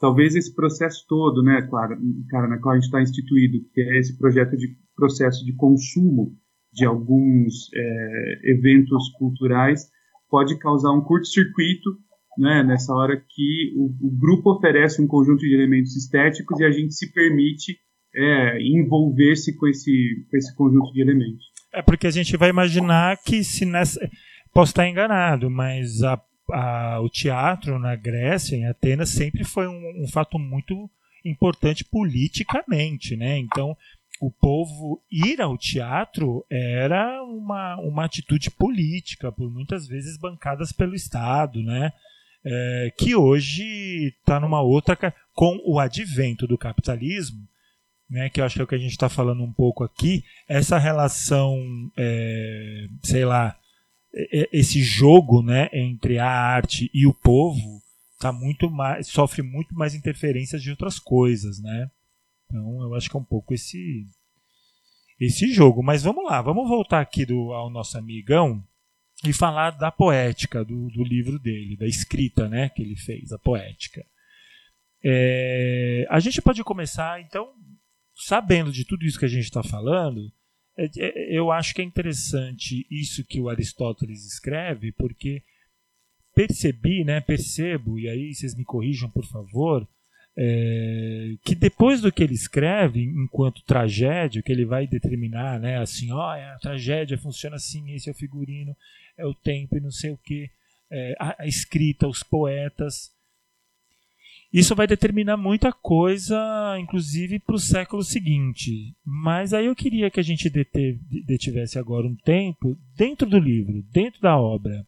talvez 0.00 0.34
esse 0.34 0.54
processo 0.54 1.04
todo, 1.08 1.42
né, 1.42 1.60
claro, 1.62 1.96
cara, 2.28 2.48
na 2.48 2.58
qual 2.58 2.72
a 2.72 2.76
gente 2.76 2.86
está 2.86 3.02
instituído, 3.02 3.58
que 3.74 3.80
é 3.80 3.98
esse 3.98 4.16
projeto 4.16 4.56
de 4.56 4.76
processo 4.96 5.44
de 5.44 5.52
consumo 5.54 6.36
de 6.72 6.86
alguns 6.86 7.68
é, 7.74 8.50
eventos 8.52 9.08
culturais, 9.18 9.90
pode 10.28 10.56
causar 10.58 10.92
um 10.92 11.00
curto-circuito 11.00 11.98
né, 12.40 12.62
nessa 12.62 12.92
hora 12.94 13.16
que 13.16 13.72
o, 13.76 13.86
o, 14.06 14.10
grupo 14.18 14.52
oferece 14.52 15.02
um 15.02 15.06
conjunto 15.06 15.40
de 15.40 15.54
elementos 15.54 15.96
estéticos 15.96 16.58
e 16.58 16.64
a 16.64 16.70
gente 16.70 16.94
se 16.94 17.12
permite 17.12 17.78
é, 18.14 18.60
envolver-se 18.62 19.56
com 19.56 19.68
esse, 19.68 20.26
com 20.30 20.36
esse 20.36 20.54
conjunto 20.56 20.92
de 20.92 21.00
elementos. 21.00 21.44
É 21.72 21.82
porque 21.82 22.06
a 22.06 22.10
gente 22.10 22.36
vai 22.36 22.50
imaginar 22.50 23.18
que 23.24 23.44
se 23.44 23.64
nessa. 23.64 24.00
Posso 24.52 24.72
estar 24.72 24.88
enganado, 24.88 25.48
mas 25.48 26.02
a 26.02 26.20
a, 26.52 27.00
o 27.00 27.08
teatro 27.08 27.78
na 27.78 27.94
Grécia, 27.96 28.56
em 28.56 28.66
Atenas, 28.66 29.10
sempre 29.10 29.44
foi 29.44 29.66
um, 29.66 30.04
um 30.04 30.08
fato 30.08 30.38
muito 30.38 30.90
importante 31.24 31.84
politicamente, 31.84 33.16
né? 33.16 33.38
Então, 33.38 33.76
o 34.20 34.30
povo 34.30 35.02
ir 35.10 35.40
ao 35.40 35.56
teatro 35.56 36.44
era 36.50 37.22
uma, 37.22 37.76
uma 37.80 38.04
atitude 38.04 38.50
política, 38.50 39.32
por 39.32 39.50
muitas 39.50 39.86
vezes 39.86 40.18
bancadas 40.18 40.72
pelo 40.72 40.94
Estado, 40.94 41.62
né? 41.62 41.92
É, 42.44 42.92
que 42.96 43.14
hoje 43.14 44.14
está 44.20 44.40
numa 44.40 44.60
outra. 44.62 44.96
com 45.34 45.60
o 45.64 45.78
advento 45.78 46.46
do 46.46 46.58
capitalismo, 46.58 47.46
né, 48.08 48.28
que 48.28 48.40
eu 48.40 48.44
acho 48.44 48.56
que 48.56 48.60
é 48.60 48.64
o 48.64 48.66
que 48.66 48.74
a 48.74 48.78
gente 48.78 48.90
está 48.90 49.08
falando 49.08 49.42
um 49.42 49.52
pouco 49.52 49.84
aqui, 49.84 50.24
essa 50.48 50.78
relação, 50.78 51.56
é, 51.96 52.86
sei 53.02 53.24
lá, 53.24 53.56
esse 54.52 54.82
jogo 54.82 55.42
né, 55.42 55.68
entre 55.72 56.18
a 56.18 56.28
arte 56.28 56.90
e 56.92 57.06
o 57.06 57.14
povo 57.14 57.80
tá 58.18 58.32
muito 58.32 58.70
mais, 58.70 59.06
sofre 59.06 59.42
muito 59.42 59.74
mais 59.74 59.94
interferências 59.94 60.62
de 60.62 60.70
outras 60.70 60.98
coisas, 60.98 61.60
né? 61.60 61.90
Então 62.46 62.82
eu 62.82 62.94
acho 62.94 63.08
que 63.08 63.16
é 63.16 63.20
um 63.20 63.24
pouco 63.24 63.54
esse 63.54 64.04
esse 65.18 65.52
jogo. 65.52 65.82
Mas 65.82 66.02
vamos 66.02 66.24
lá, 66.24 66.42
vamos 66.42 66.68
voltar 66.68 67.00
aqui 67.00 67.24
do, 67.24 67.52
ao 67.52 67.70
nosso 67.70 67.96
amigão 67.96 68.62
e 69.24 69.32
falar 69.32 69.70
da 69.72 69.90
poética 69.90 70.64
do, 70.64 70.88
do 70.90 71.04
livro 71.04 71.38
dele, 71.38 71.76
da 71.76 71.86
escrita, 71.86 72.48
né, 72.48 72.68
que 72.70 72.82
ele 72.82 72.96
fez, 72.96 73.32
a 73.32 73.38
poética. 73.38 74.04
É, 75.02 76.06
a 76.10 76.20
gente 76.20 76.40
pode 76.42 76.62
começar 76.62 77.20
então 77.20 77.52
sabendo 78.14 78.70
de 78.70 78.84
tudo 78.84 79.04
isso 79.04 79.18
que 79.18 79.24
a 79.24 79.28
gente 79.28 79.44
está 79.44 79.62
falando 79.62 80.30
é, 80.80 80.88
é, 80.98 81.38
eu 81.38 81.50
acho 81.50 81.74
que 81.74 81.82
é 81.82 81.84
interessante 81.84 82.86
isso 82.90 83.24
que 83.24 83.40
o 83.40 83.48
Aristóteles 83.48 84.24
escreve, 84.24 84.92
porque 84.92 85.42
percebi, 86.34 87.04
né, 87.04 87.20
percebo, 87.20 87.98
e 87.98 88.08
aí 88.08 88.34
vocês 88.34 88.54
me 88.54 88.64
corrijam 88.64 89.10
por 89.10 89.26
favor, 89.26 89.86
é, 90.36 91.34
que 91.44 91.54
depois 91.54 92.00
do 92.00 92.12
que 92.12 92.22
ele 92.22 92.34
escreve, 92.34 93.02
enquanto 93.02 93.64
tragédia, 93.64 94.42
que 94.42 94.52
ele 94.52 94.64
vai 94.64 94.86
determinar, 94.86 95.58
né, 95.60 95.78
assim, 95.78 96.12
ó, 96.12 96.32
a 96.32 96.58
tragédia 96.58 97.18
funciona 97.18 97.56
assim, 97.56 97.92
esse 97.92 98.08
é 98.08 98.12
o 98.12 98.16
figurino, 98.16 98.76
é 99.18 99.26
o 99.26 99.34
tempo 99.34 99.76
e 99.76 99.80
não 99.80 99.90
sei 99.90 100.10
o 100.10 100.18
que, 100.18 100.50
é, 100.90 101.14
a, 101.18 101.42
a 101.42 101.46
escrita, 101.46 102.08
os 102.08 102.22
poetas, 102.22 103.12
isso 104.52 104.74
vai 104.74 104.86
determinar 104.86 105.36
muita 105.36 105.72
coisa, 105.72 106.36
inclusive 106.80 107.38
para 107.38 107.54
o 107.54 107.58
século 107.58 108.02
seguinte. 108.02 108.96
Mas 109.04 109.54
aí 109.54 109.66
eu 109.66 109.76
queria 109.76 110.10
que 110.10 110.18
a 110.18 110.24
gente 110.24 110.50
detivesse 110.50 111.78
agora 111.78 112.06
um 112.06 112.16
tempo 112.16 112.76
dentro 112.96 113.28
do 113.28 113.38
livro, 113.38 113.80
dentro 113.92 114.20
da 114.20 114.36
obra. 114.36 114.84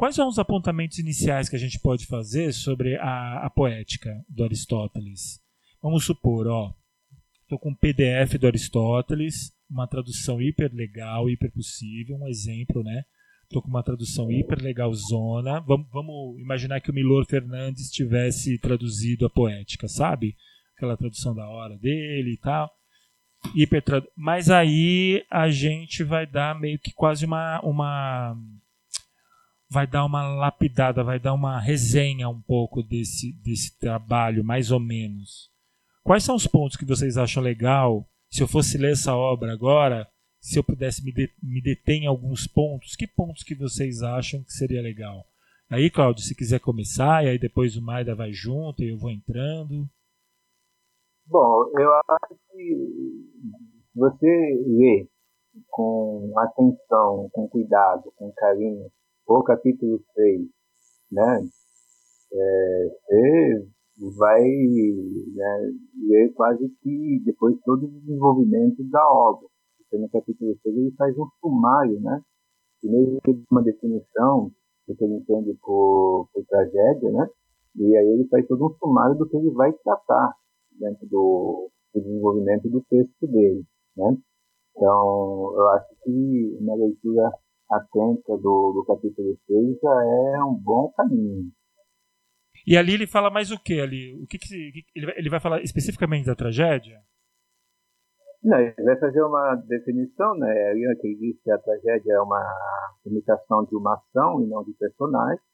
Quais 0.00 0.14
são 0.14 0.28
os 0.28 0.38
apontamentos 0.38 0.98
iniciais 0.98 1.46
que 1.46 1.56
a 1.56 1.58
gente 1.58 1.78
pode 1.78 2.06
fazer 2.06 2.54
sobre 2.54 2.96
a, 2.96 3.44
a 3.44 3.50
poética 3.50 4.10
do 4.30 4.42
Aristóteles? 4.42 5.38
Vamos 5.82 6.06
supor, 6.06 6.46
ó, 6.46 6.72
estou 7.42 7.58
com 7.58 7.68
um 7.68 7.74
PDF 7.74 8.38
do 8.40 8.46
Aristóteles, 8.46 9.54
uma 9.68 9.86
tradução 9.86 10.40
hiper 10.40 10.72
legal, 10.72 11.28
hiper 11.28 11.52
possível, 11.52 12.16
um 12.16 12.26
exemplo, 12.26 12.82
né? 12.82 13.04
Estou 13.42 13.60
com 13.60 13.68
uma 13.68 13.82
tradução 13.82 14.32
hiper 14.32 14.62
legalzona. 14.62 15.60
Vamos, 15.60 15.86
vamos 15.92 16.40
imaginar 16.40 16.80
que 16.80 16.90
o 16.90 16.94
Milor 16.94 17.26
Fernandes 17.26 17.90
tivesse 17.90 18.56
traduzido 18.56 19.26
a 19.26 19.30
poética, 19.30 19.86
sabe? 19.86 20.34
Aquela 20.78 20.96
tradução 20.96 21.34
da 21.34 21.46
hora 21.46 21.76
dele 21.76 22.32
e 22.32 22.38
tal. 22.38 22.70
Hiper 23.54 23.84
Mas 24.16 24.48
aí 24.48 25.22
a 25.30 25.50
gente 25.50 26.02
vai 26.02 26.26
dar 26.26 26.58
meio 26.58 26.78
que 26.78 26.90
quase 26.90 27.26
uma, 27.26 27.60
uma. 27.60 28.34
Vai 29.70 29.86
dar 29.86 30.04
uma 30.04 30.26
lapidada, 30.34 31.04
vai 31.04 31.20
dar 31.20 31.32
uma 31.32 31.60
resenha 31.60 32.28
um 32.28 32.40
pouco 32.40 32.82
desse, 32.82 33.32
desse 33.40 33.78
trabalho, 33.78 34.42
mais 34.42 34.70
ou 34.72 34.80
menos. 34.80 35.48
Quais 36.02 36.24
são 36.24 36.34
os 36.34 36.46
pontos 36.46 36.76
que 36.76 36.84
vocês 36.84 37.16
acham 37.16 37.42
legal? 37.42 38.04
Se 38.30 38.42
eu 38.42 38.48
fosse 38.48 38.76
ler 38.76 38.92
essa 38.92 39.14
obra 39.14 39.52
agora, 39.52 40.08
se 40.40 40.58
eu 40.58 40.64
pudesse 40.64 41.04
me, 41.04 41.12
de, 41.12 41.30
me 41.42 41.62
deter 41.62 41.96
em 41.96 42.06
alguns 42.06 42.46
pontos, 42.46 42.96
que 42.96 43.06
pontos 43.06 43.42
que 43.44 43.54
vocês 43.54 44.02
acham 44.02 44.42
que 44.42 44.52
seria 44.52 44.82
legal? 44.82 45.24
Aí, 45.68 45.88
Cláudio, 45.88 46.24
se 46.24 46.34
quiser 46.34 46.58
começar, 46.58 47.24
e 47.24 47.28
aí 47.28 47.38
depois 47.38 47.76
o 47.76 47.82
Maida 47.82 48.14
vai 48.14 48.32
junto 48.32 48.82
e 48.82 48.90
eu 48.90 48.98
vou 48.98 49.10
entrando. 49.10 49.88
Bom, 51.26 51.70
eu 51.78 51.92
acho 51.92 52.34
que 52.50 52.76
você 53.94 54.64
lê 54.66 55.08
com 55.68 56.32
atenção, 56.36 57.28
com 57.32 57.48
cuidado, 57.48 58.12
com 58.16 58.32
carinho, 58.32 58.90
o 59.38 59.44
capítulo 59.44 60.02
6, 60.14 60.48
né? 61.12 61.48
É, 62.32 62.88
você 62.88 63.68
vai 64.16 64.42
né, 64.42 65.72
ler 66.06 66.32
quase 66.34 66.68
que 66.82 67.22
depois 67.24 67.56
todo 67.64 67.84
o 67.84 68.00
desenvolvimento 68.00 68.82
da 68.84 69.04
obra 69.12 69.50
no 69.98 70.08
capítulo 70.08 70.56
6, 70.62 70.76
ele 70.76 70.94
faz 70.96 71.16
um 71.18 71.26
sumário, 71.40 72.00
né? 72.00 72.22
Primeiro 72.80 73.18
uma 73.50 73.62
definição 73.62 74.52
do 74.86 74.96
que 74.96 75.04
ele 75.04 75.14
entende 75.14 75.54
por, 75.62 76.28
por 76.32 76.44
tragédia, 76.46 77.10
né? 77.10 77.28
E 77.76 77.96
aí 77.96 78.06
ele 78.06 78.28
faz 78.28 78.46
todo 78.46 78.66
um 78.66 78.74
sumário 78.78 79.16
do 79.16 79.28
que 79.28 79.36
ele 79.36 79.50
vai 79.50 79.72
tratar 79.72 80.34
dentro 80.78 81.06
do, 81.06 81.70
do 81.94 82.00
desenvolvimento 82.00 82.68
do 82.68 82.80
texto 82.82 83.26
dele, 83.26 83.64
né? 83.96 84.16
Então, 84.76 85.52
eu 85.56 85.68
acho 85.70 85.88
que 86.04 86.56
uma 86.60 86.74
leitura 86.74 87.30
atenta 87.70 88.36
do, 88.36 88.72
do 88.72 88.84
capítulo 88.86 89.36
6 89.46 89.78
já 89.80 89.90
é 89.90 90.44
um 90.44 90.54
bom 90.54 90.92
caminho. 90.96 91.50
E 92.66 92.76
ali 92.76 92.94
ele 92.94 93.06
fala 93.06 93.30
mais 93.30 93.50
o 93.50 93.58
que 93.58 93.80
ali? 93.80 94.14
O 94.22 94.26
que, 94.26 94.38
que 94.38 94.84
ele 94.94 95.30
vai 95.30 95.40
falar 95.40 95.62
especificamente 95.62 96.26
da 96.26 96.34
tragédia? 96.34 97.00
Não, 98.42 98.58
ele 98.58 98.74
vai 98.82 98.98
fazer 98.98 99.22
uma 99.22 99.54
definição, 99.66 100.34
né? 100.36 100.72
Que 101.00 101.08
ele 101.08 101.16
diz 101.16 101.42
que 101.42 101.50
a 101.50 101.58
tragédia 101.58 102.14
é 102.14 102.20
uma 102.20 102.42
imitação 103.04 103.64
de 103.64 103.76
uma 103.76 103.94
ação 103.94 104.42
e 104.42 104.46
não 104.46 104.64
de 104.64 104.72
personagem. 104.74 105.44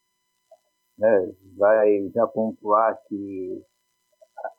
Né? 0.99 1.33
Vai 1.57 2.09
já 2.15 2.27
pontuar 2.29 2.97
que 3.09 3.63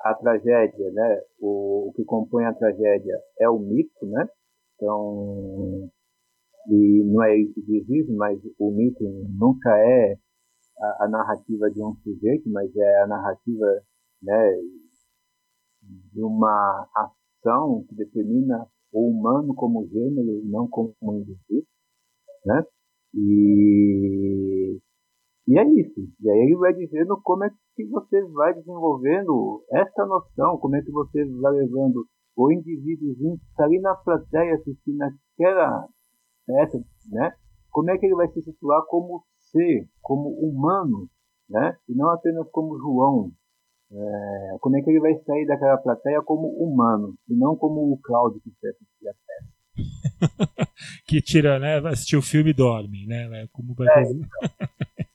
a, 0.03 0.12
a 0.12 0.16
tragédia, 0.16 0.91
né? 0.91 1.22
O, 1.39 1.89
o, 1.89 1.93
que 1.93 2.03
compõe 2.03 2.45
a 2.45 2.53
tragédia 2.53 3.18
é 3.39 3.49
o 3.49 3.60
mito, 3.60 4.05
né? 4.05 4.28
Então, 4.76 5.89
e 6.68 7.03
não 7.05 7.24
é 7.24 7.38
isso 7.38 7.53
que 7.65 7.78
isso, 7.78 8.13
mas 8.15 8.39
o 8.59 8.72
mito 8.72 9.03
nunca 9.39 9.70
é 9.78 10.18
a, 10.80 11.05
a 11.05 11.07
narrativa 11.07 11.70
de 11.72 11.82
um 11.82 11.95
sujeito, 12.03 12.49
mas 12.49 12.76
é 12.76 13.03
a 13.03 13.07
narrativa, 13.07 13.65
né? 14.22 14.53
De 15.82 16.22
uma 16.22 16.88
ação 16.93 17.86
que 17.88 17.95
determina 17.95 18.68
o 18.91 19.09
humano 19.09 19.53
como 19.55 19.88
gênero 19.88 20.41
e 20.43 20.49
não 20.49 20.68
como 20.68 20.93
indivíduo, 21.03 21.68
né? 22.45 22.63
E, 23.13 24.80
e 25.47 25.57
é 25.57 25.63
isso. 25.80 26.01
E 26.20 26.30
aí 26.30 26.39
ele 26.39 26.57
vai 26.57 26.74
dizendo 26.74 27.18
como 27.24 27.45
é 27.45 27.49
que 27.76 27.86
você 27.86 28.22
vai 28.34 28.53
desenvolvendo 28.53 29.63
essa 29.72 30.05
noção, 30.05 30.57
como 30.57 30.76
é 30.76 30.82
que 30.82 30.91
você 30.91 31.24
vai 31.39 31.53
levando 31.53 32.05
o 32.36 32.51
indivíduozinho 32.51 33.38
que 33.38 33.45
está 33.45 33.63
ali 33.63 33.80
na 33.80 33.95
plateia 33.95 34.55
assistindo 34.55 35.01
aquela 35.01 35.88
peça, 36.48 36.84
né? 37.12 37.34
Como 37.70 37.91
é 37.91 37.98
que 37.98 38.06
ele 38.06 38.16
vai 38.16 38.28
se 38.30 38.41
situar 38.41 38.82
como 38.88 39.24
ser, 39.52 39.88
como 40.02 40.30
humano, 40.30 41.10
né? 41.50 41.78
E 41.88 41.93
não 41.93 42.10
apenas 42.10 42.50
como 42.50 42.80
João, 42.80 43.32
é, 43.91 44.58
como 44.60 44.78
é 44.78 44.82
que 44.82 44.89
ele 44.89 45.00
vai 45.00 45.16
sair 45.20 45.45
daquela 45.45 45.78
plateia 45.78 46.22
como 46.22 46.48
humano, 46.48 47.16
e 47.30 47.36
não 47.36 47.56
como 47.56 47.93
o 47.93 48.00
Cláudio 48.02 48.41
que 48.41 48.50
a 48.50 49.14
peça. 49.28 50.72
que 51.06 51.22
tira, 51.22 51.60
né, 51.60 51.80
vai 51.80 51.93
assistir 51.93 52.18
o 52.18 52.22
filme 52.22 52.50
e 52.50 52.54
dorme, 52.54 53.06
né? 53.06 53.48
Como 53.52 53.74
vai 53.76 53.88
é, 53.88 53.93
fazer. 53.93 54.28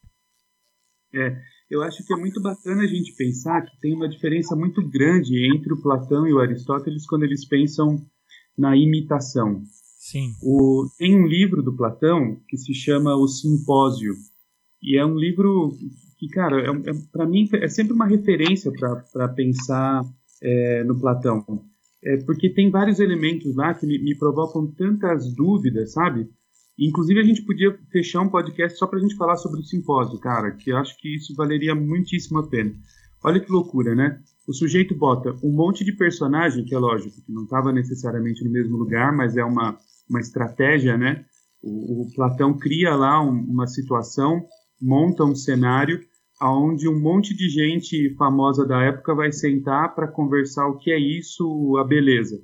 é, 1.14 1.37
eu 1.70 1.83
acho 1.83 2.07
que 2.07 2.12
é 2.12 2.16
muito 2.16 2.41
bacana 2.41 2.83
a 2.83 2.87
gente 2.87 3.14
pensar 3.16 3.62
que 3.62 3.80
tem 3.80 3.95
uma 3.95 4.09
diferença 4.09 4.55
muito 4.55 4.87
grande 4.89 5.55
entre 5.55 5.72
o 5.72 5.83
Platão 5.83 6.26
e 6.26 6.33
o 6.33 6.39
Aristóteles 6.39 7.07
quando 7.07 7.24
eles 7.24 7.47
pensam 7.47 7.97
na 8.57 8.76
imitação. 8.76 9.62
Sim. 10.12 10.34
O, 10.42 10.86
tem 10.98 11.16
um 11.16 11.26
livro 11.26 11.62
do 11.62 11.74
Platão 11.74 12.36
que 12.46 12.58
se 12.58 12.74
chama 12.74 13.16
O 13.16 13.26
Simpósio, 13.26 14.14
e 14.82 14.98
é 14.98 15.06
um 15.06 15.16
livro 15.16 15.74
que, 16.18 16.28
cara, 16.28 16.60
é, 16.60 16.68
é 16.68 16.92
para 17.10 17.26
mim 17.26 17.48
é 17.54 17.68
sempre 17.68 17.94
uma 17.94 18.04
referência 18.04 18.70
para 19.10 19.28
pensar 19.28 20.04
é, 20.42 20.84
no 20.84 21.00
Platão. 21.00 21.64
É, 22.04 22.18
porque 22.18 22.50
tem 22.50 22.70
vários 22.70 23.00
elementos 23.00 23.56
lá 23.56 23.72
que 23.72 23.86
me, 23.86 23.98
me, 23.98 24.14
provocam 24.14 24.66
tantas 24.66 25.32
dúvidas, 25.32 25.92
sabe? 25.92 26.28
Inclusive, 26.78 27.20
a 27.20 27.24
gente 27.24 27.42
podia 27.42 27.74
fechar 27.90 28.20
um 28.20 28.28
podcast 28.28 28.78
só 28.78 28.86
para 28.86 28.98
a 28.98 29.02
gente 29.02 29.16
falar 29.16 29.36
sobre 29.36 29.60
o 29.60 29.64
simpósio, 29.64 30.18
cara, 30.18 30.50
que 30.50 30.70
eu 30.70 30.76
acho 30.76 30.94
que 30.98 31.14
isso 31.14 31.34
valeria 31.34 31.74
muitíssimo 31.74 32.38
a 32.38 32.46
pena. 32.46 32.74
Olha 33.24 33.40
que 33.40 33.50
loucura, 33.50 33.94
né? 33.94 34.20
O 34.47 34.53
sujeito 34.53 34.95
bota 34.95 35.34
um 35.43 35.53
monte 35.53 35.84
de 35.84 35.93
personagem, 35.93 36.64
que 36.64 36.74
é 36.74 36.78
lógico, 36.78 37.22
que 37.22 37.32
não 37.32 37.45
estava 37.45 37.72
necessariamente 37.72 38.45
no 38.45 38.51
mesmo 38.51 38.76
lugar, 38.76 39.14
mas 39.14 39.36
é 39.36 39.45
uma, 39.45 39.78
uma 40.09 40.20
estratégia, 40.20 40.99
né? 40.99 41.24
O, 41.62 42.03
o 42.03 42.14
Platão 42.14 42.59
cria 42.59 42.95
lá 42.97 43.22
um, 43.22 43.30
uma 43.30 43.66
situação, 43.66 44.45
monta 44.80 45.24
um 45.24 45.34
cenário 45.34 46.01
aonde 46.40 46.88
um 46.88 47.01
monte 47.01 47.36
de 47.36 47.49
gente 47.49 48.16
famosa 48.16 48.66
da 48.66 48.82
época 48.82 49.14
vai 49.14 49.30
sentar 49.30 49.95
para 49.95 50.09
conversar 50.09 50.66
o 50.66 50.76
que 50.76 50.90
é 50.90 50.99
isso, 50.99 51.76
a 51.78 51.84
beleza. 51.84 52.43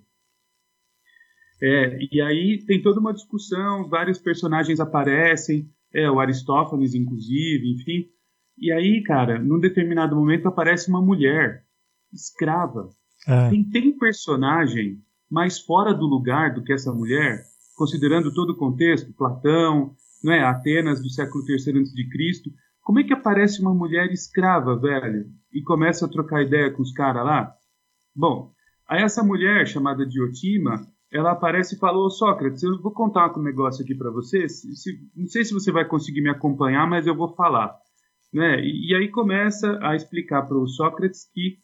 É, 1.61 1.99
e 2.13 2.21
aí 2.21 2.65
tem 2.65 2.81
toda 2.81 3.01
uma 3.01 3.13
discussão, 3.13 3.89
vários 3.89 4.21
personagens 4.21 4.79
aparecem, 4.79 5.69
é, 5.93 6.09
o 6.09 6.21
Aristófanes, 6.21 6.95
inclusive, 6.95 7.73
enfim. 7.73 8.09
E 8.57 8.71
aí, 8.71 9.03
cara, 9.03 9.39
num 9.41 9.59
determinado 9.59 10.15
momento 10.15 10.47
aparece 10.47 10.89
uma 10.89 11.03
mulher 11.03 11.65
escrava. 12.13 12.89
É. 13.27 13.51
Tem, 13.51 13.65
tem 13.65 13.99
personagem 13.99 15.03
mais 15.31 15.59
fora 15.59 15.93
do 15.93 16.07
lugar 16.07 16.55
do 16.55 16.63
que 16.63 16.73
essa 16.73 16.93
mulher, 16.93 17.45
considerando 17.77 18.33
todo 18.33 18.51
o 18.51 18.57
contexto, 18.57 19.13
Platão, 19.13 19.95
não 20.23 20.33
é, 20.33 20.43
Atenas 20.43 21.03
do 21.03 21.11
século 21.11 21.45
III 21.47 21.83
a.C., 21.83 22.51
como 22.83 23.01
é 23.01 23.05
que 23.05 23.13
aparece 23.13 23.61
uma 23.61 23.75
mulher 23.75 24.11
escrava, 24.11 24.75
velho, 24.75 25.27
e 25.53 25.63
começa 25.63 26.07
a 26.07 26.09
trocar 26.09 26.43
ideia 26.43 26.71
com 26.71 26.81
os 26.81 26.91
caras 26.93 27.23
lá? 27.23 27.53
Bom, 28.17 28.51
aí 28.89 29.03
essa 29.03 29.23
mulher 29.23 29.67
chamada 29.67 30.07
Diotima, 30.07 30.87
ela 31.13 31.33
aparece 31.33 31.77
e 31.77 31.79
falou: 31.79 32.09
Sócrates, 32.09 32.63
eu 32.63 32.81
vou 32.81 32.93
contar 32.93 33.31
um 33.39 33.43
negócio 33.43 33.85
aqui 33.85 33.95
para 33.95 34.11
você. 34.11 34.49
Se, 34.49 34.75
se, 34.75 34.99
não 35.15 35.27
sei 35.27 35.45
se 35.45 35.53
você 35.53 35.71
vai 35.71 35.85
conseguir 35.85 36.23
me 36.23 36.31
acompanhar, 36.31 36.89
mas 36.89 37.07
eu 37.07 37.15
vou 37.15 37.35
falar. 37.35 37.77
Né? 38.33 38.61
E, 38.61 38.91
e 38.91 38.95
aí 38.95 39.11
começa 39.11 39.79
a 39.83 39.95
explicar 39.95 40.43
para 40.43 40.59
o 40.59 40.67
Sócrates 40.67 41.31
que 41.33 41.59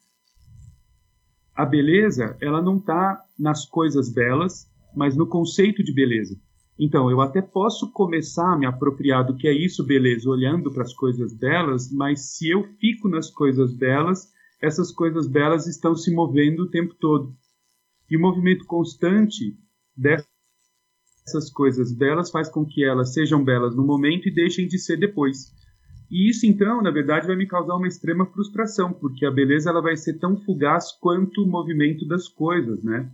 a 1.55 1.65
beleza 1.65 2.37
ela 2.41 2.61
não 2.61 2.79
está 2.79 3.23
nas 3.39 3.65
coisas 3.65 4.13
belas, 4.13 4.71
mas 4.95 5.17
no 5.17 5.27
conceito 5.27 5.83
de 5.83 5.93
beleza. 5.93 6.37
Então, 6.79 7.09
eu 7.09 7.21
até 7.21 7.41
posso 7.41 7.93
começar 7.93 8.53
a 8.53 8.59
me 8.59 8.67
apropriar 8.67 9.25
do 9.25 9.37
que 9.37 9.47
é 9.47 9.53
isso, 9.53 9.87
beleza, 9.87 10.29
olhando 10.29 10.73
para 10.73 10.83
as 10.83 10.93
coisas 10.93 11.33
belas, 11.33 11.91
mas 11.93 12.33
se 12.33 12.49
eu 12.49 12.65
fico 12.81 13.09
nas 13.09 13.31
coisas 13.31 13.73
belas, 13.73 14.33
essas 14.61 14.91
coisas 14.91 15.29
belas 15.29 15.67
estão 15.69 15.95
se 15.95 16.13
movendo 16.13 16.65
o 16.65 16.71
tempo 16.71 16.95
todo. 16.95 17.33
E 18.11 18.17
o 18.17 18.21
movimento 18.21 18.65
constante 18.67 19.57
dessas 19.97 21.49
coisas 21.53 21.93
belas 21.93 22.31
faz 22.31 22.49
com 22.49 22.65
que 22.65 22.85
elas 22.85 23.13
sejam 23.13 23.45
belas 23.45 23.77
no 23.77 23.85
momento 23.85 24.29
e 24.29 24.35
deixem 24.35 24.67
de 24.67 24.79
ser 24.79 24.97
depois. 24.97 25.53
E 26.11 26.29
isso, 26.29 26.47
então, 26.47 26.83
na 26.83 26.91
verdade, 26.91 27.27
vai 27.27 27.37
me 27.37 27.47
causar 27.47 27.77
uma 27.77 27.89
extrema 27.89 28.27
frustração, 28.27 28.93
porque 28.93 29.25
a 29.25 29.31
beleza 29.31 29.71
ela 29.71 29.81
vai 29.81 29.97
ser 29.97 30.19
tão 30.19 30.37
fugaz 30.37 30.93
quanto 30.93 31.43
o 31.43 31.47
movimento 31.47 32.07
das 32.07 32.29
coisas, 32.29 32.83
né? 32.83 33.11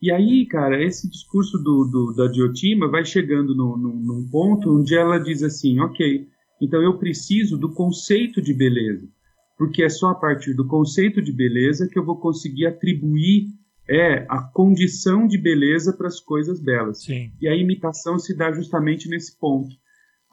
E 0.00 0.12
aí, 0.12 0.46
cara, 0.46 0.82
esse 0.82 1.08
discurso 1.08 1.58
do, 1.58 1.84
do 1.84 2.14
da 2.14 2.28
Diotima 2.28 2.88
vai 2.88 3.04
chegando 3.04 3.54
no, 3.54 3.76
no, 3.76 3.94
num 3.94 4.28
ponto 4.28 4.78
onde 4.78 4.94
ela 4.94 5.18
diz 5.18 5.42
assim, 5.42 5.80
ok, 5.80 6.26
então 6.60 6.82
eu 6.82 6.98
preciso 6.98 7.56
do 7.56 7.72
conceito 7.72 8.42
de 8.42 8.52
beleza, 8.52 9.08
porque 9.56 9.82
é 9.82 9.88
só 9.88 10.10
a 10.10 10.14
partir 10.14 10.52
do 10.52 10.66
conceito 10.66 11.22
de 11.22 11.32
beleza 11.32 11.88
que 11.88 11.98
eu 11.98 12.04
vou 12.04 12.20
conseguir 12.20 12.66
atribuir 12.66 13.46
é 13.88 14.26
a 14.28 14.42
condição 14.42 15.26
de 15.26 15.38
beleza 15.38 15.92
para 15.92 16.08
as 16.08 16.20
coisas 16.20 16.60
belas. 16.60 17.04
Sim. 17.04 17.30
E 17.40 17.48
a 17.48 17.54
imitação 17.54 18.18
se 18.18 18.36
dá 18.36 18.52
justamente 18.52 19.08
nesse 19.08 19.38
ponto, 19.38 19.74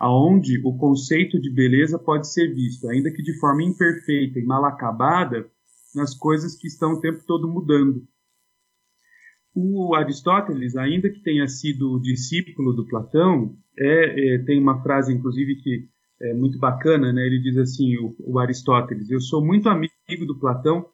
aonde 0.03 0.59
o 0.65 0.75
conceito 0.75 1.39
de 1.39 1.49
beleza 1.49 1.97
pode 1.97 2.27
ser 2.27 2.53
visto, 2.53 2.89
ainda 2.89 3.09
que 3.09 3.23
de 3.23 3.39
forma 3.39 3.63
imperfeita 3.63 4.37
e 4.37 4.43
mal 4.43 4.65
acabada, 4.65 5.49
nas 5.95 6.13
coisas 6.13 6.57
que 6.57 6.67
estão 6.67 6.95
o 6.95 6.99
tempo 6.99 7.23
todo 7.25 7.47
mudando. 7.47 8.05
O 9.55 9.95
Aristóteles, 9.95 10.75
ainda 10.75 11.09
que 11.09 11.21
tenha 11.21 11.47
sido 11.47 12.01
discípulo 12.01 12.73
do 12.73 12.85
Platão, 12.85 13.55
é, 13.79 14.35
é, 14.35 14.37
tem 14.39 14.59
uma 14.59 14.83
frase, 14.83 15.13
inclusive, 15.13 15.55
que 15.61 15.87
é 16.21 16.33
muito 16.33 16.59
bacana, 16.59 17.13
né? 17.13 17.25
Ele 17.25 17.39
diz 17.39 17.55
assim, 17.55 17.95
o, 17.97 18.13
o 18.19 18.39
Aristóteles, 18.39 19.09
eu 19.09 19.21
sou 19.21 19.41
muito 19.45 19.69
amigo 19.69 20.25
do 20.27 20.37
Platão, 20.37 20.85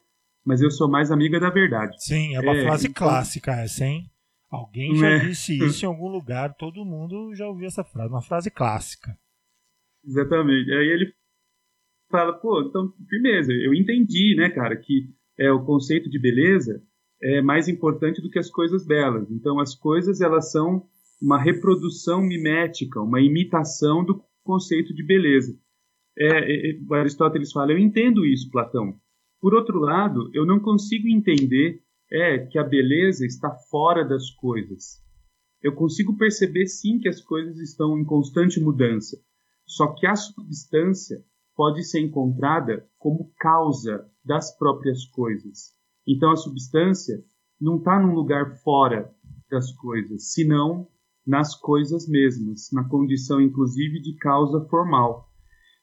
mas 0.44 0.60
eu 0.60 0.70
sou 0.70 0.88
mais 0.88 1.10
amiga 1.10 1.40
da 1.40 1.50
verdade. 1.50 1.96
Sim, 1.98 2.36
é 2.36 2.40
uma 2.40 2.56
é, 2.56 2.62
frase 2.62 2.86
então... 2.86 3.08
clássica 3.08 3.50
essa, 3.54 3.84
hein? 3.84 4.08
Alguém 4.50 4.96
já 4.96 5.08
é. 5.08 5.18
disse 5.20 5.56
isso 5.64 5.84
em 5.84 5.88
algum 5.88 6.08
lugar, 6.08 6.54
todo 6.54 6.84
mundo 6.84 7.32
já 7.34 7.46
ouviu 7.46 7.68
essa 7.68 7.84
frase, 7.84 8.10
uma 8.10 8.22
frase 8.22 8.50
clássica. 8.50 9.16
Exatamente. 10.04 10.72
Aí 10.72 10.88
ele 10.88 11.14
fala, 12.10 12.32
pô, 12.32 12.60
então, 12.62 12.92
firmeza, 13.08 13.52
eu 13.52 13.72
entendi, 13.72 14.34
né, 14.36 14.50
cara, 14.50 14.76
que 14.76 15.08
é 15.38 15.52
o 15.52 15.64
conceito 15.64 16.10
de 16.10 16.18
beleza 16.18 16.82
é 17.22 17.42
mais 17.42 17.68
importante 17.68 18.20
do 18.20 18.30
que 18.30 18.38
as 18.38 18.50
coisas 18.50 18.86
belas. 18.86 19.30
Então, 19.30 19.60
as 19.60 19.74
coisas, 19.74 20.20
elas 20.20 20.50
são 20.50 20.86
uma 21.20 21.38
reprodução 21.38 22.22
mimética, 22.22 23.00
uma 23.00 23.20
imitação 23.20 24.04
do 24.04 24.24
conceito 24.42 24.94
de 24.94 25.04
beleza. 25.04 25.56
É, 26.18 26.70
é, 26.70 26.70
é 26.70 26.94
Aristóteles 26.94 27.52
fala, 27.52 27.72
eu 27.72 27.78
entendo 27.78 28.24
isso, 28.24 28.50
Platão, 28.50 28.98
por 29.40 29.54
outro 29.54 29.78
lado, 29.78 30.30
eu 30.34 30.44
não 30.44 30.58
consigo 30.58 31.08
entender 31.08 31.82
é 32.12 32.38
que 32.46 32.58
a 32.58 32.64
beleza 32.64 33.24
está 33.24 33.50
fora 33.70 34.04
das 34.04 34.30
coisas. 34.30 35.02
Eu 35.62 35.74
consigo 35.74 36.16
perceber 36.16 36.66
sim 36.66 36.98
que 36.98 37.08
as 37.08 37.20
coisas 37.20 37.58
estão 37.58 37.98
em 37.98 38.04
constante 38.04 38.58
mudança, 38.60 39.18
só 39.66 39.94
que 39.94 40.06
a 40.06 40.16
substância 40.16 41.22
pode 41.54 41.84
ser 41.84 42.00
encontrada 42.00 42.88
como 42.98 43.30
causa 43.38 44.08
das 44.24 44.56
próprias 44.56 45.04
coisas. 45.06 45.74
Então 46.06 46.30
a 46.32 46.36
substância 46.36 47.22
não 47.60 47.76
está 47.76 48.00
num 48.00 48.14
lugar 48.14 48.56
fora 48.62 49.14
das 49.50 49.70
coisas, 49.72 50.32
senão 50.32 50.88
nas 51.26 51.54
coisas 51.54 52.08
mesmas, 52.08 52.70
na 52.72 52.88
condição 52.88 53.40
inclusive 53.40 54.00
de 54.00 54.16
causa 54.16 54.66
formal. 54.68 55.28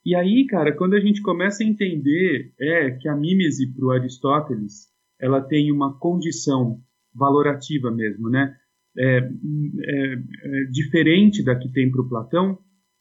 E 0.04 0.16
aí, 0.16 0.48
cara, 0.48 0.76
quando 0.76 0.96
a 0.96 1.00
gente 1.00 1.22
começa 1.22 1.64
a 1.64 1.68
entender 1.68 2.54
é 2.60 2.92
que 2.92 3.08
a 3.08 3.16
mímese 3.16 3.74
para 3.74 3.86
o 3.86 3.92
Aristóteles 3.92 4.88
ela 5.20 5.42
tem 5.42 5.72
uma 5.72 5.98
condição 5.98 6.80
valorativa 7.14 7.92
mesmo, 7.92 8.30
né? 8.30 8.56
É, 8.98 9.18
é, 9.18 10.14
é 10.14 10.64
diferente 10.72 11.44
da 11.44 11.56
que 11.56 11.72
tem 11.72 11.92
para 11.92 12.02
o 12.02 12.10
Platão, 12.10 12.58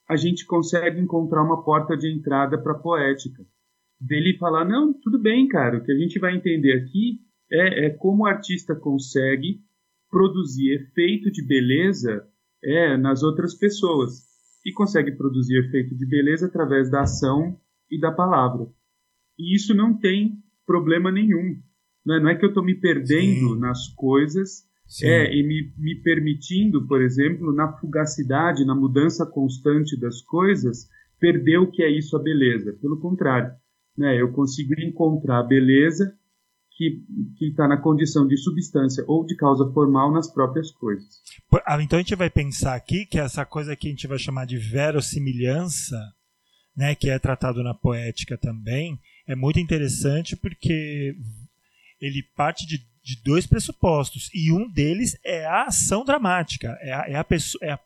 a 0.08 0.16
gente 0.16 0.44
consegue 0.46 1.00
encontrar 1.00 1.42
uma 1.42 1.64
porta 1.64 1.96
de 1.96 2.10
entrada 2.12 2.60
para 2.60 2.72
a 2.72 2.78
poética. 2.78 3.44
Dele 4.00 4.36
falar, 4.38 4.64
não, 4.64 4.92
tudo 4.92 5.18
bem, 5.18 5.48
cara, 5.48 5.78
o 5.78 5.82
que 5.82 5.90
a 5.90 5.96
gente 5.96 6.18
vai 6.18 6.36
entender 6.36 6.72
aqui 6.74 7.20
é, 7.50 7.86
é 7.86 7.90
como 7.90 8.24
o 8.24 8.26
artista 8.26 8.74
consegue 8.74 9.60
produzir 10.10 10.72
efeito 10.72 11.30
de 11.30 11.42
beleza 11.46 12.26
é, 12.62 12.96
nas 12.96 13.22
outras 13.22 13.54
pessoas 13.54 14.26
e 14.64 14.72
consegue 14.72 15.12
produzir 15.12 15.58
efeito 15.58 15.96
de 15.96 16.06
beleza 16.06 16.46
através 16.46 16.90
da 16.90 17.02
ação 17.02 17.58
e 17.90 17.98
da 17.98 18.12
palavra. 18.12 18.66
E 19.38 19.54
isso 19.54 19.74
não 19.74 19.96
tem 19.96 20.42
problema 20.66 21.10
nenhum. 21.10 21.60
Não 22.06 22.14
é, 22.14 22.20
não 22.20 22.28
é 22.30 22.36
que 22.36 22.44
eu 22.44 22.50
estou 22.50 22.64
me 22.64 22.76
perdendo 22.76 23.54
Sim. 23.54 23.58
nas 23.58 23.88
coisas 23.88 24.64
é, 25.02 25.34
e 25.34 25.42
me, 25.42 25.72
me 25.76 25.96
permitindo, 25.96 26.86
por 26.86 27.02
exemplo, 27.02 27.52
na 27.52 27.72
fugacidade, 27.72 28.64
na 28.64 28.74
mudança 28.74 29.26
constante 29.26 29.98
das 29.98 30.22
coisas, 30.22 30.88
perder 31.18 31.58
o 31.58 31.70
que 31.70 31.82
é 31.82 31.90
isso 31.90 32.16
a 32.16 32.22
beleza. 32.22 32.72
Pelo 32.80 33.00
contrário, 33.00 33.52
né, 33.98 34.20
eu 34.20 34.32
consigo 34.32 34.80
encontrar 34.80 35.40
a 35.40 35.42
beleza 35.42 36.14
que 36.76 37.02
está 37.40 37.66
na 37.66 37.78
condição 37.78 38.28
de 38.28 38.36
substância 38.36 39.02
ou 39.08 39.24
de 39.24 39.34
causa 39.34 39.66
formal 39.72 40.12
nas 40.12 40.30
próprias 40.30 40.70
coisas. 40.70 41.22
Ah, 41.66 41.82
então 41.82 41.98
a 41.98 42.02
gente 42.02 42.14
vai 42.14 42.28
pensar 42.28 42.74
aqui 42.74 43.06
que 43.06 43.18
essa 43.18 43.46
coisa 43.46 43.74
que 43.74 43.88
a 43.88 43.90
gente 43.90 44.06
vai 44.06 44.18
chamar 44.18 44.44
de 44.44 44.58
verossimilhança, 44.58 45.96
né, 46.76 46.94
que 46.94 47.08
é 47.08 47.18
tratado 47.18 47.62
na 47.62 47.72
poética 47.72 48.36
também, 48.36 49.00
é 49.26 49.34
muito 49.34 49.58
interessante 49.58 50.36
porque 50.36 51.16
ele 52.00 52.22
parte 52.36 52.66
de, 52.66 52.78
de 53.02 53.22
dois 53.22 53.46
pressupostos 53.46 54.30
e 54.34 54.52
um 54.52 54.70
deles 54.70 55.16
é 55.24 55.44
a 55.46 55.64
ação 55.64 56.04
dramática, 56.04 56.76
é 56.80 56.92
a, 56.92 57.04
é 57.08 57.14
a 57.14 57.24
pessoa, 57.24 57.64
é, 57.64 57.72
a, 57.72 57.80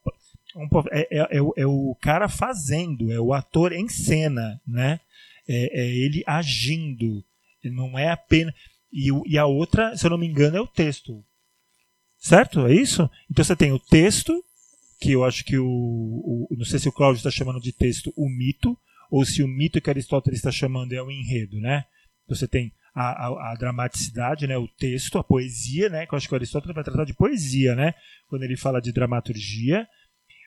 é, 0.93 1.19
é, 1.19 1.37
é, 1.39 1.43
o, 1.43 1.55
é 1.57 1.67
o 1.67 1.97
cara 2.01 2.29
fazendo, 2.29 3.13
é 3.13 3.21
o 3.21 3.33
ator 3.33 3.73
em 3.73 3.89
cena, 3.89 4.61
né? 4.67 5.01
É, 5.49 5.81
é 5.83 5.89
ele 5.89 6.23
agindo, 6.27 7.25
não 7.65 7.99
é 7.99 8.09
apenas 8.11 8.55
e, 8.93 9.09
e 9.27 9.39
a 9.39 9.47
outra, 9.47 9.97
se 9.97 10.05
eu 10.05 10.11
não 10.11 10.19
me 10.19 10.27
engano, 10.27 10.57
é 10.57 10.61
o 10.61 10.67
texto. 10.67 11.25
Certo? 12.19 12.67
É 12.67 12.75
isso? 12.75 13.09
Então 13.31 13.45
você 13.45 13.57
tem 13.57 13.73
o 13.73 13.79
texto, 13.79 14.45
que 15.01 15.13
eu 15.13 15.25
acho 15.25 15.45
que 15.45 15.59
o. 15.59 15.67
o 15.67 16.49
não 16.57 16.65
sei 16.65 16.79
se 16.79 16.89
o 16.89 16.93
Cláudio 16.93 17.19
está 17.19 17.31
chamando 17.31 17.61
de 17.61 17.73
texto 17.73 18.13
o 18.17 18.29
mito, 18.29 18.77
ou 19.11 19.25
se 19.25 19.43
o 19.43 19.49
mito 19.49 19.81
que 19.81 19.89
Aristóteles 19.89 20.39
está 20.39 20.53
chamando 20.53 20.93
é 20.93 21.03
o 21.03 21.11
enredo, 21.11 21.59
né? 21.61 21.85
Então 22.25 22.37
você 22.37 22.47
tem 22.47 22.73
a, 22.95 23.27
a, 23.27 23.53
a, 23.53 23.55
dramaticidade, 23.55 24.47
né? 24.47 24.57
o 24.57 24.69
texto, 24.69 25.19
a 25.19 25.25
poesia, 25.25 25.89
né? 25.89 26.07
que 26.07 26.15
eu 26.15 26.17
acho 26.17 26.29
que 26.29 26.35
o 26.35 26.37
Aristóteles 26.37 26.75
vai 26.75 26.85
tratar 26.85 27.05
de 27.05 27.15
poesia, 27.15 27.75
né? 27.75 27.95
quando 28.29 28.43
ele 28.43 28.57
fala 28.57 28.81
de 28.81 28.93
dramaturgia, 28.93 29.87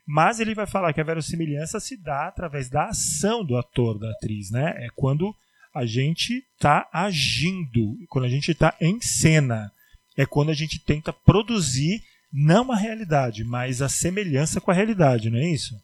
mas 0.06 0.40
ele 0.40 0.54
vai 0.54 0.68
falar 0.68 0.94
que 0.94 1.02
a 1.02 1.06
verossimilhança 1.06 1.80
se 1.80 1.96
dá 1.96 2.28
através 2.28 2.70
da 2.70 2.86
ação 2.86 3.44
do 3.44 3.58
ator, 3.58 3.98
da 3.98 4.12
atriz, 4.12 4.52
né? 4.52 4.74
É 4.78 4.88
quando 4.94 5.34
a 5.74 5.86
gente 5.86 6.46
está 6.56 6.88
agindo, 6.92 7.96
quando 8.10 8.26
a 8.26 8.30
gente 8.30 8.52
está 8.52 8.76
em 8.82 9.00
cena. 9.02 9.72
É 10.18 10.26
quando 10.26 10.50
a 10.50 10.54
gente 10.54 10.78
tenta 10.84 11.12
produzir 11.12 12.04
não 12.32 12.72
a 12.72 12.76
realidade, 12.76 13.44
mas 13.44 13.82
a 13.82 13.88
semelhança 13.88 14.60
com 14.60 14.72
a 14.72 14.74
realidade, 14.74 15.30
não 15.30 15.38
é 15.38 15.46
isso? 15.46 15.76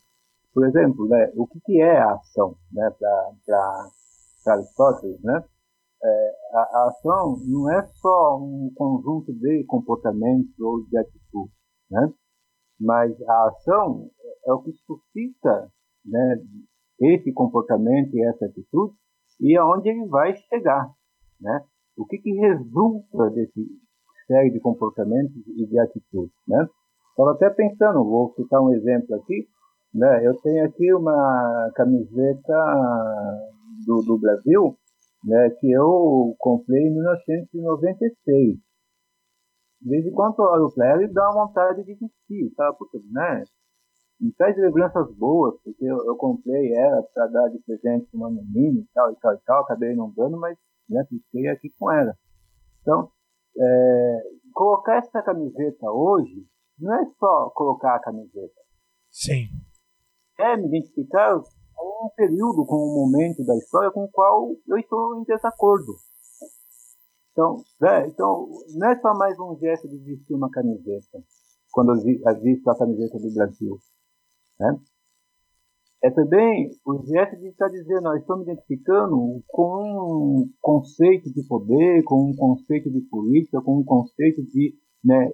Por 0.53 0.67
exemplo, 0.67 1.07
né, 1.07 1.31
o 1.35 1.47
que, 1.47 1.59
que 1.61 1.81
é 1.81 1.97
a 1.97 2.13
ação 2.13 2.57
né, 2.71 2.89
para 2.99 4.53
Aristóteles? 4.53 5.21
Né? 5.23 5.43
É, 6.01 6.31
a, 6.53 6.59
a, 6.59 6.87
ação 6.89 7.35
não 7.45 7.69
é 7.71 7.85
só 7.85 8.37
um 8.37 8.71
conjunto 8.75 9.33
de 9.33 9.65
comportamentos 9.65 10.57
ou 10.59 10.83
de 10.85 10.97
atitudes, 10.97 11.53
né? 11.91 12.13
mas 12.79 13.21
a 13.27 13.47
ação 13.47 14.09
é 14.45 14.53
o 14.53 14.61
que 14.61 14.71
suscita 14.85 15.69
né, 16.05 16.41
esse 17.01 17.33
comportamento 17.33 18.15
e 18.15 18.23
essa 18.25 18.45
atitude 18.45 18.93
e 19.41 19.57
aonde 19.57 19.89
ele 19.89 20.05
vai 20.07 20.35
chegar, 20.35 20.89
né? 21.39 21.63
O 21.97 22.05
que, 22.05 22.17
que 22.17 22.31
resulta 22.31 23.29
desse 23.31 23.67
série 24.27 24.51
de 24.51 24.59
comportamentos 24.59 25.35
e 25.47 25.65
de 25.65 25.79
atitudes, 25.79 26.35
né? 26.47 26.67
Estava 27.09 27.31
até 27.31 27.49
pensando, 27.49 28.03
vou 28.03 28.33
citar 28.35 28.61
um 28.61 28.71
exemplo 28.73 29.15
aqui, 29.15 29.47
né? 29.93 30.25
Eu 30.25 30.39
tenho 30.41 30.65
aqui 30.65 30.93
uma 30.93 31.71
camiseta 31.75 32.53
do, 33.85 34.01
do 34.03 34.19
Brasil, 34.19 34.77
né? 35.23 35.49
Que 35.59 35.71
eu 35.71 36.35
comprei 36.37 36.87
em 36.87 36.93
1996. 36.93 38.57
De 39.81 39.89
vez 39.89 40.05
em 40.05 40.11
quando 40.11 40.35
eu 40.39 40.45
olho 40.45 40.73
para 40.73 40.91
ela 40.91 41.03
e 41.03 41.13
dá 41.13 41.29
uma 41.31 41.45
vontade 41.45 41.83
de 41.83 41.93
vestir, 41.93 42.53
tá? 42.55 42.73
Porque, 42.73 42.99
né? 43.11 43.43
me 44.19 44.33
traz 44.33 44.55
lembranças 44.57 45.15
boas, 45.15 45.55
porque 45.63 45.85
eu, 45.85 45.97
eu 46.05 46.15
comprei 46.17 46.73
ela 46.73 47.01
para 47.13 47.27
dar 47.27 47.47
de 47.49 47.59
presente 47.59 48.05
para 48.11 48.19
uma 48.19 48.29
menina 48.29 48.81
e 48.81 48.87
tal 48.93 49.11
e 49.11 49.15
tal 49.15 49.33
e 49.33 49.39
tal, 49.45 49.63
acabei 49.63 49.95
não 49.95 50.11
dando, 50.11 50.37
mas 50.37 50.57
né, 50.89 51.05
fiquei 51.07 51.47
aqui 51.47 51.69
com 51.79 51.89
ela. 51.89 52.13
Então, 52.81 53.09
é, 53.57 54.21
colocar 54.53 54.97
essa 54.97 55.21
camiseta 55.21 55.89
hoje 55.89 56.45
não 56.77 56.93
é 56.93 57.05
só 57.17 57.49
colocar 57.51 57.95
a 57.95 58.01
camiseta. 58.01 58.61
Sim. 59.09 59.47
É 60.37 60.57
me 60.57 60.67
identificar 60.67 61.39
com 61.79 62.07
um 62.07 62.09
período, 62.09 62.65
com 62.65 62.75
um 62.75 62.93
momento 62.93 63.43
da 63.45 63.55
história 63.55 63.89
com 63.89 64.03
o 64.03 64.11
qual 64.11 64.51
eu 64.67 64.77
estou 64.77 65.17
em 65.19 65.23
desacordo. 65.23 65.95
Então, 67.31 67.55
é, 67.83 68.07
então 68.07 68.49
não 68.75 68.89
é 68.89 68.99
só 68.99 69.13
mais 69.13 69.39
um 69.39 69.57
gesto 69.57 69.87
de 69.87 69.97
vestir 69.97 70.35
uma 70.35 70.51
camiseta, 70.51 71.23
quando 71.71 71.95
eu 71.95 72.41
visto 72.41 72.69
a 72.69 72.77
camiseta 72.77 73.17
do 73.17 73.33
Brasil. 73.33 73.77
Né? 74.59 74.77
É 76.03 76.09
também 76.11 76.69
o 76.85 77.01
gesto 77.05 77.37
de 77.37 77.47
estar 77.47 77.69
dizendo, 77.69 78.01
nós 78.01 78.19
estamos 78.19 78.43
identificando 78.43 79.41
com 79.47 80.43
um 80.43 80.49
conceito 80.61 81.31
de 81.31 81.43
poder, 81.47 82.03
com 82.03 82.29
um 82.29 82.35
conceito 82.35 82.89
de 82.91 83.01
política, 83.01 83.61
com 83.61 83.77
um 83.77 83.85
conceito 83.85 84.43
de, 84.43 84.75
né, 85.03 85.29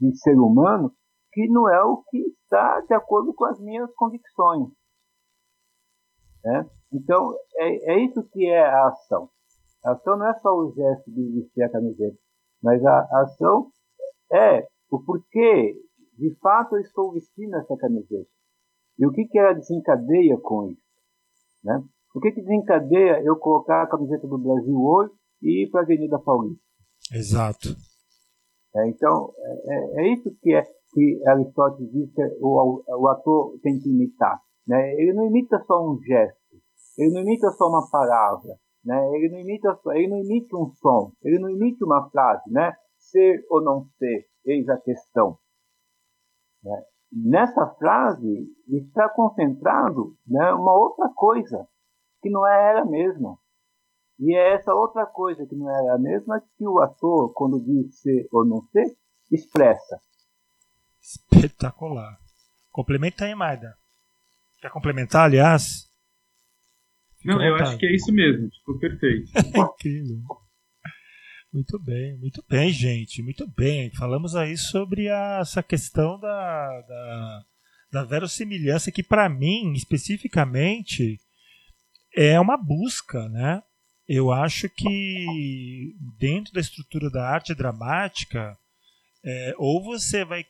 de 0.00 0.16
ser 0.18 0.36
humano, 0.36 0.92
que 1.32 1.46
não 1.48 1.68
é 1.68 1.80
o 1.84 2.02
que 2.08 2.18
está 2.42 2.80
de 2.80 2.94
acordo 2.94 3.32
com 3.34 3.44
as 3.44 3.60
minhas 3.60 3.92
convicções. 3.94 4.68
Né? 6.44 6.66
Então, 6.92 7.34
é, 7.56 7.94
é 7.94 8.04
isso 8.04 8.22
que 8.32 8.46
é 8.46 8.64
a 8.64 8.88
ação. 8.88 9.28
A 9.84 9.92
ação 9.92 10.18
não 10.18 10.26
é 10.26 10.34
só 10.40 10.50
o 10.50 10.72
gesto 10.72 11.10
de 11.10 11.40
vestir 11.40 11.62
a 11.62 11.70
camiseta, 11.70 12.16
mas 12.62 12.84
a, 12.84 12.98
a 12.98 13.22
ação 13.22 13.70
é 14.32 14.66
o 14.90 15.02
porquê, 15.02 15.74
de 16.18 16.34
fato, 16.40 16.76
eu 16.76 16.80
estou 16.80 17.12
vestindo 17.12 17.56
essa 17.56 17.76
camiseta. 17.76 18.28
E 18.98 19.06
o 19.06 19.12
que, 19.12 19.24
que 19.24 19.38
ela 19.38 19.54
desencadeia 19.54 20.36
com 20.38 20.70
isso? 20.70 20.82
Né? 21.64 21.82
O 22.14 22.20
que, 22.20 22.32
que 22.32 22.42
desencadeia 22.42 23.22
eu 23.22 23.36
colocar 23.36 23.82
a 23.82 23.86
camiseta 23.86 24.26
do 24.26 24.36
Brasil 24.36 24.76
hoje 24.76 25.12
e 25.42 25.64
ir 25.64 25.70
para 25.70 25.80
a 25.80 25.84
Avenida 25.84 26.18
Paulista? 26.18 26.62
Exato. 27.12 27.68
É, 28.76 28.88
então, 28.88 29.32
é, 29.38 30.02
é, 30.02 30.12
isso 30.12 30.30
que, 30.42 30.54
é, 30.54 30.62
que 30.92 31.22
Aristóteles 31.26 31.90
diz 31.92 32.12
que 32.12 32.22
o, 32.40 32.82
o 32.86 33.08
ator 33.08 33.58
tem 33.62 33.78
que 33.78 33.88
imitar. 33.88 34.40
Né? 34.66 34.94
Ele 34.94 35.12
não 35.12 35.26
imita 35.26 35.58
só 35.66 35.84
um 35.84 36.00
gesto, 36.00 36.38
ele 36.98 37.12
não 37.12 37.22
imita 37.22 37.50
só 37.52 37.68
uma 37.68 37.88
palavra, 37.90 38.56
né? 38.84 38.96
ele, 39.16 39.30
não 39.30 39.38
imita 39.40 39.74
só, 39.82 39.92
ele 39.92 40.08
não 40.08 40.18
imita 40.18 40.56
um 40.56 40.70
som, 40.74 41.12
ele 41.22 41.38
não 41.38 41.50
imita 41.50 41.84
uma 41.84 42.08
frase. 42.10 42.50
Né? 42.50 42.74
Ser 42.98 43.44
ou 43.50 43.62
não 43.62 43.86
ser, 43.98 44.26
eis 44.44 44.68
a 44.68 44.78
questão. 44.78 45.38
Né? 46.62 46.84
Nessa 47.12 47.66
frase 47.74 48.46
está 48.68 49.08
concentrado 49.08 50.16
né, 50.26 50.52
uma 50.52 50.72
outra 50.72 51.08
coisa, 51.08 51.66
que 52.22 52.30
não 52.30 52.46
é 52.46 52.70
ela 52.70 52.84
mesma. 52.84 53.36
E 54.18 54.36
é 54.36 54.54
essa 54.54 54.74
outra 54.74 55.06
coisa 55.06 55.46
que 55.46 55.56
não 55.56 55.68
é 55.70 55.86
ela 55.86 55.98
mesma 55.98 56.40
que 56.56 56.68
o 56.68 56.78
ator, 56.78 57.32
quando 57.32 57.64
diz 57.64 58.00
ser 58.00 58.28
ou 58.30 58.44
não 58.44 58.62
ser, 58.66 58.94
expressa. 59.32 59.98
Espetacular. 61.00 62.18
Complementa 62.70 63.24
aí, 63.24 63.34
Maida. 63.34 63.79
Quer 64.60 64.70
complementar, 64.70 65.24
aliás? 65.24 65.90
Fica 67.18 67.34
Não, 67.34 67.42
eu 67.42 67.54
acho 67.56 67.78
que 67.78 67.86
é 67.86 67.94
isso 67.94 68.12
mesmo. 68.12 68.50
Ficou 68.50 68.78
perfeito. 68.78 69.30
Incrível. 69.56 70.22
Muito 71.52 71.78
bem, 71.78 72.16
muito 72.18 72.44
bem, 72.48 72.70
gente. 72.70 73.22
Muito 73.22 73.46
bem. 73.46 73.90
Falamos 73.94 74.36
aí 74.36 74.56
sobre 74.56 75.08
a, 75.08 75.38
essa 75.40 75.62
questão 75.62 76.18
da, 76.20 76.80
da, 76.82 77.44
da 77.90 78.04
verossimilhança, 78.04 78.92
que 78.92 79.02
para 79.02 79.28
mim, 79.28 79.72
especificamente, 79.72 81.18
é 82.14 82.38
uma 82.38 82.56
busca, 82.56 83.28
né? 83.28 83.62
Eu 84.06 84.32
acho 84.32 84.68
que 84.68 85.94
dentro 86.18 86.52
da 86.52 86.60
estrutura 86.60 87.10
da 87.10 87.28
arte 87.28 87.54
dramática, 87.54 88.56
é, 89.24 89.54
ou 89.56 89.82
você 89.82 90.24
vai. 90.24 90.44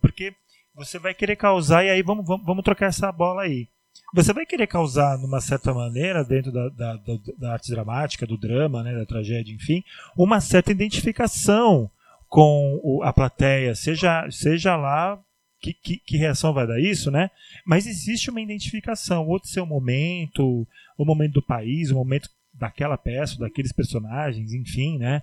Porque 0.00 0.34
você 0.74 0.98
vai 0.98 1.14
querer 1.14 1.36
causar, 1.36 1.84
e 1.84 1.90
aí 1.90 2.02
vamos, 2.02 2.26
vamos, 2.26 2.44
vamos 2.44 2.64
trocar 2.64 2.86
essa 2.86 3.10
bola 3.12 3.42
aí. 3.42 3.68
Você 4.12 4.32
vai 4.32 4.46
querer 4.46 4.66
causar, 4.66 5.18
numa 5.18 5.40
certa 5.40 5.74
maneira, 5.74 6.24
dentro 6.24 6.52
da, 6.52 6.68
da, 6.68 6.96
da, 6.96 7.18
da 7.38 7.52
arte 7.52 7.70
dramática, 7.70 8.26
do 8.26 8.36
drama, 8.36 8.82
né, 8.82 8.94
da 8.94 9.06
tragédia, 9.06 9.52
enfim, 9.52 9.82
uma 10.16 10.40
certa 10.40 10.70
identificação 10.70 11.90
com 12.28 12.80
o, 12.82 13.02
a 13.02 13.12
plateia, 13.12 13.74
seja, 13.74 14.28
seja 14.30 14.76
lá 14.76 15.20
que, 15.60 15.72
que, 15.72 15.96
que, 15.96 16.16
reação 16.16 16.52
vai 16.52 16.66
dar 16.66 16.80
isso, 16.80 17.10
né? 17.10 17.30
Mas 17.64 17.86
existe 17.86 18.28
uma 18.28 18.40
identificação, 18.40 19.26
outro 19.26 19.48
seu 19.48 19.64
momento, 19.64 20.66
o 20.98 21.04
momento 21.04 21.34
do 21.34 21.42
país, 21.42 21.90
o 21.90 21.94
momento 21.94 22.28
daquela 22.52 22.98
peça, 22.98 23.38
daqueles 23.38 23.72
personagens, 23.72 24.52
enfim, 24.52 24.98
né? 24.98 25.22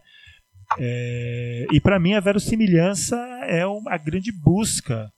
É, 0.80 1.68
e 1.72 1.80
para 1.80 2.00
mim 2.00 2.14
a 2.14 2.20
verossimilhança 2.20 3.18
é 3.46 3.66
uma, 3.66 3.94
a 3.94 3.98
grande 3.98 4.32
busca 4.32 5.12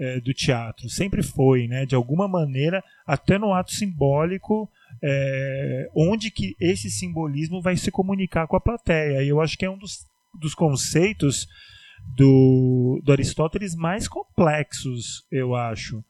é, 0.00 0.18
do 0.18 0.32
teatro, 0.32 0.88
sempre 0.88 1.22
foi, 1.22 1.68
né, 1.68 1.84
de 1.84 1.94
alguma 1.94 2.26
maneira, 2.26 2.82
até 3.06 3.38
no 3.38 3.52
ato 3.52 3.72
simbólico, 3.72 4.66
é, 5.02 5.90
onde 5.94 6.30
que 6.30 6.56
esse 6.58 6.90
simbolismo 6.90 7.60
vai 7.60 7.76
se 7.76 7.90
comunicar 7.90 8.46
com 8.46 8.56
a 8.56 8.60
plateia. 8.60 9.22
E 9.22 9.28
eu 9.28 9.42
acho 9.42 9.58
que 9.58 9.64
é 9.66 9.70
um 9.70 9.76
dos, 9.76 10.06
dos 10.40 10.54
conceitos 10.54 11.46
do, 12.16 13.02
do 13.04 13.12
Aristóteles 13.12 13.74
mais 13.74 14.08
complexos, 14.08 15.26
eu 15.30 15.54
acho. 15.54 16.02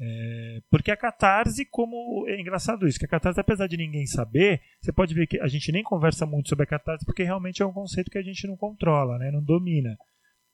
É, 0.00 0.60
porque 0.68 0.90
a 0.90 0.96
catarse, 0.96 1.64
como. 1.64 2.24
É 2.28 2.40
engraçado 2.40 2.88
isso, 2.88 2.98
que 2.98 3.04
a 3.04 3.08
catarse, 3.08 3.40
apesar 3.40 3.68
de 3.68 3.76
ninguém 3.76 4.06
saber, 4.06 4.60
você 4.80 4.92
pode 4.92 5.14
ver 5.14 5.28
que 5.28 5.40
a 5.40 5.46
gente 5.46 5.70
nem 5.70 5.82
conversa 5.82 6.26
muito 6.26 6.48
sobre 6.48 6.64
a 6.64 6.68
catarse, 6.68 7.04
porque 7.04 7.22
realmente 7.22 7.62
é 7.62 7.66
um 7.66 7.72
conceito 7.72 8.10
que 8.10 8.18
a 8.18 8.22
gente 8.22 8.46
não 8.48 8.56
controla, 8.56 9.16
né, 9.18 9.30
não 9.30 9.42
domina 9.42 9.96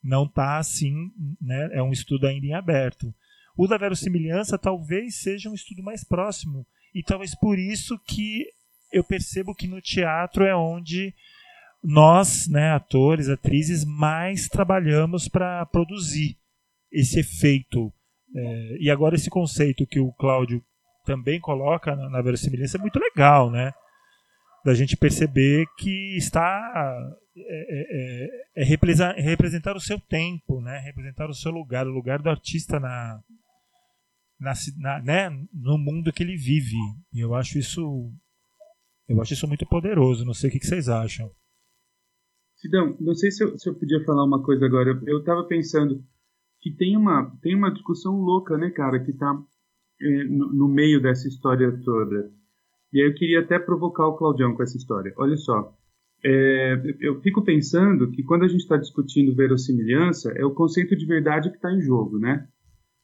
não 0.05 0.25
está 0.25 0.59
assim, 0.59 1.11
né, 1.41 1.71
é 1.73 1.83
um 1.83 1.91
estudo 1.91 2.27
ainda 2.27 2.47
em 2.47 2.53
aberto. 2.53 3.13
O 3.57 3.67
da 3.67 3.79
verossimilhança 3.79 4.59
talvez 4.59 5.23
seja 5.23 5.49
um 5.49 5.55
estudo 5.55 5.83
mais 5.83 6.05
próximo, 6.05 6.67
e 6.95 7.03
talvez 7.03 7.35
por 7.35 7.59
isso 7.59 7.99
que 8.07 8.45
eu 8.93 9.03
percebo 9.03 9.55
que 9.55 9.67
no 9.67 9.81
teatro 9.81 10.45
é 10.45 10.55
onde 10.55 11.15
nós, 11.83 12.49
né, 12.49 12.71
atores, 12.73 13.29
atrizes, 13.29 13.85
mais 13.85 14.49
trabalhamos 14.49 15.29
para 15.29 15.67
produzir 15.67 16.37
esse 16.93 17.21
efeito. 17.21 17.93
É, 18.37 18.77
e 18.81 18.91
agora 18.91 19.17
esse 19.17 19.29
conceito 19.29 19.87
que 19.87 20.01
o 20.01 20.13
Cláudio 20.13 20.63
também 21.05 21.41
coloca 21.41 21.95
na, 21.95 22.09
na 22.09 22.23
verossimilhança 22.23 22.79
é 22.79 22.81
muito 22.81 22.99
legal, 22.99 23.51
né? 23.51 23.73
Da 24.65 24.75
gente 24.75 24.97
perceber 24.97 25.67
que 25.77 26.17
está 26.17 26.97
é, 27.37 27.67
é, 27.69 28.61
é, 28.61 28.63
é 28.63 28.65
representar, 28.65 29.15
representar, 29.15 29.77
o 29.77 29.81
seu 29.81 29.99
tempo, 30.01 30.61
né? 30.61 30.79
representar 30.79 31.29
o 31.29 31.35
seu 31.35 31.51
lugar, 31.51 31.87
o 31.87 31.93
lugar 31.93 32.21
do 32.23 32.31
artista 32.31 32.79
na, 32.79 33.21
na, 34.39 34.53
na, 34.79 35.03
né? 35.03 35.31
no 35.53 35.79
mundo 35.79 36.13
que 36.13 36.23
ele 36.23 36.37
vive. 36.37 36.77
E 37.13 37.21
eu 37.21 37.35
acho 37.35 37.59
isso 37.59 38.13
eu 39.09 39.21
acho 39.21 39.35
isso 39.35 39.47
muito 39.47 39.67
poderoso. 39.67 40.25
Não 40.25 40.35
sei 40.35 40.49
o 40.49 40.53
que, 40.53 40.65
vocês 40.65 40.89
acham. 40.89 41.31
Sidão, 42.57 42.97
não 43.01 43.15
sei 43.15 43.31
se 43.31 43.45
eu, 43.45 43.59
se 43.59 43.69
eu 43.69 43.75
podia 43.75 44.03
falar 44.05 44.25
uma 44.25 44.43
coisa 44.43 44.65
agora. 44.65 44.99
Eu 45.07 45.19
estava 45.19 45.45
pensando 45.45 46.03
que 46.61 46.71
tem 46.71 46.97
uma, 46.97 47.31
tem 47.43 47.55
uma 47.55 47.71
discussão 47.71 48.17
louca, 48.17 48.57
né, 48.57 48.71
cara, 48.71 48.99
que 49.05 49.11
está 49.11 49.39
é, 50.01 50.25
no, 50.25 50.53
no 50.53 50.69
meio 50.69 51.03
dessa 51.03 51.29
história 51.29 51.71
toda. 51.85 52.33
E 52.93 53.03
aí 53.03 53.09
eu 53.09 53.15
queria 53.15 53.41
até 53.41 53.59
provocar 53.59 54.07
o 54.07 54.17
Claudião 54.17 54.55
com 54.55 54.63
essa 54.63 54.77
história. 54.77 55.13
Olha 55.19 55.37
só, 55.37 55.77
é, 56.25 56.83
eu 57.01 57.21
fico 57.21 57.43
pensando 57.43 58.11
que 58.11 58.23
quando 58.23 58.45
a 58.45 58.49
gente 58.49 58.63
está 58.63 58.79
discutindo 58.79 59.35
verossimilhança, 59.35 60.33
é 60.33 60.45
o 60.45 60.55
conceito 60.55 60.97
de 60.97 61.05
verdade 61.05 61.51
que 61.51 61.57
está 61.57 61.71
em 61.71 61.83
jogo, 61.83 62.19
né? 62.19 62.49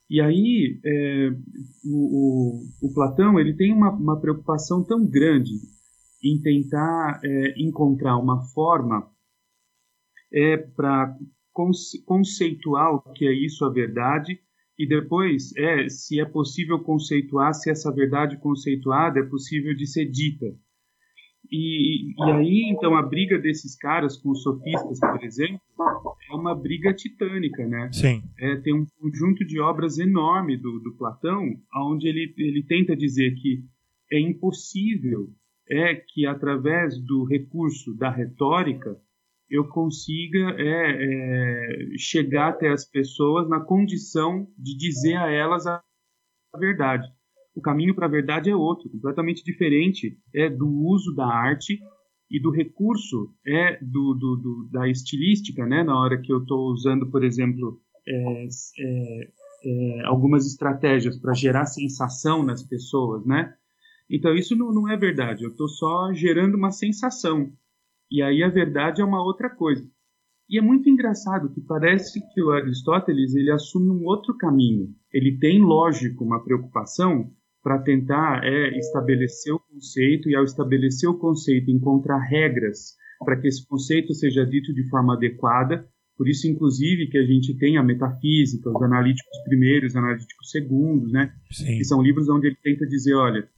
E 0.09 0.21
aí, 0.21 0.81
é, 0.85 1.31
o, 1.85 2.65
o, 2.83 2.89
o, 2.89 2.95
Platão 2.95 3.39
ele 3.39 3.55
tem 3.55 3.73
uma, 3.73 3.91
uma, 3.93 4.21
preocupação 4.21 4.83
tão 4.83 5.07
grande 5.07 5.53
em 6.25 6.41
tentar 6.41 7.21
é, 7.23 7.55
encontrar 7.59 8.17
uma 8.17 8.43
forma 8.55 9.09
é, 10.33 10.57
para 10.57 11.15
conce, 11.53 12.03
conceituar 12.05 12.95
o 12.95 13.13
que 13.13 13.27
é 13.27 13.33
isso 13.33 13.65
a 13.65 13.71
verdade 13.71 14.41
e 14.79 14.89
depois 14.89 15.55
é 15.57 15.89
se 15.89 16.19
é 16.19 16.25
possível 16.25 16.81
conceituar 16.81 17.55
se 17.55 17.71
essa 17.71 17.93
verdade 17.93 18.39
conceituada 18.39 19.21
é 19.21 19.25
possível 19.25 19.77
de 19.77 19.87
ser 19.87 20.07
dita. 20.07 20.47
E, 21.51 22.13
e 22.13 22.31
aí, 22.31 22.71
então, 22.71 22.95
a 22.95 23.03
briga 23.03 23.39
desses 23.39 23.77
caras 23.77 24.17
com 24.17 24.31
os 24.31 24.43
sofistas, 24.43 25.01
por 25.01 25.25
exemplo, 25.25 25.61
é 26.31 26.35
uma 26.35 26.55
briga 26.55 26.93
titânica, 26.93 27.67
né? 27.67 27.91
Sim. 27.93 28.23
É, 28.39 28.57
tem 28.57 28.75
um 28.75 28.87
conjunto 29.01 29.45
de 29.45 29.61
obras 29.61 29.99
enorme 29.99 30.57
do, 30.57 30.79
do 30.81 30.97
Platão, 30.97 31.45
onde 31.75 32.09
ele, 32.09 32.33
ele 32.37 32.63
tenta 32.63 32.97
dizer 32.97 33.35
que 33.35 33.65
é 34.13 34.21
impossível 34.21 35.29
é 35.69 35.95
que, 35.95 36.27
através 36.27 36.99
do 37.01 37.25
recurso 37.25 37.95
da 37.95 38.11
retórica, 38.11 38.97
eu 39.49 39.69
consiga 39.69 40.55
é, 40.59 40.65
é, 40.65 41.99
chegar 41.99 42.49
até 42.51 42.69
as 42.69 42.85
pessoas 42.85 43.49
na 43.49 43.61
condição 43.61 44.49
de 44.59 44.77
dizer 44.77 45.17
a 45.17 45.31
elas 45.31 45.67
a 45.67 45.81
verdade 46.59 47.09
o 47.55 47.61
caminho 47.61 47.95
para 47.95 48.07
a 48.07 48.11
verdade 48.11 48.51
é 48.51 48.57
outro, 48.57 48.89
completamente 48.89 49.45
diferente 49.45 50.19
é 50.35 50.49
do 50.49 50.69
uso 50.69 51.15
da 51.15 51.27
arte 51.27 51.81
e 52.31 52.41
do 52.41 52.51
recurso 52.51 53.35
é 53.47 53.79
do, 53.83 54.15
do, 54.15 54.37
do 54.37 54.69
da 54.71 54.89
estilística, 54.89 55.67
né? 55.67 55.83
Na 55.83 55.99
hora 55.99 56.21
que 56.21 56.33
eu 56.33 56.39
estou 56.39 56.71
usando, 56.71 57.11
por 57.11 57.25
exemplo, 57.25 57.81
é, 58.07 58.47
é, 58.79 59.29
é, 59.65 60.05
algumas 60.05 60.47
estratégias 60.47 61.19
para 61.19 61.35
gerar 61.35 61.67
sensação 61.67 62.45
nas 62.45 62.63
pessoas, 62.63 63.27
né? 63.27 63.55
Então 64.09 64.35
isso 64.35 64.57
não, 64.57 64.73
não 64.73 64.89
é 64.89 64.97
verdade. 64.97 65.45
Eu 65.45 65.51
estou 65.51 65.69
só 65.69 66.13
gerando 66.13 66.57
uma 66.57 66.71
sensação. 66.71 67.53
E 68.11 68.23
aí 68.23 68.43
a 68.43 68.49
verdade 68.49 69.01
é 69.01 69.05
uma 69.05 69.23
outra 69.23 69.51
coisa. 69.51 69.89
E 70.49 70.59
é 70.59 70.61
muito 70.61 70.89
engraçado 70.89 71.53
que 71.53 71.61
parece 71.61 72.21
que 72.33 72.43
o 72.43 72.51
Aristóteles 72.51 73.37
ele 73.37 73.53
assume 73.53 73.89
um 73.89 74.05
outro 74.05 74.37
caminho. 74.37 74.93
Ele 75.13 75.39
tem, 75.39 75.63
lógico, 75.63 76.25
uma 76.25 76.43
preocupação 76.43 77.31
para 77.63 77.79
tentar 77.79 78.43
é, 78.45 78.79
estabelecer 78.79 79.53
o 79.53 79.61
conceito 79.61 80.29
e, 80.31 80.35
ao 80.35 80.45
estabelecer 80.45 81.09
o 81.09 81.19
conceito, 81.19 81.71
encontrar 81.71 82.19
regras 82.19 82.97
para 83.25 83.39
que 83.39 83.49
esse 83.49 83.67
conceito 83.67 84.15
seja 84.15 84.47
dito 84.47 84.73
de 84.73 84.89
forma 84.89 85.15
adequada. 85.15 85.87
Por 86.17 86.29
isso, 86.29 86.49
inclusive, 86.49 87.09
que 87.09 87.19
a 87.19 87.25
gente 87.25 87.57
tem 87.59 87.77
a 87.77 87.83
metafísica, 87.83 88.71
os 88.71 88.83
analíticos 88.83 89.39
primeiros, 89.45 89.93
os 89.93 89.97
analíticos 89.97 90.51
segundos, 90.51 91.13
né? 91.13 91.33
Sim. 91.51 91.79
Que 91.79 91.85
são 91.85 92.03
livros 92.03 92.29
onde 92.29 92.47
ele 92.47 92.59
tenta 92.63 92.87
dizer, 92.87 93.15
olha, 93.15 93.49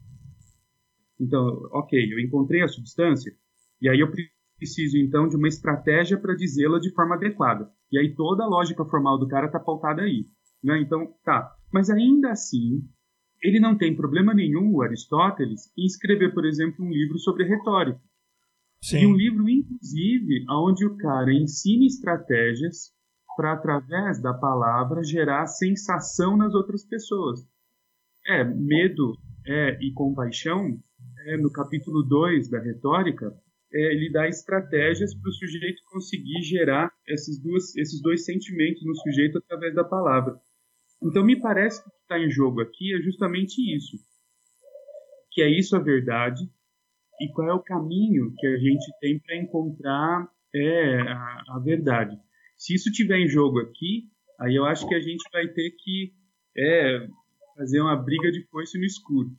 então, 1.20 1.68
ok, 1.72 2.12
eu 2.12 2.18
encontrei 2.18 2.62
a 2.62 2.68
substância, 2.68 3.32
e 3.80 3.88
aí 3.88 4.00
eu 4.00 4.10
preciso 4.58 4.96
então 4.96 5.28
de 5.28 5.36
uma 5.36 5.48
estratégia 5.48 6.18
para 6.18 6.34
dizê-la 6.34 6.78
de 6.78 6.92
forma 6.92 7.14
adequada. 7.14 7.70
E 7.90 7.98
aí 7.98 8.14
toda 8.14 8.44
a 8.44 8.48
lógica 8.48 8.84
formal 8.84 9.18
do 9.18 9.28
cara 9.28 9.46
está 9.46 9.58
pautada 9.58 10.02
aí. 10.02 10.26
Né? 10.62 10.80
Então, 10.80 11.12
tá. 11.24 11.52
Mas 11.72 11.90
ainda 11.90 12.30
assim, 12.30 12.82
ele 13.42 13.58
não 13.58 13.76
tem 13.76 13.94
problema 13.94 14.32
nenhum, 14.32 14.72
o 14.72 14.82
Aristóteles, 14.82 15.72
em 15.76 15.84
escrever, 15.84 16.32
por 16.32 16.44
exemplo, 16.44 16.84
um 16.84 16.90
livro 16.90 17.18
sobre 17.18 17.44
retórica. 17.44 18.00
Sim. 18.82 18.98
E 18.98 19.06
um 19.06 19.16
livro, 19.16 19.48
inclusive, 19.48 20.44
onde 20.48 20.86
o 20.86 20.96
cara 20.96 21.32
ensina 21.32 21.84
estratégias 21.84 22.92
para, 23.36 23.52
através 23.52 24.20
da 24.20 24.32
palavra, 24.32 25.02
gerar 25.02 25.46
sensação 25.46 26.36
nas 26.36 26.54
outras 26.54 26.84
pessoas. 26.84 27.40
É, 28.26 28.44
medo 28.44 29.16
é, 29.46 29.78
e 29.80 29.92
compaixão, 29.92 30.78
é, 31.26 31.36
no 31.36 31.50
capítulo 31.50 32.02
2 32.02 32.48
da 32.48 32.60
retórica, 32.60 33.32
é, 33.72 33.94
ele 33.94 34.10
dá 34.10 34.28
estratégias 34.28 35.14
para 35.14 35.28
o 35.28 35.32
sujeito 35.32 35.82
conseguir 35.86 36.42
gerar 36.42 36.92
esses, 37.08 37.40
duas, 37.40 37.74
esses 37.76 38.00
dois 38.02 38.24
sentimentos 38.24 38.84
no 38.84 38.94
sujeito 38.96 39.38
através 39.38 39.74
da 39.74 39.82
palavra. 39.82 40.38
Então, 41.02 41.24
me 41.24 41.40
parece 41.40 41.82
que 41.82 41.88
o 41.88 41.92
que 41.92 41.98
está 42.02 42.18
em 42.18 42.30
jogo 42.30 42.60
aqui 42.60 42.94
é 42.94 43.02
justamente 43.02 43.60
isso. 43.74 43.96
Que 45.30 45.42
é 45.42 45.48
isso 45.48 45.74
a 45.76 45.80
verdade 45.80 46.48
e 47.20 47.28
qual 47.32 47.48
é 47.48 47.54
o 47.54 47.62
caminho 47.62 48.32
que 48.36 48.46
a 48.46 48.56
gente 48.58 48.84
tem 49.00 49.18
para 49.20 49.36
encontrar 49.36 50.28
é, 50.54 51.00
a, 51.02 51.42
a, 51.50 51.58
verdade. 51.64 52.16
Se 52.56 52.74
isso 52.74 52.90
tiver 52.90 53.18
em 53.18 53.28
jogo 53.28 53.60
aqui, 53.60 54.08
aí 54.40 54.54
eu 54.54 54.64
acho 54.64 54.86
que 54.88 54.94
a 54.94 55.00
gente 55.00 55.22
vai 55.32 55.46
ter 55.48 55.70
que 55.70 56.12
é, 56.56 57.08
fazer 57.56 57.80
uma 57.80 57.96
briga 57.96 58.30
de 58.30 58.44
foice 58.48 58.78
no 58.78 58.84
escuro. 58.84 59.30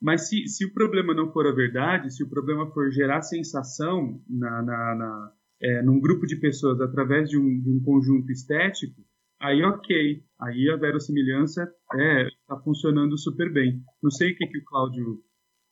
Mas 0.00 0.28
se, 0.28 0.46
se 0.46 0.64
o 0.64 0.72
problema 0.72 1.14
não 1.14 1.32
for 1.32 1.46
a 1.46 1.54
verdade, 1.54 2.14
se 2.14 2.22
o 2.22 2.28
problema 2.28 2.70
for 2.72 2.90
gerar 2.90 3.22
sensação 3.22 4.20
na, 4.28 4.62
na, 4.62 4.94
na 4.94 5.32
é, 5.60 5.82
num 5.82 6.00
grupo 6.00 6.26
de 6.26 6.36
pessoas 6.36 6.80
através 6.80 7.28
de 7.28 7.36
um, 7.36 7.60
de 7.60 7.70
um 7.70 7.82
conjunto 7.82 8.30
estético, 8.30 9.00
aí 9.40 9.62
ok, 9.62 10.24
aí 10.40 10.70
a 10.70 10.76
verossimilhança 10.76 11.64
está 11.64 12.02
é, 12.02 12.28
tá 12.46 12.60
funcionando 12.60 13.18
super 13.18 13.52
bem. 13.52 13.82
Não 14.02 14.10
sei 14.10 14.32
o 14.32 14.36
que, 14.36 14.46
que 14.46 14.58
o 14.58 14.64
Cláudio 14.64 15.22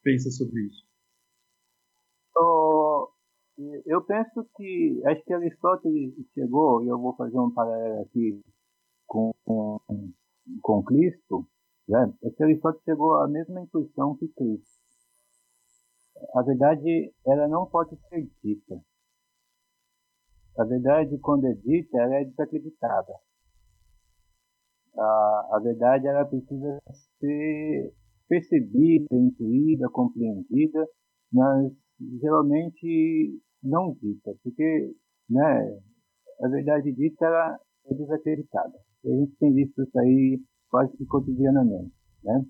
pensa 0.02 0.30
sobre 0.30 0.66
isso. 0.66 0.86
Eu 3.86 4.02
penso 4.02 4.46
que, 4.54 5.02
acho 5.06 5.24
que 5.24 5.32
Aristóteles 5.32 6.12
chegou, 6.34 6.84
e 6.84 6.88
eu 6.88 6.98
vou 6.98 7.16
fazer 7.16 7.38
um 7.38 7.50
paralelo 7.50 8.02
aqui 8.02 8.42
com, 9.06 9.32
com, 9.46 9.80
com 10.60 10.84
Cristo, 10.84 11.48
né? 11.88 12.12
É 12.22 12.30
que 12.30 12.42
Aristóteles 12.42 12.84
chegou 12.84 13.14
à 13.14 13.26
mesma 13.26 13.62
intuição 13.62 14.14
que 14.16 14.28
Cristo. 14.28 14.76
A 16.34 16.42
verdade, 16.42 17.14
ela 17.26 17.48
não 17.48 17.64
pode 17.66 17.96
ser 18.08 18.28
dita. 18.44 18.78
A 20.58 20.64
verdade, 20.64 21.18
quando 21.18 21.46
é 21.46 21.54
dita, 21.54 21.98
ela 21.98 22.16
é 22.16 22.24
desacreditada. 22.24 23.14
A, 24.98 25.48
a 25.52 25.60
verdade, 25.62 26.06
ela 26.06 26.24
precisa 26.24 26.78
ser 27.20 27.92
percebida, 28.28 29.14
intuída, 29.14 29.88
compreendida, 29.90 30.86
mas 31.32 31.72
geralmente 32.20 33.40
não 33.62 33.96
dita, 34.00 34.34
porque 34.42 34.94
né, 35.28 35.78
a 36.42 36.48
verdade 36.48 36.92
dita 36.92 37.26
ela 37.26 37.58
é 37.86 37.94
desacreditada. 37.94 38.78
A 39.04 39.08
gente 39.08 39.36
tem 39.36 39.52
visto 39.54 39.82
isso 39.82 39.98
aí 39.98 40.40
quase 40.70 40.96
que 40.96 41.04
cotidianamente. 41.06 41.92
Né? 42.24 42.44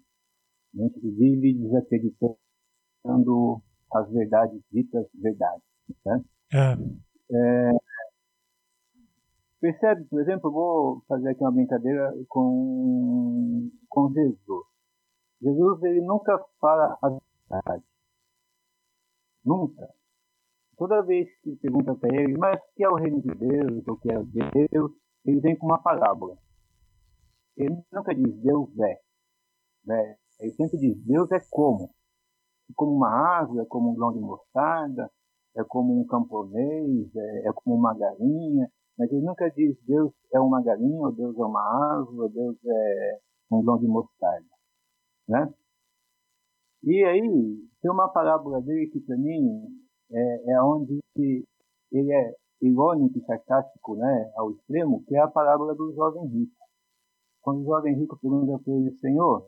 A 0.74 0.78
gente 0.82 1.00
vive 1.00 1.54
desacreditando 1.54 3.62
as 3.92 4.10
verdades 4.10 4.60
ditas 4.72 5.06
verdades. 5.14 5.62
Né? 6.04 6.24
É. 6.52 6.76
É, 7.28 7.70
percebe, 9.60 10.04
por 10.04 10.20
exemplo, 10.20 10.48
eu 10.48 10.52
vou 10.52 11.02
fazer 11.08 11.30
aqui 11.30 11.42
uma 11.42 11.52
brincadeira 11.52 12.12
com, 12.28 13.70
com 13.88 14.12
Jesus. 14.12 14.66
Jesus 15.40 15.82
ele 15.84 16.00
nunca 16.02 16.38
fala 16.60 16.98
a 17.02 17.08
verdade. 17.08 17.84
Nunca. 19.44 19.88
Toda 20.76 21.02
vez 21.02 21.28
que 21.40 21.56
pergunta 21.56 21.94
para 21.94 22.14
ele, 22.14 22.36
mas 22.36 22.60
o 22.60 22.74
que 22.74 22.84
é 22.84 22.88
o 22.88 22.96
reino 22.96 23.22
de 23.22 23.34
Deus, 23.34 23.86
o 23.86 23.96
que 23.96 24.12
é 24.12 24.22
Deus, 24.70 24.92
ele 25.24 25.40
vem 25.40 25.56
com 25.56 25.66
uma 25.66 25.82
parábola. 25.82 26.36
Ele 27.56 27.82
nunca 27.90 28.14
diz 28.14 28.34
Deus 28.42 28.68
é. 28.80 29.00
Né? 29.84 30.16
Ele 30.40 30.52
sempre 30.52 30.78
diz 30.78 30.96
Deus 31.04 31.30
é 31.32 31.40
como. 31.50 31.94
É 32.68 32.72
como 32.74 32.92
uma 32.92 33.08
árvore, 33.08 33.60
é 33.60 33.64
como 33.64 33.90
um 33.90 33.94
grão 33.94 34.12
de 34.12 34.20
mostarda, 34.20 35.10
é 35.56 35.64
como 35.64 35.98
um 35.98 36.06
camponês, 36.06 37.14
é, 37.16 37.48
é 37.48 37.52
como 37.54 37.76
uma 37.76 37.96
galinha. 37.96 38.70
Mas 38.98 39.10
ele 39.10 39.22
nunca 39.22 39.48
diz 39.50 39.76
Deus 39.86 40.12
é 40.32 40.40
uma 40.40 40.62
galinha, 40.62 41.00
ou 41.00 41.12
Deus 41.12 41.36
é 41.36 41.44
uma 41.44 41.60
árvore, 41.60 42.20
ou 42.20 42.28
Deus 42.28 42.56
é 42.64 43.18
um 43.50 43.62
grão 43.62 43.78
de 43.78 43.86
mostarda. 43.86 44.46
Né? 45.28 45.52
E 46.82 47.04
aí, 47.04 47.20
tem 47.82 47.90
uma 47.90 48.08
parábola 48.08 48.60
dele 48.62 48.88
que 48.88 49.00
para 49.00 49.16
mim 49.16 49.66
é, 50.10 50.52
é 50.52 50.62
onde 50.62 51.00
ele 51.16 52.12
é 52.12 52.34
irônico 52.60 53.18
e 53.18 53.24
sarcástico 53.24 53.96
né, 53.96 54.30
ao 54.36 54.50
extremo, 54.52 55.04
que 55.04 55.16
é 55.16 55.20
a 55.20 55.28
parábola 55.28 55.74
do 55.74 55.92
jovem 55.94 56.26
rico. 56.28 56.54
Quando 57.42 57.62
o 57.62 57.64
jovem 57.64 57.94
rico 57.94 58.18
pergunta 58.20 58.62
para 58.62 58.72
ele, 58.72 58.92
Senhor, 58.98 59.46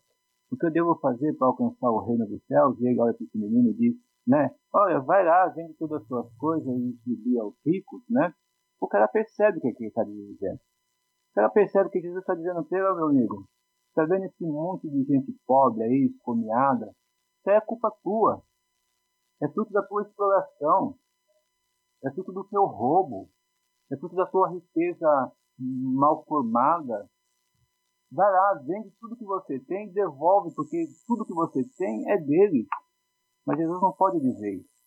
o 0.51 0.57
que 0.57 0.67
eu 0.67 0.71
devo 0.71 0.95
fazer 0.97 1.37
para 1.37 1.49
alcançar 1.49 1.91
o 1.91 2.05
reino 2.05 2.27
dos 2.27 2.43
céus? 2.47 2.79
E 2.81 2.87
ele 2.87 3.01
olha 3.01 3.15
para 3.15 3.25
esse 3.25 3.39
menino 3.39 3.71
e 3.71 3.75
diz, 3.75 3.97
né? 4.27 4.51
Olha, 4.73 5.01
vai 5.01 5.25
lá, 5.25 5.49
vende 5.49 5.75
todas 5.75 6.03
as 6.03 6.09
suas 6.09 6.33
coisas 6.37 6.67
e 6.69 6.93
distribui 6.93 7.39
aos 7.39 7.55
ricos, 7.65 8.03
né? 8.09 8.33
O 8.81 8.87
cara 8.87 9.09
percebe 9.09 9.59
o 9.59 9.61
que, 9.61 9.69
ele 9.69 9.89
está 9.89 10.05
dizendo. 10.05 10.57
O 10.57 11.35
cara 11.35 11.51
percebe 11.51 11.89
o 11.89 11.91
que 11.91 12.01
Jesus 12.01 12.21
está 12.21 12.35
dizendo 12.35 12.65
para 12.65 12.95
meu 12.95 13.07
amigo. 13.07 13.49
Está 13.89 14.05
vendo 14.05 14.25
esse 14.25 14.45
monte 14.45 14.89
de 14.89 15.05
gente 15.05 15.33
pobre 15.47 15.83
aí, 15.83 16.13
esfomeada? 16.13 16.95
Isso 17.39 17.51
é 17.51 17.61
culpa 17.61 17.91
tua. 18.03 18.43
É 19.43 19.49
fruto 19.49 19.73
da 19.73 19.83
tua 19.83 20.03
exploração. 20.03 20.97
É 22.05 22.11
fruto 22.13 22.33
do 22.33 22.45
teu 22.49 22.65
roubo. 22.65 23.29
É 23.91 23.97
fruto 23.97 24.15
da 24.15 24.27
tua 24.27 24.51
riqueza 24.51 25.33
mal 25.59 26.25
formada 26.25 27.09
Vai 28.11 28.31
lá, 28.31 28.55
vende 28.55 28.91
tudo 28.99 29.17
que 29.17 29.25
você 29.25 29.61
tem, 29.61 29.93
devolve, 29.93 30.55
porque 30.55 30.83
tudo 31.07 31.27
que 31.27 31.35
você 31.35 31.63
tem 31.77 32.11
é 32.11 32.17
dele. 32.17 32.67
Mas 33.47 33.59
Jesus 33.59 33.81
não 33.83 33.93
pode 33.93 34.19
dizer 34.19 34.55
isso. 34.55 34.78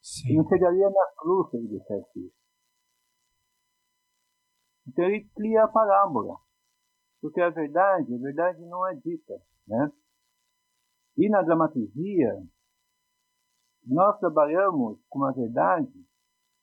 Sim. 0.00 0.36
Não 0.36 0.48
chegaria 0.48 0.88
na 0.88 1.06
cruz 1.16 1.50
se 1.50 1.56
ele 1.56 1.68
dissesse 1.68 2.26
isso. 2.26 2.40
Então 4.88 5.04
ele 5.04 5.28
cria 5.34 5.64
a 5.64 5.68
parábola. 5.68 6.38
Porque 7.20 7.40
a 7.40 7.50
verdade, 7.50 8.14
a 8.14 8.18
verdade 8.18 8.64
não 8.66 8.86
é 8.86 8.94
dita. 8.94 9.40
Né? 9.66 9.92
E 11.16 11.28
na 11.28 11.42
dramaturgia, 11.42 12.42
nós 13.86 14.18
trabalhamos 14.18 14.98
com 15.08 15.24
a 15.24 15.32
verdade 15.32 15.92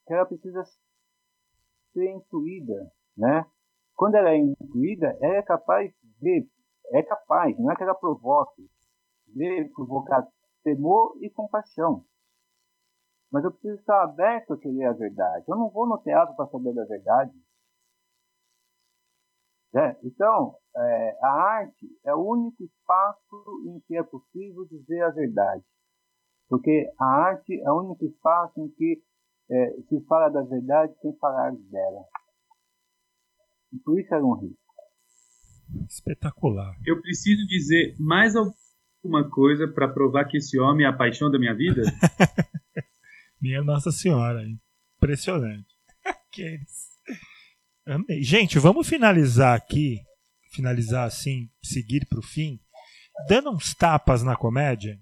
que 0.06 0.14
ela 0.14 0.26
precisa 0.26 0.64
ser 1.94 2.12
intuída, 2.12 2.92
né? 3.16 3.46
quando 3.98 4.16
ela 4.16 4.30
é 4.30 4.38
incluída, 4.38 5.18
ela 5.20 5.36
é 5.36 5.42
capaz 5.42 5.92
de, 6.22 6.48
é 6.94 7.04
capaz, 7.04 7.58
não 7.58 7.72
é 7.72 7.76
que 7.76 7.84
ela 7.84 7.96
provoque, 7.96 8.70
de 9.28 9.66
provocar 9.74 10.26
temor 10.64 11.18
e 11.20 11.30
compaixão. 11.30 12.06
Mas 13.32 13.44
eu 13.44 13.52
preciso 13.52 13.76
estar 13.80 14.04
aberto 14.04 14.54
a 14.54 14.58
querer 14.58 14.86
a 14.86 14.94
verdade. 14.94 15.46
Eu 15.48 15.58
não 15.58 15.70
vou 15.70 15.88
no 15.88 15.98
teatro 16.00 16.36
para 16.36 16.48
saber 16.48 16.74
da 16.74 16.86
verdade. 16.86 17.32
É, 19.76 19.98
então, 20.04 20.56
é, 20.76 21.18
a 21.22 21.30
arte 21.30 21.88
é 22.06 22.14
o 22.16 22.32
único 22.32 22.64
espaço 22.64 23.64
em 23.66 23.80
que 23.82 23.98
é 23.98 24.04
possível 24.04 24.66
dizer 24.66 25.02
a 25.02 25.10
verdade. 25.10 25.64
Porque 26.48 26.90
a 27.00 27.06
arte 27.06 27.60
é 27.62 27.70
o 27.70 27.82
único 27.82 28.06
espaço 28.06 28.60
em 28.62 28.70
que 28.70 29.04
é, 29.50 29.72
se 29.90 30.02
fala 30.08 30.30
da 30.30 30.42
verdade 30.44 30.94
sem 31.02 31.16
falar 31.18 31.52
dela. 31.52 32.06
E 33.74 33.80
por 33.80 34.00
isso 34.00 34.14
era 34.14 34.26
um 34.26 34.36
risco. 34.36 34.58
Espetacular. 35.90 36.76
Eu 36.86 37.02
preciso 37.02 37.46
dizer 37.46 37.96
mais 38.00 38.34
alguma 38.36 39.30
coisa 39.30 39.68
para 39.68 39.88
provar 39.88 40.26
que 40.26 40.38
esse 40.38 40.58
homem 40.58 40.86
é 40.86 40.90
a 40.90 40.94
paixão 40.96 41.30
da 41.30 41.38
minha 41.38 41.54
vida? 41.54 41.82
minha 43.42 43.64
Nossa 43.64 43.92
Senhora. 43.92 44.44
Impressionante. 44.98 45.68
Aqueles. 46.04 46.88
Amei. 47.86 48.22
Gente, 48.22 48.60
vamos 48.60 48.88
finalizar 48.88 49.56
aqui. 49.56 50.02
Finalizar 50.52 51.06
assim, 51.06 51.50
seguir 51.62 52.06
para 52.08 52.20
o 52.20 52.24
fim, 52.24 52.60
dando 53.28 53.52
uns 53.52 53.76
tapas 53.76 54.24
na 54.24 54.36
comédia. 54.36 54.98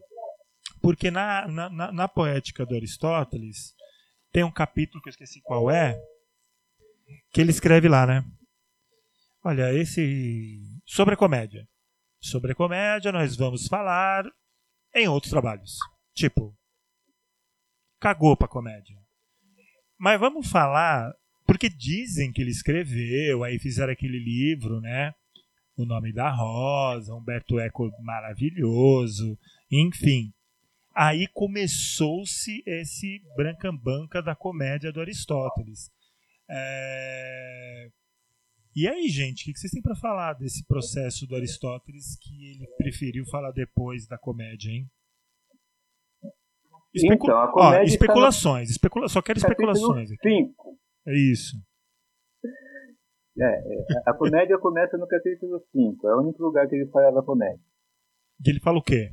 Porque 0.81 1.09
na, 1.09 1.47
na, 1.47 1.69
na, 1.69 1.91
na 1.91 2.07
poética 2.07 2.65
do 2.65 2.75
Aristóteles 2.75 3.73
tem 4.31 4.43
um 4.43 4.51
capítulo 4.51 5.01
que 5.01 5.07
eu 5.07 5.11
esqueci 5.11 5.39
qual 5.41 5.71
é, 5.71 5.97
que 7.31 7.39
ele 7.39 7.51
escreve 7.51 7.88
lá, 7.88 8.05
né? 8.05 8.23
Olha, 9.43 9.73
esse. 9.73 10.59
Sobre 10.86 11.13
a 11.13 11.17
comédia. 11.17 11.67
Sobre 12.19 12.51
a 12.51 12.55
comédia, 12.55 13.11
nós 13.11 13.36
vamos 13.36 13.67
falar 13.67 14.25
em 14.93 15.07
outros 15.07 15.29
trabalhos. 15.29 15.77
Tipo, 16.13 16.55
cagou 18.00 18.36
pra 18.36 18.48
comédia. 18.48 18.98
Mas 19.98 20.20
vamos 20.20 20.50
falar, 20.50 21.14
porque 21.46 21.70
dizem 21.70 22.32
que 22.32 22.41
ele 22.41 22.52
escreveu, 22.52 23.43
aí 23.43 23.58
fizeram 23.60 23.93
aquele 23.93 24.20
livro, 24.20 24.82
né? 24.82 25.14
O 25.78 25.86
Nome 25.86 26.14
da 26.14 26.30
Rosa, 26.30 27.14
Humberto 27.14 27.60
Eco 27.60 27.91
maravilhoso, 28.02 29.38
enfim. 29.72 30.32
Aí 30.93 31.28
começou-se 31.34 32.64
esse 32.66 33.22
brancambanca 33.36 34.22
da 34.22 34.34
comédia 34.34 34.91
do 34.91 35.02
Aristóteles. 35.02 35.91
É... 36.50 37.89
E 38.74 38.88
aí, 38.88 39.08
gente, 39.10 39.50
o 39.50 39.54
que 39.54 39.60
vocês 39.60 39.72
têm 39.72 39.82
para 39.82 39.96
falar 39.96 40.34
desse 40.34 40.66
processo 40.66 41.26
do 41.26 41.36
Aristóteles 41.36 42.18
que 42.22 42.52
ele 42.52 42.68
preferiu 42.78 43.26
falar 43.26 43.52
depois 43.52 44.08
da 44.08 44.18
comédia, 44.18 44.70
hein? 44.70 44.89
Especu... 46.96 47.26
Então, 47.26 47.38
a 47.38 47.52
comédia 47.52 47.80
Ó, 47.80 47.84
especulações, 47.84 48.70
especula... 48.70 49.08
só 49.10 49.22
quero 49.22 49.38
especulações 49.38 50.12
aqui. 50.12 50.30
Cinco. 50.30 50.78
É 51.06 51.14
isso. 51.14 51.58
É, 53.38 53.43
é, 53.43 53.86
a 54.08 54.14
comédia 54.14 54.58
começa 54.58 54.98
no 54.98 55.06
capítulo 55.08 55.62
5, 55.72 56.08
é 56.08 56.16
o 56.16 56.22
único 56.22 56.41
lugar 56.41 56.68
que 56.70 56.76
ele 56.76 56.89
fala 56.89 57.12
da 57.12 57.22
comédia. 57.22 57.60
E 58.46 58.50
ele 58.50 58.62
fala 58.62 58.80
o 58.80 58.82
quê? 58.82 59.12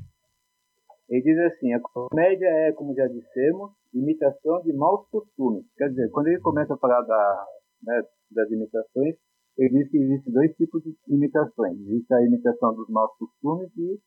Ele 1.09 1.22
diz 1.22 1.39
assim: 1.39 1.72
a 1.72 1.80
comédia 1.80 2.47
é, 2.47 2.72
como 2.72 2.95
já 2.95 3.07
dissemos, 3.09 3.72
imitação 3.93 4.62
de 4.62 4.72
maus 4.72 5.09
costumes. 5.11 5.64
Quer 5.76 5.89
dizer, 5.89 6.09
quando 6.11 6.28
ele 6.28 6.41
começa 6.41 6.74
a 6.74 6.78
falar 6.78 7.03
da, 7.03 7.47
né, 7.83 8.03
das 8.30 8.51
imitações, 8.51 9.16
ele 9.59 9.68
diz 9.70 9.91
que 9.91 9.99
existem 9.99 10.33
dois 10.33 10.55
tipos 10.55 10.83
de 10.83 10.95
imitações: 11.09 11.78
existe 11.80 12.14
a 12.14 12.22
imitação 12.22 12.74
dos 12.74 12.89
maus 12.89 13.11
costumes 13.18 13.70
e 13.76 13.99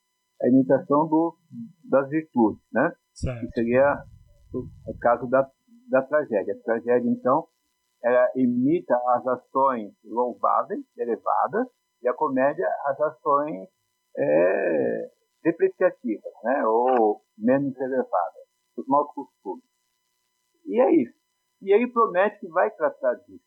a 0.42 0.48
imitação 0.48 1.08
do, 1.08 1.38
das 1.90 2.10
virtudes, 2.10 2.62
né? 2.72 2.94
Certo. 3.14 3.40
Que 3.42 3.48
seria 3.54 4.04
o, 4.54 4.92
o 4.92 4.98
caso 5.00 5.28
da, 5.28 5.50
da 5.90 6.02
tragédia. 6.02 6.54
A 6.54 6.64
tragédia, 6.64 7.10
então, 7.10 7.48
ela 8.04 8.32
imita 8.36 8.96
as 9.16 9.28
ações 9.28 9.94
louváveis, 10.04 10.84
elevadas, 10.98 11.68
e 12.02 12.08
a 12.08 12.14
comédia 12.14 12.68
as 12.86 13.00
ações 13.02 13.68
é, 14.18 15.12
depreciativas, 15.44 16.34
né, 16.44 16.66
ou 16.68 17.22
menos 17.38 17.76
elevadas, 17.78 18.44
os 18.78 18.88
maus 18.88 19.12
costumes. 19.14 19.64
E 20.66 20.80
é 20.80 20.92
isso. 21.02 21.18
E 21.62 21.74
ele 21.74 21.92
promete 21.92 22.40
que 22.40 22.48
vai 22.50 22.70
tratar 22.72 23.14
disso. 23.16 23.44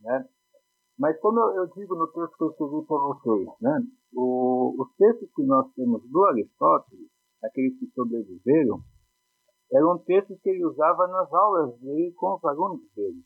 Né? 0.00 0.28
Mas 0.98 1.18
como 1.20 1.40
eu 1.40 1.66
digo 1.68 1.94
no 1.94 2.06
texto 2.08 2.36
que 2.36 2.44
eu 2.44 2.50
escrevi 2.50 2.86
para 2.86 2.98
vocês, 2.98 3.48
né, 3.60 3.80
o, 4.14 4.74
os 4.80 4.94
textos 4.96 5.30
que 5.34 5.42
nós 5.44 5.72
temos 5.74 6.02
do 6.10 6.24
Aristóteles, 6.24 7.08
aqueles 7.42 7.78
que 7.78 7.86
sobreviveram, 7.94 8.80
eram 9.72 9.98
textos 9.98 10.40
que 10.40 10.50
ele 10.50 10.64
usava 10.64 11.06
nas 11.08 11.32
aulas 11.32 11.78
dele 11.78 12.12
com 12.12 12.34
os 12.34 12.44
alunos 12.44 12.80
dele. 12.94 13.22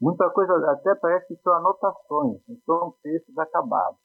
Muita 0.00 0.28
coisa 0.30 0.52
até 0.72 0.94
parece 0.96 1.28
que 1.28 1.42
são 1.42 1.54
anotações, 1.54 2.40
não 2.48 2.56
são 2.66 2.94
textos 3.02 3.36
acabados. 3.38 4.00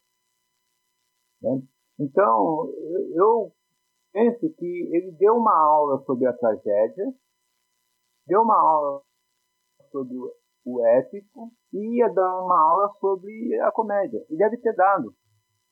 Né? 1.41 1.61
Então, 1.99 2.69
eu 3.15 3.51
penso 4.13 4.53
que 4.55 4.89
ele 4.95 5.11
deu 5.13 5.35
uma 5.35 5.55
aula 5.57 6.03
sobre 6.05 6.27
a 6.27 6.33
tragédia, 6.33 7.05
deu 8.27 8.41
uma 8.41 8.55
aula 8.55 9.01
sobre 9.91 10.15
o 10.65 10.85
épico 10.85 11.51
e 11.73 11.97
ia 11.97 12.09
dar 12.13 12.41
uma 12.41 12.59
aula 12.59 12.93
sobre 12.99 13.59
a 13.61 13.71
comédia. 13.71 14.23
E 14.29 14.37
deve 14.37 14.57
ter 14.57 14.75
dado. 14.75 15.15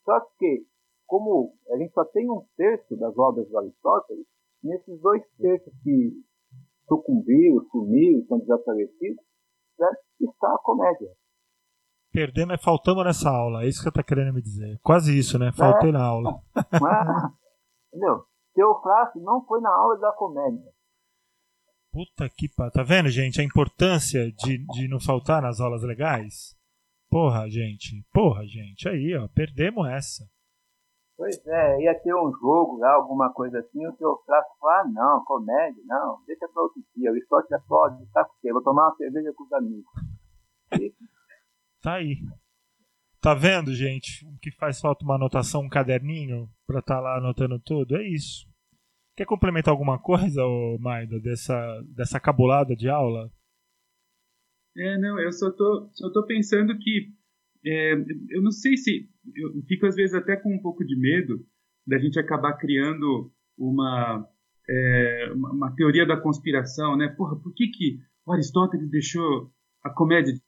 Só 0.06 0.20
que, 0.38 0.66
como 1.06 1.54
a 1.72 1.78
gente 1.78 1.94
só 1.94 2.06
tem 2.06 2.30
um 2.30 2.46
terço 2.56 2.96
das 2.96 3.18
obras 3.18 3.50
do 3.50 3.58
Aristóteles, 3.58 4.26
nesses 4.64 5.02
dois 5.02 5.22
terços 5.38 5.74
que 5.84 6.14
sucumbiram, 6.88 7.66
sumiram, 7.72 8.20
estão 8.20 8.40
desaparecidos, 8.40 9.24
né, 9.80 9.90
está 10.22 10.54
a 10.54 10.60
comédia. 10.60 11.10
Perdemos, 12.12 12.54
é 12.54 12.58
faltamos 12.58 13.04
nessa 13.04 13.30
aula, 13.30 13.64
é 13.64 13.68
isso 13.68 13.80
que 13.80 13.84
você 13.84 13.90
está 13.90 14.04
querendo 14.04 14.34
me 14.34 14.42
dizer. 14.42 14.80
Quase 14.82 15.18
isso, 15.18 15.38
né? 15.38 15.52
Faltei 15.52 15.90
é, 15.90 15.92
na 15.92 16.06
aula. 16.06 16.42
Mas, 16.82 17.34
entendeu? 17.92 18.24
Teofrasto 18.54 19.20
não 19.20 19.46
foi 19.46 19.60
na 19.60 19.70
aula 19.70 19.98
da 19.98 20.14
comédia. 20.14 20.72
Puta 21.92 22.30
que 22.30 22.48
pariu. 22.48 22.72
Tá 22.72 22.84
vendo, 22.84 23.10
gente, 23.10 23.42
a 23.42 23.44
importância 23.44 24.32
de, 24.32 24.66
de 24.68 24.88
não 24.88 25.00
faltar 25.00 25.42
nas 25.42 25.60
aulas 25.60 25.84
legais? 25.84 26.55
Porra, 27.16 27.50
gente. 27.50 28.06
Porra, 28.12 28.46
gente. 28.46 28.90
Aí, 28.90 29.16
ó, 29.16 29.26
perdemos 29.30 29.88
essa. 29.88 30.30
Pois 31.16 31.38
é, 31.48 31.84
ia 31.84 31.98
ter 31.98 32.14
um 32.14 32.30
jogo 32.30 32.78
lá, 32.78 32.92
alguma 32.92 33.32
coisa 33.32 33.60
assim, 33.60 33.88
o 33.88 33.94
Teofrasto 33.94 34.52
fala, 34.60 34.82
ah, 34.82 34.86
não, 34.86 35.24
comédia, 35.24 35.82
não, 35.86 36.22
deixa 36.28 36.46
pra 36.50 36.64
outro 36.64 36.84
dia, 36.94 37.10
o 37.14 37.16
esporte 37.16 37.54
é 37.54 37.60
só 37.60 37.88
de 37.88 38.06
tá 38.08 38.26
com 38.26 38.52
vou 38.52 38.62
tomar 38.62 38.90
uma 38.90 38.96
cerveja 38.98 39.32
com 39.34 39.46
os 39.46 39.54
amigos. 39.54 39.94
Tá 41.82 41.94
aí. 41.94 42.18
Tá 43.22 43.34
vendo, 43.34 43.74
gente? 43.74 44.26
O 44.26 44.38
que 44.40 44.52
faz 44.52 44.82
falta 44.82 45.06
uma 45.06 45.16
anotação, 45.16 45.62
um 45.62 45.70
caderninho 45.70 46.50
para 46.68 46.80
estar 46.80 46.96
tá 46.96 47.00
lá 47.00 47.18
anotando 47.18 47.60
tudo? 47.60 47.96
É 47.96 48.04
isso. 48.04 48.46
Quer 49.16 49.26
complementar 49.26 49.72
alguma 49.72 50.00
coisa, 50.00 50.44
ô 50.44 50.78
Maida, 50.80 51.20
dessa, 51.20 51.56
dessa 51.96 52.20
cabulada 52.20 52.76
de 52.76 52.90
aula? 52.90 53.32
É, 54.78 54.98
não, 54.98 55.20
eu 55.20 55.32
só 55.32 55.52
tô, 55.52 55.90
só 55.94 56.10
tô 56.12 56.26
pensando 56.26 56.78
que 56.78 57.14
é, 57.66 57.94
eu 58.30 58.42
não 58.42 58.52
sei 58.52 58.78
se 58.78 59.10
eu 59.36 59.64
fico 59.68 59.86
às 59.86 59.96
vezes 59.96 60.14
até 60.14 60.36
com 60.36 60.54
um 60.54 60.62
pouco 60.62 60.86
de 60.86 60.96
medo 60.96 61.46
da 61.88 61.98
gente 61.98 62.20
acabar 62.20 62.54
criando 62.58 63.32
uma 63.58 64.28
é, 64.70 65.32
uma, 65.34 65.74
teoria 65.76 66.06
da 66.06 66.20
conspiração, 66.20 66.98
né? 66.98 67.08
Porra, 67.10 67.36
por 67.36 67.54
que 67.54 67.68
que 67.68 68.00
o 68.26 68.34
Aristóteles 68.34 68.90
deixou 68.90 69.52
a 69.84 69.90
comédia 69.90 70.34
de 70.34 70.42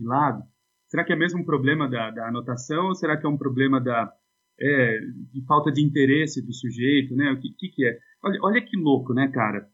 lado? 0.00 0.42
Será 0.88 1.04
que 1.04 1.12
é 1.12 1.16
mesmo 1.16 1.40
um 1.40 1.44
problema 1.44 1.88
da, 1.88 2.10
da 2.10 2.28
anotação 2.28 2.86
ou 2.86 2.94
será 2.94 3.16
que 3.16 3.26
é 3.26 3.28
um 3.28 3.38
problema 3.38 3.80
da, 3.80 4.12
é, 4.60 5.00
de 5.32 5.44
falta 5.46 5.72
de 5.72 5.82
interesse 5.82 6.44
do 6.44 6.52
sujeito, 6.52 7.14
né? 7.14 7.32
O 7.32 7.40
que, 7.40 7.50
que, 7.58 7.68
que, 7.70 7.86
é? 7.86 7.98
Olha, 8.22 8.38
olha 8.42 8.64
que 8.64 8.76
louco, 8.76 9.12
né, 9.14 9.28
cara? 9.28 9.68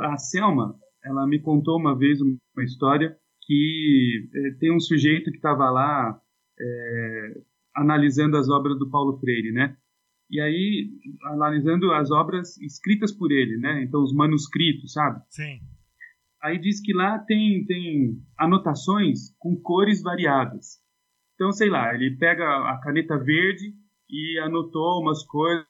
A 0.00 0.16
Selma, 0.18 0.76
ela 1.04 1.26
me 1.26 1.40
contou 1.40 1.78
uma 1.78 1.96
vez 1.96 2.20
uma 2.20 2.64
história 2.64 3.16
que 3.42 4.28
é, 4.34 4.50
tem 4.58 4.74
um 4.74 4.80
sujeito 4.80 5.30
que 5.30 5.36
estava 5.36 5.70
lá 5.70 6.20
é, 6.60 7.40
analisando 7.74 8.36
as 8.36 8.48
obras 8.48 8.78
do 8.78 8.90
Paulo 8.90 9.18
Freire, 9.18 9.52
né? 9.52 9.76
E 10.30 10.40
aí, 10.40 10.90
analisando 11.24 11.92
as 11.92 12.10
obras 12.10 12.56
escritas 12.58 13.12
por 13.12 13.30
ele, 13.30 13.58
né? 13.58 13.82
Então, 13.82 14.02
os 14.02 14.14
manuscritos, 14.14 14.92
sabe? 14.92 15.22
Sim. 15.28 15.60
Aí 16.42 16.58
diz 16.58 16.80
que 16.80 16.92
lá 16.94 17.18
tem, 17.18 17.64
tem 17.66 18.18
anotações 18.38 19.34
com 19.38 19.54
cores 19.60 20.02
variadas. 20.02 20.80
Então, 21.34 21.52
sei 21.52 21.68
lá, 21.68 21.94
ele 21.94 22.16
pega 22.16 22.44
a 22.44 22.80
caneta 22.82 23.18
verde 23.18 23.74
e 24.08 24.38
anotou 24.38 25.00
umas 25.00 25.24
coisas 25.24 25.66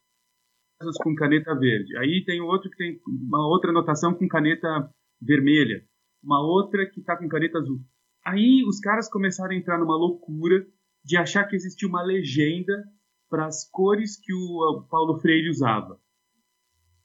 com 1.03 1.15
caneta 1.15 1.55
verde. 1.55 1.97
Aí 1.99 2.25
tem 2.25 2.41
outro 2.41 2.71
que 2.71 2.77
tem 2.77 3.01
uma 3.07 3.47
outra 3.47 3.71
anotação 3.71 4.15
com 4.15 4.29
caneta 4.29 4.89
vermelha. 5.23 5.85
Uma 6.23 6.41
outra 6.41 6.87
que 6.87 7.01
está 7.01 7.17
com 7.17 7.29
caneta 7.29 7.59
azul. 7.59 7.81
Aí 8.25 8.65
os 8.67 8.79
caras 8.79 9.09
começaram 9.09 9.53
a 9.53 9.57
entrar 9.57 9.79
numa 9.79 9.97
loucura 9.97 10.67
de 11.05 11.17
achar 11.17 11.45
que 11.45 11.57
existia 11.57 11.89
uma 11.89 12.03
legenda 12.03 12.85
para 13.29 13.47
as 13.47 13.69
cores 13.71 14.19
que 14.21 14.33
o 14.33 14.87
Paulo 14.91 15.19
Freire 15.19 15.49
usava. 15.49 15.99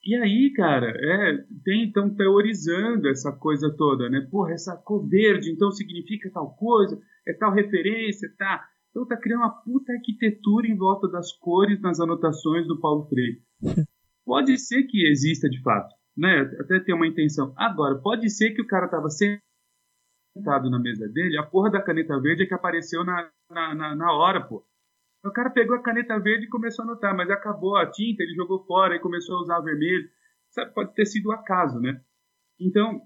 E 0.03 0.15
aí, 0.15 0.53
cara, 0.53 0.89
é, 0.89 1.38
tem 1.63 1.84
então 1.84 2.13
teorizando 2.13 3.09
essa 3.09 3.32
coisa 3.32 3.74
toda, 3.76 4.09
né? 4.09 4.22
Porra, 4.32 4.53
essa 4.53 4.76
cor 4.76 5.05
verde 5.07 5.51
então 5.51 5.72
significa 5.72 6.32
tal 6.32 6.55
coisa, 6.55 6.97
é 7.28 7.34
tal 7.34 7.51
referência, 7.51 8.34
tá? 8.38 8.63
Então 8.89 9.05
tá 9.05 9.18
criando 9.18 9.41
uma 9.41 9.61
puta 9.63 9.91
arquitetura 9.91 10.68
em 10.68 10.78
volta 10.78 11.07
das 11.09 11.34
cores 11.34 11.82
nas 11.82 11.99
anotações 11.99 12.65
do 12.68 12.80
Paulo 12.80 13.05
Freire. 13.07 13.41
Pode 14.26 14.57
ser 14.57 14.84
que 14.84 15.07
exista 15.07 15.49
de 15.49 15.61
fato, 15.61 15.93
né? 16.18 16.41
Até 16.59 16.80
ter 16.80 16.93
uma 16.93 17.07
intenção. 17.07 17.53
Agora, 17.55 17.95
pode 17.95 18.30
ser 18.30 18.51
que 18.51 18.61
o 18.61 18.68
cara 18.68 18.86
estava 18.86 19.07
sentado 19.09 20.70
na 20.70 20.80
mesa 20.80 21.07
dele, 21.07 21.38
a 21.38 21.43
porra 21.43 21.70
da 21.70 21.82
caneta 21.82 22.20
verde 22.20 22.43
é 22.43 22.45
que 22.45 22.53
apareceu 22.53 23.03
na, 23.03 23.30
na, 23.49 23.76
na, 23.76 23.95
na 23.95 24.11
hora, 24.13 24.41
pô. 24.41 24.65
O 25.26 25.32
cara 25.32 25.49
pegou 25.49 25.76
a 25.76 25.82
caneta 25.82 26.18
verde 26.20 26.45
e 26.45 26.49
começou 26.49 26.84
a 26.84 26.88
anotar, 26.88 27.15
mas 27.15 27.30
acabou 27.30 27.76
a 27.76 27.89
tinta, 27.89 28.24
ele 28.24 28.34
jogou 28.34 28.63
fora 28.65 28.95
e 28.95 28.99
começou 28.99 29.38
a 29.38 29.41
usar 29.41 29.59
vermelho. 29.61 30.07
Sabe, 30.51 30.74
pode 30.74 30.93
ter 30.93 31.05
sido 31.05 31.32
acaso, 31.32 31.80
né? 31.80 32.01
Então, 32.59 33.01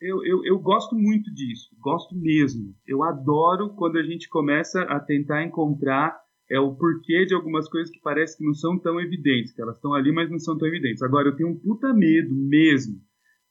eu, 0.00 0.24
eu, 0.24 0.44
eu 0.44 0.58
gosto 0.58 0.94
muito 0.94 1.32
disso, 1.32 1.68
gosto 1.78 2.14
mesmo. 2.16 2.74
Eu 2.86 3.02
adoro 3.02 3.74
quando 3.74 3.98
a 3.98 4.02
gente 4.02 4.28
começa 4.28 4.82
a 4.82 5.00
tentar 5.00 5.42
encontrar 5.42 6.18
é 6.50 6.60
o 6.60 6.74
porquê 6.74 7.24
de 7.26 7.34
algumas 7.34 7.68
coisas 7.68 7.90
que 7.90 8.00
parece 8.00 8.38
que 8.38 8.44
não 8.44 8.54
são 8.54 8.78
tão 8.78 9.00
evidentes, 9.00 9.52
que 9.52 9.60
elas 9.60 9.76
estão 9.76 9.94
ali, 9.94 10.12
mas 10.12 10.30
não 10.30 10.38
são 10.38 10.56
tão 10.56 10.68
evidentes. 10.68 11.02
Agora, 11.02 11.28
eu 11.28 11.36
tenho 11.36 11.50
um 11.50 11.58
puta 11.58 11.92
medo 11.92 12.34
mesmo, 12.34 13.00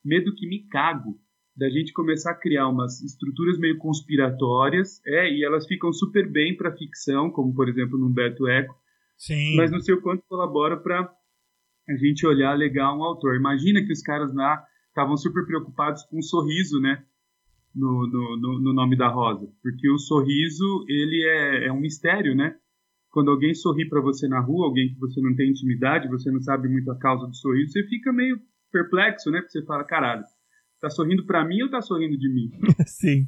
medo 0.04 0.34
que 0.36 0.48
me 0.48 0.68
cago, 0.68 1.20
da 1.56 1.70
gente 1.70 1.94
começar 1.94 2.32
a 2.32 2.40
criar 2.40 2.68
umas 2.68 3.02
estruturas 3.02 3.58
meio 3.58 3.78
conspiratórias, 3.78 5.02
é, 5.06 5.32
e 5.32 5.44
elas 5.44 5.66
ficam 5.66 5.92
super 5.94 6.30
bem 6.30 6.56
para 6.56 6.76
ficção, 6.76 7.32
como 7.32 7.54
por 7.54 7.70
exemplo 7.70 7.98
no 7.98 8.08
Humberto 8.08 8.48
Eco, 8.48 8.76
Sim. 9.18 9.56
mas 9.56 9.72
não 9.72 9.80
sei 9.80 9.96
o 9.96 10.02
quanto 10.02 10.24
colabora 10.28 10.76
para 10.78 11.10
a 11.90 11.96
gente 11.96 12.26
olhar 12.26 12.54
legal 12.58 12.98
um 12.98 13.04
autor. 13.04 13.36
Imagina 13.36 13.82
que 13.86 13.94
os 13.94 14.02
caras 14.02 14.34
lá 14.34 14.62
estavam 14.90 15.16
super 15.16 15.46
preocupados 15.46 16.04
com 16.04 16.18
o 16.18 16.24
sorriso, 16.24 16.80
né? 16.80 17.04
No, 17.74 18.08
no, 18.08 18.38
no, 18.38 18.62
no, 18.62 18.74
nome 18.74 18.96
da 18.96 19.10
rosa, 19.10 19.50
porque 19.62 19.90
o 19.90 19.98
sorriso 19.98 20.86
ele 20.88 21.24
é, 21.26 21.66
é 21.68 21.74
um 21.74 21.80
mistério, 21.82 22.34
né? 22.34 22.56
Quando 23.16 23.32
alguém 23.32 23.54
sorri 23.56 23.88
para 23.88 24.02
você 24.02 24.28
na 24.28 24.42
rua, 24.42 24.66
alguém 24.66 24.90
que 24.90 25.00
você 25.00 25.22
não 25.22 25.34
tem 25.34 25.50
intimidade, 25.50 26.10
você 26.10 26.30
não 26.30 26.42
sabe 26.42 26.68
muito 26.68 26.92
a 26.92 27.00
causa 27.00 27.26
do 27.26 27.34
sorriso, 27.34 27.72
você 27.72 27.82
fica 27.88 28.12
meio 28.12 28.38
perplexo, 28.70 29.32
né? 29.32 29.40
Porque 29.40 29.54
você 29.54 29.64
fala, 29.64 29.86
caralho, 29.86 30.22
tá 30.82 30.90
sorrindo 30.90 31.26
para 31.26 31.46
mim 31.46 31.62
ou 31.62 31.70
tá 31.70 31.80
sorrindo 31.80 32.18
de 32.18 32.28
mim? 32.28 32.52
Sim. 32.86 33.26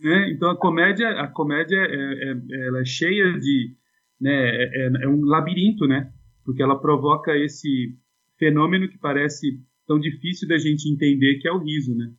Né? 0.00 0.30
Então 0.30 0.48
a 0.50 0.56
comédia, 0.56 1.20
a 1.20 1.26
comédia 1.26 1.78
é, 1.78 2.30
é, 2.30 2.66
ela 2.68 2.80
é 2.80 2.84
cheia 2.84 3.36
de, 3.40 3.74
né? 4.20 4.30
É, 4.30 4.86
é, 4.86 4.90
é 5.02 5.08
um 5.08 5.24
labirinto, 5.24 5.88
né? 5.88 6.12
Porque 6.44 6.62
ela 6.62 6.80
provoca 6.80 7.36
esse 7.36 7.92
fenômeno 8.38 8.88
que 8.88 8.98
parece 8.98 9.60
tão 9.84 9.98
difícil 9.98 10.46
da 10.46 10.58
gente 10.58 10.88
entender 10.88 11.40
que 11.40 11.48
é 11.48 11.52
o 11.52 11.58
riso, 11.58 11.92
né? 11.92 12.12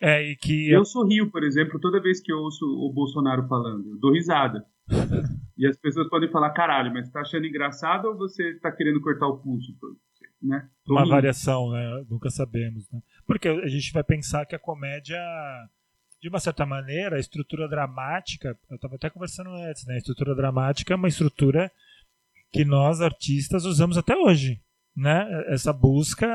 É, 0.00 0.30
e 0.30 0.36
que... 0.36 0.70
Eu 0.70 0.84
sorrio, 0.84 1.32
por 1.32 1.42
exemplo, 1.42 1.80
toda 1.80 2.00
vez 2.00 2.20
que 2.20 2.32
eu 2.32 2.38
ouço 2.38 2.64
o 2.64 2.92
Bolsonaro 2.92 3.48
falando. 3.48 3.90
Eu 3.90 3.98
dou 3.98 4.12
risada. 4.12 4.64
e 5.56 5.66
as 5.66 5.76
pessoas 5.76 6.08
podem 6.08 6.30
falar, 6.30 6.50
caralho, 6.50 6.92
mas 6.92 7.06
você 7.06 7.12
tá 7.12 7.20
achando 7.20 7.46
engraçado 7.46 8.06
ou 8.06 8.16
você 8.16 8.54
tá 8.60 8.72
querendo 8.72 9.00
cortar 9.00 9.26
o 9.28 9.38
pulso? 9.38 9.72
Né? 10.42 10.68
Uma 10.86 11.06
variação, 11.06 11.70
né? 11.70 12.04
Nunca 12.10 12.28
sabemos, 12.28 12.90
né? 12.90 13.00
Porque 13.26 13.48
a 13.48 13.68
gente 13.68 13.92
vai 13.92 14.04
pensar 14.04 14.44
que 14.44 14.54
a 14.54 14.58
comédia, 14.58 15.18
de 16.20 16.28
uma 16.28 16.38
certa 16.38 16.66
maneira, 16.66 17.16
a 17.16 17.20
estrutura 17.20 17.68
dramática, 17.68 18.58
eu 18.68 18.76
estava 18.76 18.96
até 18.96 19.08
conversando 19.08 19.50
antes, 19.50 19.86
né? 19.86 19.94
A 19.94 19.98
estrutura 19.98 20.34
dramática 20.34 20.92
é 20.92 20.96
uma 20.96 21.08
estrutura 21.08 21.70
que 22.52 22.64
nós, 22.64 23.00
artistas, 23.00 23.64
usamos 23.64 23.96
até 23.96 24.14
hoje 24.16 24.60
né? 24.96 25.26
Essa 25.48 25.72
busca 25.72 26.26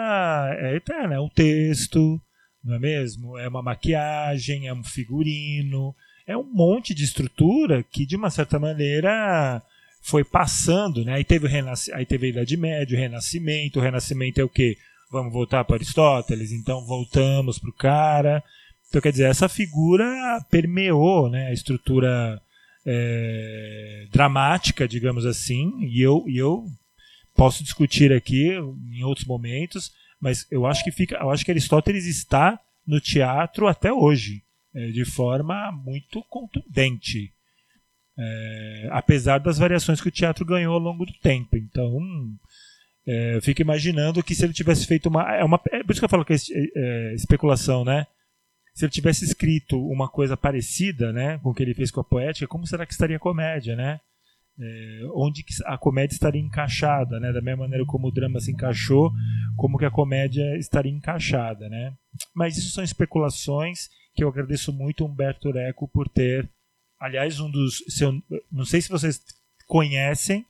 é 0.60 0.76
eterna, 0.76 1.16
é 1.16 1.20
um 1.20 1.30
texto, 1.30 2.22
não 2.64 2.76
é 2.76 2.80
mesmo? 2.80 3.38
É 3.38 3.48
uma 3.48 3.62
maquiagem, 3.62 4.68
é 4.68 4.74
um 4.74 4.84
figurino, 4.84 5.96
é 6.30 6.38
um 6.38 6.44
monte 6.44 6.94
de 6.94 7.04
estrutura 7.04 7.84
que 7.84 8.06
de 8.06 8.16
uma 8.16 8.30
certa 8.30 8.60
maneira 8.60 9.60
foi 10.00 10.24
passando, 10.24 11.04
né? 11.04 11.16
Aí 11.16 11.24
teve 11.24 11.48
o 11.48 11.96
aí 11.96 12.06
teve 12.06 12.28
a 12.28 12.30
Idade 12.30 12.56
Média, 12.56 12.96
o 12.96 13.02
Renascimento, 13.02 13.80
o 13.80 13.82
Renascimento 13.82 14.40
é 14.40 14.44
o 14.44 14.50
quê? 14.50 14.78
Vamos 15.12 15.34
voltar 15.34 15.66
para 15.66 15.78
Aristóteles, 15.78 16.52
então 16.52 16.86
voltamos 16.86 17.58
para 17.58 17.70
o 17.72 17.74
cara. 17.74 18.44
Então 18.88 19.02
quer 19.02 19.12
dizer, 19.12 19.26
essa 19.26 19.50
figura 19.50 20.06
permeou, 20.52 21.32
né, 21.32 21.48
a 21.48 21.54
estrutura 21.54 22.40
é, 22.86 24.06
dramática, 24.12 24.88
digamos 24.88 25.26
assim, 25.26 25.80
e 25.82 26.00
eu, 26.00 26.24
e 26.28 26.38
eu 26.38 26.68
posso 27.36 27.64
discutir 27.64 28.14
aqui 28.14 28.52
em 28.92 29.04
outros 29.04 29.26
momentos, 29.26 29.92
mas 30.22 30.46
eu 30.52 30.68
acho 30.68 30.84
que 30.84 30.92
fica, 30.92 31.16
eu 31.16 31.32
acho 31.32 31.44
que 31.44 31.50
Aristóteles 31.50 32.06
está 32.06 32.60
no 32.86 33.02
teatro 33.02 33.68
até 33.68 33.92
hoje, 33.92 34.44
de 34.74 35.06
forma 35.06 35.72
muito 35.72 36.24
contundente, 36.30 37.34
é, 38.18 38.88
apesar 38.92 39.40
das 39.40 39.58
variações 39.58 40.02
que 40.02 40.08
o 40.08 40.12
teatro 40.12 40.46
ganhou 40.46 40.74
ao 40.74 40.80
longo 40.80 41.06
do 41.06 41.14
tempo. 41.14 41.58
Então, 41.58 42.00
é, 43.08 43.36
eu 43.36 43.42
fico 43.42 43.62
imaginando 43.62 44.24
que 44.24 44.36
se 44.36 44.46
ele 44.46 44.54
tivesse 44.54 44.86
feito 44.86 45.10
uma, 45.10 45.36
é 45.36 45.44
uma, 45.44 45.60
é 45.72 45.84
por 45.84 45.92
isso 45.92 46.02
que 46.02 46.06
eu 46.06 46.10
falo 46.10 46.26
que 46.26 46.34
é, 46.34 46.38
é 46.76 47.14
especulação, 47.16 47.84
né? 47.84 48.06
Se 48.76 48.86
ele 48.86 48.92
tivesse 48.92 49.26
escrito 49.26 49.78
uma 49.88 50.08
coisa 50.08 50.38
parecida, 50.38 51.12
né, 51.12 51.38
com 51.40 51.50
o 51.50 51.54
que 51.54 51.64
ele 51.64 51.74
fez 51.74 51.92
com 51.92 52.00
a 52.00 52.04
poética, 52.04 52.48
como 52.48 52.66
será 52.66 52.86
que 52.86 52.94
estaria 52.94 53.18
a 53.18 53.20
comédia, 53.20 53.76
né? 53.76 54.00
é, 54.60 55.02
onde 55.14 55.44
a 55.66 55.78
comédia 55.78 56.14
estaria 56.14 56.42
encaixada, 56.42 57.20
né? 57.20 57.32
Da 57.32 57.42
mesma 57.42 57.64
maneira 57.64 57.86
como 57.86 58.08
o 58.08 58.12
drama 58.12 58.40
se 58.40 58.52
encaixou, 58.52 59.12
como 59.56 59.78
que 59.78 59.86
a 59.86 59.92
comédia 59.92 60.58
estaria 60.58 60.92
encaixada, 60.92 61.70
né? 61.70 61.94
Mas 62.36 62.58
isso 62.58 62.72
são 62.72 62.84
especulações 62.84 63.90
que 64.20 64.24
eu 64.26 64.28
agradeço 64.28 64.74
muito 64.74 65.06
Humberto 65.06 65.48
Eco 65.58 65.88
por 65.88 66.10
ter, 66.10 66.50
aliás, 67.00 67.40
um 67.40 67.50
dos, 67.50 67.82
eu, 68.02 68.22
não 68.52 68.66
sei 68.66 68.82
se 68.82 68.90
vocês 68.90 69.22
conhecem 69.66 70.46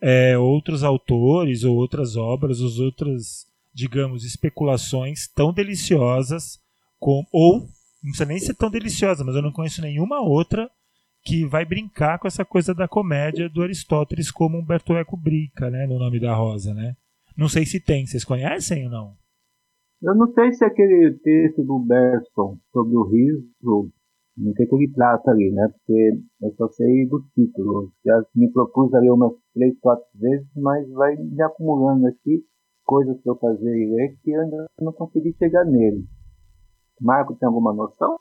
é, 0.00 0.36
outros 0.36 0.82
autores 0.82 1.62
ou 1.62 1.76
outras 1.76 2.16
obras, 2.16 2.60
ou 2.60 2.84
outras, 2.84 3.46
digamos, 3.72 4.24
especulações 4.24 5.28
tão 5.28 5.52
deliciosas 5.52 6.58
como, 6.98 7.24
ou 7.30 7.60
não 8.02 8.10
precisa 8.10 8.24
nem 8.24 8.38
ser 8.40 8.54
tão 8.54 8.68
deliciosa, 8.68 9.22
mas 9.22 9.36
eu 9.36 9.42
não 9.42 9.52
conheço 9.52 9.80
nenhuma 9.80 10.20
outra 10.20 10.68
que 11.24 11.46
vai 11.46 11.64
brincar 11.64 12.18
com 12.18 12.26
essa 12.26 12.44
coisa 12.44 12.74
da 12.74 12.88
comédia 12.88 13.48
do 13.48 13.62
Aristóteles 13.62 14.28
como 14.28 14.58
Humberto 14.58 14.96
Eco 14.96 15.16
brinca, 15.16 15.70
né, 15.70 15.86
no 15.86 16.00
nome 16.00 16.18
da 16.18 16.34
Rosa, 16.34 16.74
né? 16.74 16.96
Não 17.36 17.48
sei 17.48 17.64
se 17.64 17.78
tem, 17.78 18.04
vocês 18.04 18.24
conhecem 18.24 18.86
ou 18.86 18.90
não? 18.90 19.21
Eu 20.02 20.16
não 20.16 20.32
sei 20.32 20.52
se 20.52 20.64
aquele 20.64 21.16
texto 21.22 21.62
do 21.62 21.78
Bergson 21.78 22.58
sobre 22.72 22.96
o 22.96 23.04
riso, 23.04 23.90
não 24.36 24.52
sei 24.54 24.66
o 24.66 24.68
que 24.68 24.74
ele 24.74 24.92
trata 24.92 25.30
ali, 25.30 25.52
né? 25.52 25.68
Porque 25.68 26.20
eu 26.42 26.54
só 26.56 26.68
sei 26.70 27.06
do 27.06 27.22
título. 27.34 27.92
Já 28.04 28.20
me 28.34 28.50
propus 28.50 28.92
ali 28.94 29.08
umas 29.08 29.32
três, 29.54 29.78
quatro 29.78 30.04
vezes, 30.14 30.48
mas 30.56 30.90
vai 30.90 31.14
me 31.16 31.42
acumulando 31.42 32.08
aqui 32.08 32.42
coisas 32.84 33.16
para 33.22 33.32
eu 33.32 33.38
fazer 33.38 33.76
e 33.76 33.94
ler 33.94 34.16
que 34.22 34.32
eu 34.32 34.40
ainda 34.42 34.66
não 34.80 34.92
consegui 34.92 35.34
chegar 35.38 35.64
nele. 35.64 36.04
Marco, 37.00 37.36
tem 37.36 37.46
alguma 37.46 37.72
noção? 37.72 38.18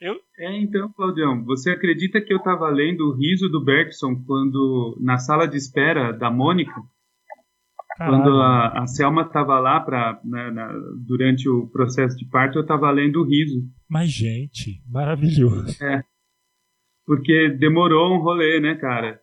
Eu... 0.00 0.14
É, 0.38 0.60
então, 0.60 0.92
Claudião, 0.92 1.44
você 1.44 1.70
acredita 1.70 2.20
que 2.20 2.32
eu 2.32 2.38
estava 2.38 2.68
lendo 2.68 3.08
o 3.08 3.14
riso 3.14 3.48
do 3.48 3.64
Bergson 3.64 4.22
quando 4.26 4.98
na 5.00 5.16
sala 5.16 5.46
de 5.46 5.56
espera 5.56 6.12
da 6.12 6.30
Mônica? 6.30 6.74
Caralho. 7.96 8.22
Quando 8.22 8.40
a, 8.40 8.82
a 8.82 8.86
Selma 8.86 9.22
estava 9.22 9.58
lá 9.58 9.80
pra, 9.80 10.20
né, 10.24 10.50
na, 10.50 10.72
durante 11.06 11.48
o 11.48 11.66
processo 11.68 12.16
de 12.16 12.26
parto, 12.26 12.58
eu 12.58 12.62
estava 12.62 12.90
lendo 12.90 13.20
o 13.20 13.26
riso. 13.26 13.62
Mas, 13.88 14.10
gente, 14.10 14.82
maravilhoso. 14.88 15.82
É. 15.82 16.02
Porque 17.04 17.50
demorou 17.50 18.14
um 18.14 18.22
rolê, 18.22 18.60
né, 18.60 18.74
cara? 18.76 19.20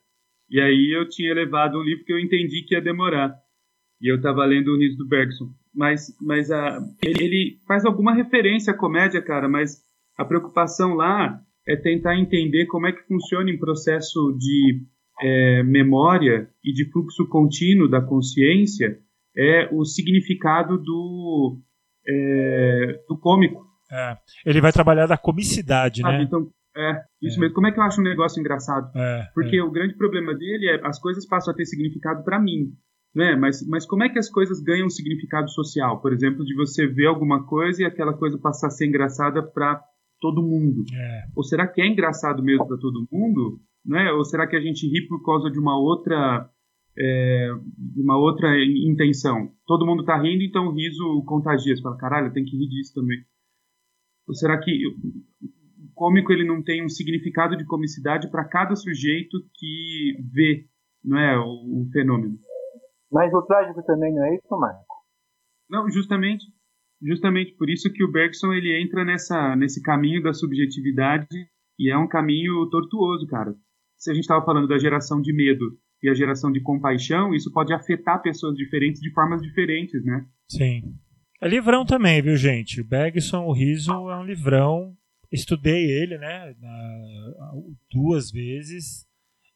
E 0.49 0.59
aí 0.59 0.95
eu 0.95 1.07
tinha 1.07 1.33
levado 1.33 1.77
um 1.77 1.83
livro 1.83 2.03
que 2.05 2.13
eu 2.13 2.19
entendi 2.19 2.63
que 2.67 2.75
ia 2.75 2.81
demorar. 2.81 3.35
E 4.01 4.11
eu 4.11 4.17
estava 4.17 4.45
lendo 4.45 4.71
o 4.71 4.77
riso 4.77 4.97
do 4.97 5.07
Bergson. 5.07 5.49
Mas, 5.73 6.15
mas 6.21 6.51
a, 6.51 6.79
ele, 7.03 7.23
ele 7.23 7.59
faz 7.67 7.85
alguma 7.85 8.13
referência 8.13 8.73
à 8.73 8.77
comédia, 8.77 9.21
cara, 9.21 9.47
mas 9.47 9.81
a 10.17 10.25
preocupação 10.25 10.95
lá 10.95 11.39
é 11.67 11.75
tentar 11.75 12.17
entender 12.17 12.65
como 12.65 12.87
é 12.87 12.91
que 12.91 13.07
funciona 13.07 13.49
em 13.49 13.59
processo 13.59 14.35
de 14.37 14.81
é, 15.21 15.63
memória 15.63 16.49
e 16.63 16.73
de 16.73 16.89
fluxo 16.91 17.27
contínuo 17.27 17.89
da 17.89 18.01
consciência 18.01 18.99
é 19.35 19.69
o 19.71 19.85
significado 19.85 20.77
do, 20.77 21.59
é, 22.07 22.99
do 23.07 23.17
cômico. 23.17 23.67
É, 23.91 24.17
ele 24.45 24.61
vai 24.61 24.71
trabalhar 24.71 25.07
da 25.07 25.17
comicidade, 25.17 26.01
ah, 26.05 26.11
né? 26.11 26.23
Então, 26.23 26.47
é, 26.75 27.01
isso 27.21 27.37
é. 27.37 27.41
mesmo. 27.41 27.55
Como 27.55 27.67
é 27.67 27.71
que 27.71 27.79
eu 27.79 27.83
acho 27.83 27.99
um 27.99 28.03
negócio 28.03 28.39
engraçado? 28.39 28.91
É, 28.95 29.27
Porque 29.33 29.57
é. 29.57 29.63
o 29.63 29.71
grande 29.71 29.95
problema 29.95 30.33
dele 30.35 30.69
é 30.69 30.87
as 30.87 30.99
coisas 30.99 31.25
passam 31.27 31.53
a 31.53 31.57
ter 31.57 31.65
significado 31.65 32.23
para 32.23 32.39
mim. 32.39 32.73
Né? 33.13 33.35
Mas, 33.35 33.65
mas 33.67 33.87
como 33.87 34.03
é 34.03 34.09
que 34.09 34.19
as 34.19 34.29
coisas 34.29 34.61
ganham 34.61 34.85
um 34.85 34.89
significado 34.89 35.49
social? 35.49 35.99
Por 35.99 36.13
exemplo, 36.13 36.45
de 36.45 36.55
você 36.55 36.85
ver 36.85 37.07
alguma 37.07 37.45
coisa 37.45 37.81
e 37.81 37.85
aquela 37.85 38.13
coisa 38.13 38.37
passar 38.37 38.67
a 38.67 38.71
ser 38.71 38.87
engraçada 38.87 39.41
para 39.41 39.81
todo 40.21 40.43
mundo? 40.43 40.83
É. 40.93 41.23
Ou 41.35 41.43
será 41.43 41.67
que 41.67 41.81
é 41.81 41.87
engraçado 41.87 42.43
mesmo 42.43 42.67
para 42.67 42.77
todo 42.77 43.07
mundo? 43.11 43.59
Né? 43.85 44.11
Ou 44.11 44.23
será 44.23 44.47
que 44.47 44.55
a 44.55 44.61
gente 44.61 44.87
ri 44.87 45.07
por 45.07 45.23
causa 45.23 45.49
de 45.49 45.59
uma 45.59 45.77
outra 45.77 46.49
é, 46.97 47.49
uma 47.97 48.17
outra 48.17 48.49
intenção? 48.63 49.51
Todo 49.65 49.85
mundo 49.85 50.01
está 50.01 50.17
rindo, 50.21 50.43
então 50.43 50.67
o 50.67 50.73
riso 50.73 51.23
contagia. 51.25 51.75
Você 51.75 51.81
fala, 51.81 51.97
caralho, 51.97 52.33
tem 52.33 52.43
que 52.43 52.57
rir 52.57 52.67
disso 52.67 52.93
também. 52.93 53.19
Ou 54.27 54.35
será 54.35 54.59
que 54.59 54.87
o 54.87 55.93
cômico 55.95 56.31
ele 56.31 56.45
não 56.45 56.61
tem 56.61 56.83
um 56.83 56.89
significado 56.89 57.57
de 57.57 57.65
comicidade 57.65 58.29
para 58.29 58.45
cada 58.45 58.75
sujeito 58.75 59.37
que 59.55 60.15
vê 60.31 60.67
não 61.03 61.17
é, 61.17 61.37
o, 61.39 61.81
o 61.81 61.89
fenômeno? 61.91 62.37
Mas 63.11 63.33
o 63.33 63.41
trágico 63.41 63.81
também 63.83 64.13
não 64.13 64.23
é 64.23 64.35
isso, 64.35 64.59
Marco? 64.59 64.85
Não, 65.69 65.89
justamente, 65.89 66.45
justamente 67.01 67.53
por 67.55 67.69
isso 67.69 67.91
que 67.91 68.03
o 68.03 68.11
Bergson 68.11 68.53
ele 68.53 68.81
entra 68.81 69.03
nessa, 69.03 69.55
nesse 69.55 69.81
caminho 69.81 70.21
da 70.21 70.33
subjetividade 70.33 71.27
e 71.77 71.89
é 71.89 71.97
um 71.97 72.07
caminho 72.07 72.69
tortuoso, 72.69 73.25
cara. 73.27 73.55
Se 73.99 74.09
a 74.09 74.13
gente 74.13 74.23
estava 74.23 74.43
falando 74.45 74.67
da 74.67 74.79
geração 74.79 75.21
de 75.21 75.33
medo 75.33 75.77
e 76.01 76.09
a 76.09 76.13
geração 76.13 76.51
de 76.51 76.61
compaixão, 76.61 77.35
isso 77.35 77.51
pode 77.51 77.73
afetar 77.73 78.21
pessoas 78.21 78.55
diferentes 78.55 79.01
de 79.01 79.11
formas 79.11 79.41
diferentes, 79.41 80.03
né? 80.05 80.25
Sim. 80.49 80.81
É 81.41 81.47
livrão 81.47 81.85
também, 81.85 82.21
viu, 82.21 82.37
gente? 82.37 82.79
O 82.79 82.85
Bergson, 82.85 83.45
o 83.45 83.51
Riso, 83.51 83.91
é 83.91 84.17
um 84.17 84.25
livrão. 84.25 84.95
Estudei 85.31 85.85
ele, 85.91 86.17
né, 86.17 86.55
na, 86.59 87.53
duas 87.91 88.31
vezes 88.31 89.05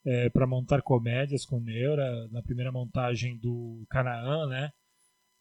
é, 0.06 0.30
para 0.30 0.46
montar 0.46 0.82
comédias 0.82 1.46
com 1.46 1.60
Neura. 1.60 2.28
Na 2.30 2.42
primeira 2.42 2.72
montagem 2.72 3.38
do 3.40 3.86
Canaã, 3.90 4.48
né, 4.48 4.70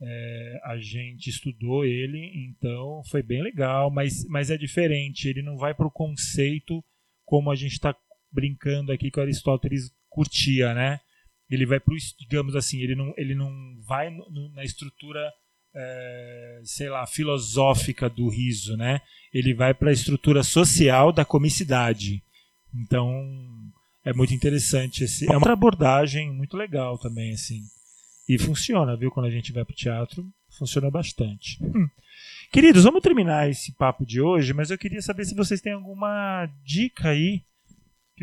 é, 0.00 0.60
a 0.64 0.78
gente 0.78 1.28
estudou 1.28 1.84
ele, 1.84 2.32
então 2.48 3.02
foi 3.10 3.22
bem 3.22 3.42
legal, 3.42 3.90
mas, 3.90 4.26
mas 4.28 4.50
é 4.50 4.56
diferente. 4.56 5.28
Ele 5.28 5.42
não 5.42 5.56
vai 5.56 5.74
para 5.74 5.86
o 5.86 5.92
conceito 5.92 6.82
como 7.24 7.50
a 7.50 7.54
gente 7.54 7.72
está 7.72 7.94
brincando 8.32 8.92
aqui 8.92 9.10
que 9.10 9.18
o 9.18 9.22
Aristóteles 9.22 9.92
curtia, 10.08 10.74
né? 10.74 11.00
Ele 11.50 11.66
vai 11.66 11.78
para 11.78 11.94
digamos 12.18 12.56
assim, 12.56 12.80
ele 12.80 12.94
não, 12.94 13.12
ele 13.16 13.34
não 13.34 13.50
vai 13.86 14.10
na 14.54 14.64
estrutura 14.64 15.30
é, 15.74 16.60
sei 16.64 16.88
lá, 16.88 17.06
filosófica 17.06 18.08
do 18.08 18.28
riso, 18.28 18.76
né? 18.76 19.00
Ele 19.32 19.54
vai 19.54 19.72
para 19.72 19.90
a 19.90 19.92
estrutura 19.92 20.42
social 20.42 21.12
da 21.12 21.24
comicidade. 21.24 22.22
Então, 22.74 23.08
é 24.04 24.12
muito 24.12 24.34
interessante 24.34 25.04
esse, 25.04 25.30
é 25.30 25.36
uma 25.36 25.52
abordagem 25.52 26.32
muito 26.32 26.56
legal 26.56 26.98
também 26.98 27.32
assim. 27.32 27.62
E 28.28 28.38
funciona, 28.38 28.96
viu? 28.96 29.10
Quando 29.10 29.26
a 29.26 29.30
gente 29.30 29.52
vai 29.52 29.64
para 29.64 29.72
o 29.72 29.76
teatro, 29.76 30.26
funciona 30.56 30.90
bastante. 30.90 31.62
Hum. 31.62 31.88
Queridos, 32.52 32.84
vamos 32.84 33.02
terminar 33.02 33.48
esse 33.48 33.72
papo 33.72 34.04
de 34.04 34.20
hoje, 34.20 34.52
mas 34.52 34.70
eu 34.70 34.78
queria 34.78 35.00
saber 35.00 35.24
se 35.24 35.34
vocês 35.34 35.60
têm 35.60 35.72
alguma 35.72 36.46
dica 36.64 37.08
aí 37.08 37.42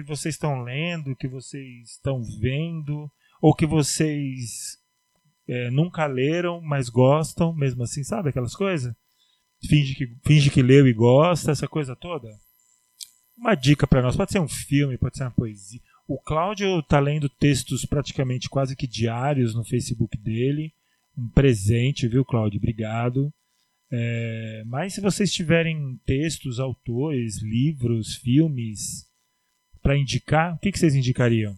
que 0.03 0.07
vocês 0.07 0.35
estão 0.35 0.63
lendo, 0.63 1.15
que 1.15 1.27
vocês 1.27 1.91
estão 1.91 2.21
vendo, 2.39 3.11
ou 3.41 3.53
que 3.53 3.65
vocês 3.65 4.77
é, 5.47 5.69
nunca 5.69 6.05
leram, 6.05 6.61
mas 6.61 6.89
gostam, 6.89 7.53
mesmo 7.53 7.84
assim, 7.84 8.03
sabe 8.03 8.30
aquelas 8.30 8.55
coisas? 8.55 8.93
Finge 9.67 9.95
que, 9.95 10.07
finge 10.26 10.49
que 10.49 10.61
leu 10.61 10.88
e 10.88 10.93
gosta, 10.93 11.51
essa 11.51 11.67
coisa 11.67 11.95
toda. 11.95 12.30
Uma 13.38 13.55
dica 13.55 13.88
para 13.88 14.01
nós, 14.01 14.15
pode 14.15 14.31
ser 14.31 14.39
um 14.39 14.47
filme, 14.47 14.97
pode 14.97 15.17
ser 15.17 15.23
uma 15.23 15.31
poesia. 15.31 15.81
O 16.07 16.19
Cláudio 16.19 16.80
está 16.80 16.99
lendo 16.99 17.30
textos 17.30 17.85
praticamente 17.85 18.49
quase 18.49 18.76
que 18.76 18.88
diários 18.88 19.53
no 19.53 19.63
Facebook 19.63 20.17
dele. 20.17 20.73
Um 21.17 21.30
presente, 21.30 22.07
viu, 22.07 22.23
Cláudio? 22.23 22.57
Obrigado. 22.57 23.34
É, 23.91 24.63
mas 24.65 24.93
se 24.93 25.01
vocês 25.01 25.31
tiverem 25.31 25.99
textos, 26.05 26.59
autores, 26.59 27.41
livros, 27.41 28.15
filmes 28.15 29.09
para 29.81 29.97
indicar, 29.97 30.56
o 30.56 30.60
que, 30.60 30.72
que 30.72 30.80
vocês 30.80 30.95
indicariam? 30.95 31.53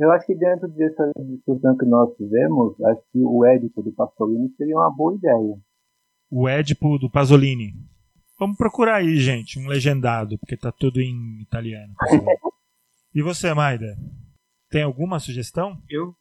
Eu 0.00 0.12
acho 0.12 0.26
que 0.26 0.34
dentro 0.34 0.68
dessa 0.68 1.10
discussão 1.18 1.76
que 1.76 1.84
nós 1.84 2.16
fizemos, 2.16 2.80
acho 2.82 3.02
que 3.12 3.18
o 3.18 3.44
Édipo 3.44 3.82
do 3.82 3.92
Pasolini 3.92 4.48
seria 4.56 4.76
uma 4.76 4.94
boa 4.94 5.14
ideia. 5.16 5.56
O 6.30 6.48
Édipo 6.48 6.98
do 6.98 7.10
Pasolini. 7.10 7.74
Vamos 8.38 8.56
procurar 8.56 8.96
aí, 8.96 9.16
gente, 9.16 9.58
um 9.58 9.66
legendado, 9.66 10.38
porque 10.38 10.56
tá 10.56 10.70
tudo 10.70 11.00
em 11.00 11.42
italiano. 11.42 11.94
e 13.14 13.22
você, 13.22 13.52
Maida? 13.52 13.96
Tem 14.70 14.82
alguma 14.82 15.18
sugestão? 15.18 15.76
Eu, 15.90 16.14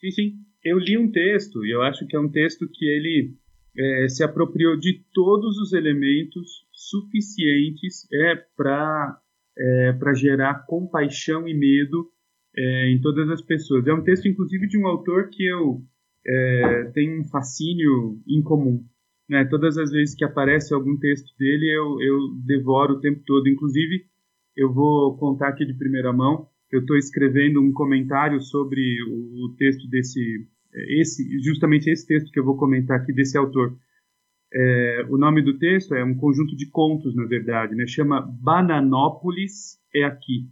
sim, 0.00 0.10
sim. 0.10 0.32
Eu 0.64 0.78
li 0.78 0.98
um 0.98 1.10
texto 1.10 1.64
e 1.64 1.70
eu 1.70 1.82
acho 1.82 2.06
que 2.06 2.16
é 2.16 2.20
um 2.20 2.30
texto 2.30 2.66
que 2.68 2.84
ele 2.84 3.36
é, 3.78 4.08
se 4.08 4.24
apropriou 4.24 4.76
de 4.76 5.04
todos 5.12 5.58
os 5.58 5.72
elementos 5.72 6.66
suficientes 6.72 8.10
é, 8.12 8.36
para 8.56 9.20
é, 9.58 9.92
para 9.92 10.14
gerar 10.14 10.66
compaixão 10.66 11.48
e 11.48 11.54
medo 11.54 12.10
é, 12.56 12.90
em 12.90 13.00
todas 13.00 13.28
as 13.30 13.42
pessoas. 13.42 13.86
É 13.86 13.92
um 13.92 14.02
texto, 14.02 14.28
inclusive, 14.28 14.66
de 14.66 14.78
um 14.78 14.86
autor 14.86 15.28
que 15.30 15.44
eu 15.44 15.82
é, 16.26 16.90
tenho 16.94 17.20
um 17.20 17.24
fascínio 17.24 18.20
incomum. 18.26 18.84
Né? 19.28 19.44
Todas 19.44 19.76
as 19.76 19.90
vezes 19.90 20.14
que 20.14 20.24
aparece 20.24 20.72
algum 20.72 20.96
texto 20.96 21.36
dele, 21.38 21.70
eu, 21.70 22.00
eu 22.00 22.18
devoro 22.44 22.94
o 22.94 23.00
tempo 23.00 23.22
todo. 23.26 23.48
Inclusive, 23.48 24.04
eu 24.56 24.72
vou 24.72 25.16
contar 25.16 25.48
aqui 25.48 25.64
de 25.64 25.74
primeira 25.74 26.12
mão. 26.12 26.48
Eu 26.70 26.80
estou 26.80 26.96
escrevendo 26.96 27.60
um 27.60 27.72
comentário 27.72 28.40
sobre 28.40 28.98
o, 29.04 29.54
texto 29.56 29.88
desse, 29.88 30.46
esse, 31.00 31.40
justamente 31.40 31.88
esse 31.90 32.06
texto 32.06 32.30
que 32.30 32.38
eu 32.40 32.44
vou 32.44 32.56
comentar 32.56 32.98
aqui 32.98 33.12
desse 33.12 33.36
autor. 33.38 33.76
É, 34.52 35.06
o 35.10 35.18
nome 35.18 35.42
do 35.42 35.58
texto 35.58 35.94
é 35.94 36.04
um 36.04 36.16
conjunto 36.16 36.56
de 36.56 36.70
contos, 36.70 37.14
na 37.14 37.24
verdade, 37.24 37.74
né? 37.74 37.86
Chama 37.86 38.20
Bananópolis 38.20 39.78
é 39.94 40.04
aqui. 40.04 40.48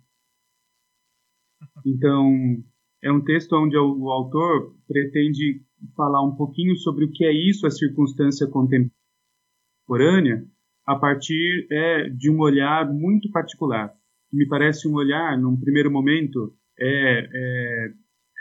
Então, 1.87 2.63
é 3.03 3.13
um 3.13 3.23
texto 3.23 3.53
onde 3.55 3.77
o 3.77 4.11
autor 4.11 4.75
pretende 4.87 5.63
falar 5.97 6.23
um 6.23 6.35
pouquinho 6.35 6.77
sobre 6.77 7.05
o 7.05 7.11
que 7.11 7.25
é 7.25 7.33
isso, 7.33 7.67
a 7.67 7.71
circunstância 7.71 8.47
contemporânea, 8.47 10.45
a 10.87 10.97
partir 10.97 11.67
é, 11.71 12.09
de 12.09 12.31
um 12.31 12.41
olhar 12.41 12.91
muito 12.93 13.31
particular. 13.31 13.93
Me 14.33 14.47
parece 14.49 14.89
um 14.89 14.95
olhar, 14.95 15.39
num 15.39 15.59
primeiro 15.59 15.91
momento, 15.91 16.55
é, 16.79 17.29
é, 17.33 17.93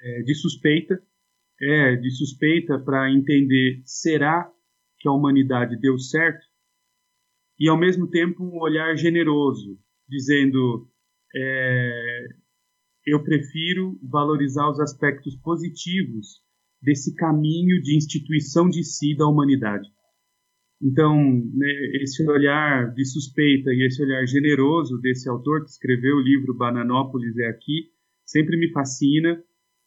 é 0.04 0.22
de 0.24 0.34
suspeita, 0.34 1.02
é 1.62 1.96
de 1.96 2.10
suspeita 2.12 2.80
para 2.80 3.12
entender 3.12 3.82
será 3.86 4.50
que 5.04 5.10
a 5.10 5.12
humanidade 5.12 5.76
deu 5.76 6.00
certo, 6.00 6.48
e 7.60 7.68
ao 7.68 7.78
mesmo 7.78 8.10
tempo 8.10 8.42
um 8.42 8.58
olhar 8.58 8.96
generoso, 8.96 9.78
dizendo 10.08 10.90
é, 11.36 12.28
eu 13.06 13.22
prefiro 13.22 14.00
valorizar 14.02 14.70
os 14.70 14.80
aspectos 14.80 15.36
positivos 15.36 16.42
desse 16.82 17.14
caminho 17.16 17.82
de 17.82 17.98
instituição 17.98 18.70
de 18.70 18.82
si 18.82 19.14
da 19.14 19.28
humanidade. 19.28 19.90
Então, 20.82 21.18
né, 21.54 22.02
esse 22.02 22.26
olhar 22.30 22.94
de 22.94 23.06
suspeita 23.06 23.72
e 23.72 23.86
esse 23.86 24.02
olhar 24.02 24.26
generoso 24.26 24.98
desse 25.00 25.30
autor 25.30 25.66
que 25.66 25.70
escreveu 25.72 26.16
o 26.16 26.22
livro 26.22 26.54
Bananópolis 26.54 27.38
é 27.38 27.48
aqui, 27.48 27.90
sempre 28.26 28.58
me 28.58 28.72
fascina 28.72 29.44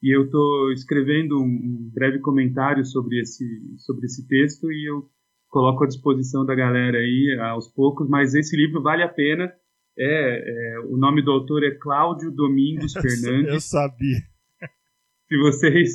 e 0.07 0.17
eu 0.17 0.27
estou 0.27 0.71
escrevendo 0.71 1.43
um 1.43 1.91
breve 1.93 2.21
comentário 2.21 2.85
sobre 2.85 3.21
esse, 3.21 3.45
sobre 3.79 4.07
esse 4.07 4.25
texto 4.29 4.71
e 4.71 4.89
eu 4.89 5.09
coloco 5.49 5.83
à 5.83 5.87
disposição 5.89 6.47
da 6.47 6.55
galera 6.55 6.99
aí 6.99 7.37
aos 7.51 7.67
poucos, 7.69 8.09
mas 8.09 8.33
esse 8.33 8.57
livro 8.57 8.81
vale 8.81 9.03
a 9.03 9.09
pena 9.09 9.53
é, 9.99 10.77
é, 10.77 10.81
o 10.81 10.97
nome 10.97 11.23
do 11.23 11.33
autor 11.33 11.65
é 11.65 11.73
Cláudio 11.73 12.31
Domingos 12.31 12.93
Fernandes. 13.01 13.53
Eu 13.53 13.61
sabia. 13.61 14.19
Se 15.27 15.37
vocês 15.39 15.89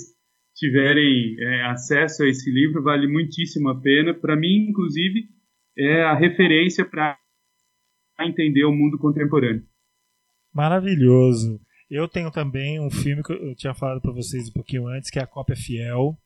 tiverem 0.55 1.37
é, 1.39 1.67
acesso 1.67 2.23
a 2.23 2.27
esse 2.27 2.51
livro, 2.51 2.83
vale 2.83 3.07
muitíssimo 3.07 3.69
a 3.69 3.79
pena. 3.79 4.13
Para 4.13 4.35
mim, 4.35 4.67
inclusive, 4.69 5.29
é 5.77 6.03
a 6.03 6.13
referência 6.13 6.83
para 6.83 7.17
entender 8.19 8.65
o 8.65 8.73
mundo 8.73 8.97
contemporâneo. 8.97 9.63
Maravilhoso. 10.53 11.61
Eu 11.91 12.07
tenho 12.07 12.31
também 12.31 12.79
um 12.79 12.89
filme 12.89 13.21
que 13.21 13.33
eu 13.33 13.53
tinha 13.53 13.73
falado 13.73 13.99
para 13.99 14.13
vocês 14.13 14.47
um 14.47 14.53
pouquinho 14.53 14.87
antes, 14.87 15.09
que 15.09 15.19
é 15.19 15.23
a 15.23 15.27
Cópia 15.27 15.57
Fiel, 15.57 16.17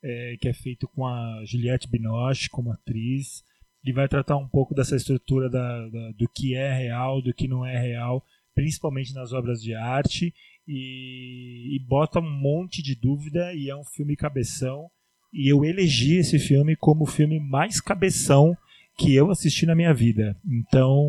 é, 0.00 0.36
que 0.40 0.48
é 0.48 0.52
feito 0.52 0.86
com 0.86 1.04
a 1.04 1.42
Juliette 1.44 1.90
Binoche 1.90 2.48
como 2.48 2.70
atriz 2.70 3.42
e 3.84 3.92
vai 3.92 4.06
tratar 4.06 4.36
um 4.36 4.46
pouco 4.46 4.72
dessa 4.72 4.94
estrutura 4.94 5.50
da, 5.50 5.88
da, 5.88 6.12
do 6.12 6.28
que 6.28 6.54
é 6.54 6.72
real, 6.72 7.20
do 7.20 7.34
que 7.34 7.48
não 7.48 7.66
é 7.66 7.76
real, 7.76 8.24
principalmente 8.54 9.12
nas 9.12 9.32
obras 9.32 9.60
de 9.60 9.74
arte, 9.74 10.32
e, 10.64 11.74
e 11.74 11.78
bota 11.88 12.20
um 12.20 12.30
monte 12.30 12.80
de 12.80 12.94
dúvida, 12.94 13.52
e 13.52 13.68
é 13.68 13.76
um 13.76 13.84
filme 13.84 14.14
cabeção, 14.14 14.88
e 15.32 15.50
eu 15.50 15.64
elegi 15.64 16.18
esse 16.18 16.38
filme 16.38 16.76
como 16.76 17.02
o 17.02 17.10
filme 17.10 17.40
mais 17.40 17.80
cabeção 17.80 18.56
que 18.96 19.12
eu 19.12 19.28
assisti 19.28 19.66
na 19.66 19.74
minha 19.74 19.92
vida. 19.92 20.36
Então, 20.46 21.08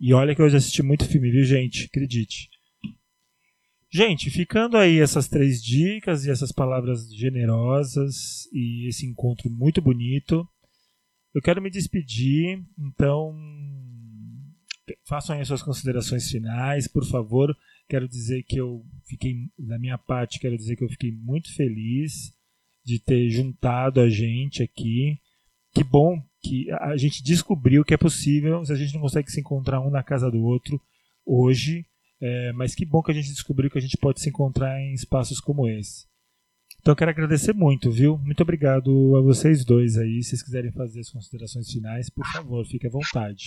e 0.00 0.14
olha 0.14 0.36
que 0.36 0.42
eu 0.42 0.48
já 0.48 0.58
assisti 0.58 0.84
muito 0.84 1.08
filme, 1.08 1.32
viu, 1.32 1.42
gente? 1.42 1.86
Acredite. 1.86 2.48
Gente, 3.90 4.30
ficando 4.30 4.76
aí 4.76 4.98
essas 4.98 5.28
três 5.28 5.62
dicas 5.62 6.24
e 6.24 6.30
essas 6.30 6.52
palavras 6.52 7.10
generosas 7.14 8.46
e 8.52 8.86
esse 8.86 9.06
encontro 9.06 9.48
muito 9.48 9.80
bonito, 9.80 10.46
eu 11.34 11.40
quero 11.40 11.62
me 11.62 11.70
despedir, 11.70 12.62
então 12.78 13.34
façam 15.06 15.34
aí 15.34 15.40
as 15.40 15.48
suas 15.48 15.62
considerações 15.62 16.30
finais, 16.30 16.86
por 16.86 17.04
favor. 17.06 17.56
Quero 17.88 18.06
dizer 18.06 18.42
que 18.42 18.60
eu 18.60 18.84
fiquei, 19.06 19.48
da 19.58 19.78
minha 19.78 19.96
parte, 19.96 20.38
quero 20.38 20.56
dizer 20.56 20.76
que 20.76 20.84
eu 20.84 20.88
fiquei 20.90 21.10
muito 21.10 21.54
feliz 21.54 22.34
de 22.84 22.98
ter 22.98 23.30
juntado 23.30 24.00
a 24.00 24.10
gente 24.10 24.62
aqui. 24.62 25.18
Que 25.72 25.82
bom 25.82 26.22
que 26.42 26.70
a 26.72 26.96
gente 26.98 27.22
descobriu 27.22 27.84
que 27.84 27.94
é 27.94 27.98
possível, 27.98 28.62
se 28.64 28.72
a 28.72 28.76
gente 28.76 28.92
não 28.92 29.00
consegue 29.00 29.30
se 29.30 29.40
encontrar 29.40 29.80
um 29.80 29.90
na 29.90 30.02
casa 30.02 30.30
do 30.30 30.42
outro 30.42 30.78
hoje, 31.24 31.86
é, 32.20 32.52
mas 32.52 32.74
que 32.74 32.84
bom 32.84 33.02
que 33.02 33.10
a 33.10 33.14
gente 33.14 33.28
descobriu 33.28 33.70
que 33.70 33.78
a 33.78 33.80
gente 33.80 33.96
pode 33.96 34.20
se 34.20 34.28
encontrar 34.28 34.80
em 34.80 34.92
espaços 34.92 35.40
como 35.40 35.68
esse. 35.68 36.06
Então 36.80 36.92
eu 36.92 36.96
quero 36.96 37.10
agradecer 37.10 37.52
muito, 37.52 37.90
viu? 37.90 38.18
Muito 38.18 38.42
obrigado 38.42 39.16
a 39.16 39.20
vocês 39.20 39.64
dois 39.64 39.96
aí. 39.96 40.22
Se 40.22 40.30
vocês 40.30 40.42
quiserem 40.42 40.72
fazer 40.72 41.00
as 41.00 41.10
considerações 41.10 41.70
finais, 41.70 42.08
por 42.10 42.24
favor, 42.26 42.64
fique 42.66 42.86
à 42.86 42.90
vontade. 42.90 43.44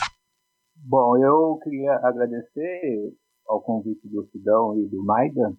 Bom, 0.76 1.18
eu 1.18 1.58
queria 1.64 1.94
agradecer 2.04 3.14
ao 3.48 3.62
convite 3.62 4.08
do 4.08 4.26
Sidão 4.28 4.78
e 4.80 4.88
do 4.88 5.04
Maida 5.04 5.56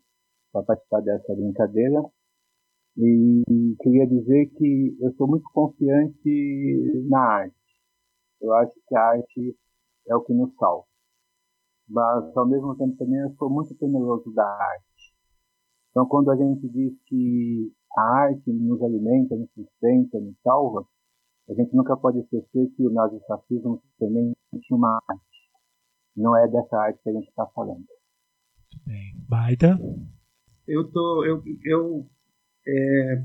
para 0.53 0.63
participar 0.65 1.01
dessa 1.01 1.35
brincadeira. 1.35 2.03
E 2.99 3.43
queria 3.81 4.07
dizer 4.07 4.47
que 4.57 4.97
eu 5.01 5.13
sou 5.15 5.27
muito 5.27 5.49
confiante 5.53 7.07
na 7.09 7.21
arte. 7.21 7.57
Eu 8.41 8.53
acho 8.55 8.75
que 8.87 8.95
a 8.95 9.03
arte 9.03 9.57
é 10.09 10.15
o 10.15 10.23
que 10.23 10.35
nos 10.35 10.55
salva. 10.57 10.92
Mas, 11.93 12.35
ao 12.35 12.49
mesmo 12.49 12.75
tempo, 12.77 12.97
também 12.97 13.21
eu 13.21 13.35
sou 13.37 13.51
muito 13.51 13.75
temeroso 13.75 14.33
da 14.33 14.47
arte. 14.47 15.13
Então, 15.91 16.07
quando 16.07 16.31
a 16.31 16.37
gente 16.37 16.67
diz 16.71 16.95
que 17.05 17.71
a 17.95 18.03
arte 18.03 18.51
nos 18.51 18.83
alimenta, 18.83 19.37
nos 19.37 19.51
sustenta, 19.53 20.19
nos 20.19 20.35
salva, 20.43 20.87
a 21.51 21.53
gente 21.53 21.77
nunca 21.77 21.95
pode 21.95 22.21
esquecer 22.21 22.71
que 22.75 22.87
o 22.87 22.91
nazifascismo 22.91 23.83
também 23.99 24.33
tinha 24.63 24.77
uma 24.77 24.99
arte. 25.07 25.23
Não 26.17 26.35
é 26.35 26.49
dessa 26.49 26.79
arte 26.79 26.99
que 27.03 27.11
a 27.11 27.13
gente 27.13 27.29
está 27.29 27.47
falando. 27.49 27.85
Bem, 28.87 29.15
Baida? 29.29 29.79
Eu, 30.67 30.91
tô, 30.91 31.27
eu, 31.27 31.43
eu 31.63 32.07
é, 32.67 33.25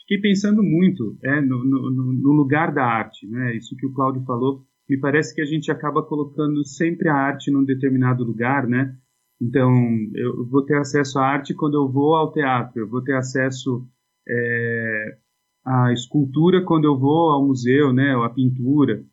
fiquei 0.00 0.18
pensando 0.18 0.62
muito 0.62 1.18
é, 1.22 1.42
no, 1.42 1.62
no, 1.62 1.90
no, 1.90 2.32
lugar 2.32 2.72
da 2.72 2.84
arte, 2.84 3.26
né? 3.26 3.54
Isso 3.54 3.76
que 3.76 3.84
o 3.84 3.92
Cláudio 3.92 4.24
falou, 4.24 4.64
me 4.88 4.98
parece 4.98 5.34
que 5.34 5.40
a 5.40 5.44
gente 5.44 5.70
acaba 5.70 6.02
colocando 6.02 6.64
sempre 6.64 7.08
a 7.08 7.14
arte 7.14 7.50
num 7.50 7.64
determinado 7.64 8.24
lugar, 8.24 8.66
né? 8.66 8.96
Então, 9.40 9.70
eu 10.14 10.46
vou 10.46 10.64
ter 10.64 10.76
acesso 10.76 11.18
à 11.18 11.26
arte 11.26 11.54
quando 11.54 11.74
eu 11.74 11.88
vou 11.88 12.16
ao 12.16 12.32
teatro, 12.32 12.80
eu 12.80 12.88
vou 12.88 13.02
ter 13.02 13.14
acesso 13.14 13.86
é, 14.28 15.16
à 15.64 15.92
escultura 15.92 16.64
quando 16.64 16.86
eu 16.86 16.98
vou 16.98 17.30
ao 17.30 17.46
museu, 17.46 17.92
né? 17.92 18.16
Ou 18.16 18.24
à 18.24 18.30
pintura. 18.30 19.04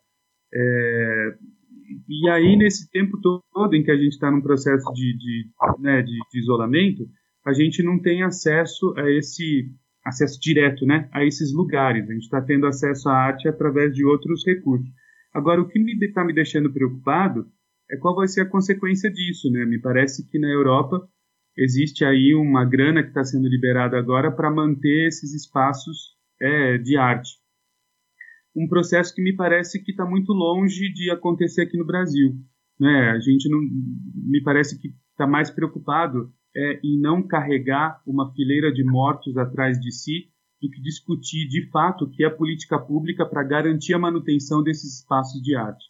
É, 0.54 1.38
e 2.08 2.30
aí, 2.30 2.56
nesse 2.56 2.90
tempo 2.90 3.20
todo 3.22 3.76
em 3.76 3.84
que 3.84 3.92
a 3.92 3.98
gente 3.98 4.14
está 4.14 4.32
num 4.32 4.42
processo 4.42 4.92
de, 4.94 5.18
de, 5.18 5.50
né, 5.80 6.02
de, 6.02 6.18
de 6.32 6.40
isolamento, 6.40 7.08
a 7.46 7.54
gente 7.54 7.84
não 7.84 8.00
tem 8.02 8.24
acesso 8.24 8.94
a 8.98 9.10
esse 9.12 9.70
acesso 10.04 10.40
direto, 10.40 10.86
né, 10.86 11.10
a 11.12 11.24
esses 11.24 11.54
lugares. 11.54 12.08
A 12.10 12.14
gente 12.14 12.24
está 12.24 12.42
tendo 12.42 12.66
acesso 12.68 13.10
à 13.10 13.14
arte 13.14 13.48
através 13.48 13.94
de 13.94 14.06
outros 14.06 14.46
recursos. 14.46 14.88
Agora, 15.36 15.62
o 15.62 15.68
que 15.68 15.78
está 16.06 16.22
me, 16.22 16.28
me 16.28 16.34
deixando 16.34 16.72
preocupado 16.72 17.46
é 17.92 17.98
qual 17.98 18.16
vai 18.16 18.26
ser 18.26 18.42
a 18.42 18.50
consequência 18.50 19.12
disso, 19.12 19.52
né? 19.52 19.66
Me 19.66 19.78
parece 19.82 20.26
que 20.30 20.40
na 20.40 20.48
Europa 20.48 21.06
existe 21.58 22.06
aí 22.06 22.34
uma 22.34 22.64
grana 22.64 23.04
que 23.04 23.10
está 23.10 23.22
sendo 23.22 23.46
liberada 23.50 24.00
agora 24.00 24.32
para 24.32 24.50
manter 24.50 25.08
esses 25.08 25.34
espaços 25.34 26.16
é, 26.42 26.78
de 26.78 26.96
arte. 26.96 27.32
Um 28.56 28.66
processo 28.70 29.14
que 29.14 29.22
me 29.22 29.36
parece 29.36 29.84
que 29.84 29.92
está 29.92 30.06
muito 30.06 30.32
longe 30.32 30.88
de 30.94 31.12
acontecer 31.12 31.64
aqui 31.64 31.78
no 31.78 31.86
Brasil. 31.86 32.34
Né? 32.80 33.12
A 33.12 33.20
gente 33.20 33.50
não, 33.50 33.60
me 33.60 34.42
parece 34.42 34.80
que 34.80 34.96
está 35.12 35.28
mais 35.28 35.52
preocupado 35.52 36.32
é, 36.56 36.80
em 36.82 36.98
não 36.98 37.22
carregar 37.22 38.02
uma 38.08 38.34
fileira 38.34 38.72
de 38.72 38.86
mortos 38.86 39.38
atrás 39.38 39.78
de 39.82 39.92
si 39.92 40.30
do 40.66 40.72
que 40.72 40.82
discutir 40.82 41.48
de 41.48 41.70
fato 41.70 42.06
o 42.06 42.10
que 42.10 42.24
é 42.24 42.30
política 42.30 42.80
pública 42.80 43.26
para 43.26 43.44
garantir 43.44 43.94
a 43.94 44.00
manutenção 44.00 44.64
desses 44.64 45.00
espaços 45.00 45.42
de 45.42 45.56
arte. 45.56 45.86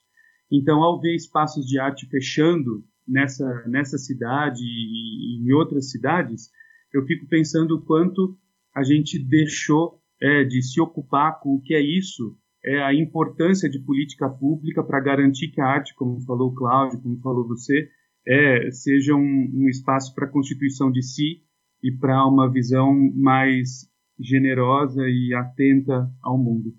Então, 0.52 0.84
ao 0.84 1.00
ver 1.00 1.16
espaços 1.16 1.66
de 1.66 1.80
arte 1.80 2.08
fechando 2.08 2.84
nessa, 3.08 3.68
nessa 3.68 3.98
cidade 3.98 4.62
e, 4.64 5.42
em 5.42 5.52
outras 5.54 5.90
cidades, 5.90 6.50
eu 6.94 7.06
fico 7.06 7.28
pensando 7.28 7.76
o 7.76 7.82
quanto 7.82 8.38
a 8.76 8.84
gente 8.84 9.18
deixou 9.18 10.00
é, 10.22 10.44
de 10.44 10.62
se 10.62 10.80
ocupar 10.82 11.40
com 11.40 11.56
o 11.56 11.62
que 11.62 11.74
é 11.74 11.82
isso, 11.82 12.38
é 12.64 12.82
a 12.84 12.94
importância 12.94 13.70
de 13.70 13.80
política 13.80 14.28
pública 14.30 14.84
para 14.84 15.00
garantir 15.00 15.50
que 15.50 15.62
a 15.62 15.68
arte, 15.68 15.94
como 15.96 16.20
falou 16.22 16.52
o 16.52 16.56
Cláudio, 16.56 17.02
como 17.02 17.20
falou 17.22 17.48
você, 17.48 17.90
é, 18.28 18.72
seja 18.72 19.14
um, 19.14 19.52
um 19.54 19.70
espaço 19.70 20.14
para 20.16 20.26
a 20.26 20.32
constituição 20.32 20.92
de 20.92 21.02
si 21.04 21.44
e 21.82 21.92
para 21.92 22.26
uma 22.28 22.52
visão 22.52 22.94
mais 23.16 23.88
generosa 24.20 25.02
e 25.08 25.34
atenta 25.34 26.12
ao 26.22 26.38
mundo. 26.38 26.74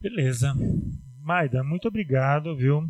Beleza. 0.00 0.54
Maida, 1.22 1.64
muito 1.64 1.88
obrigado, 1.88 2.56
viu? 2.56 2.82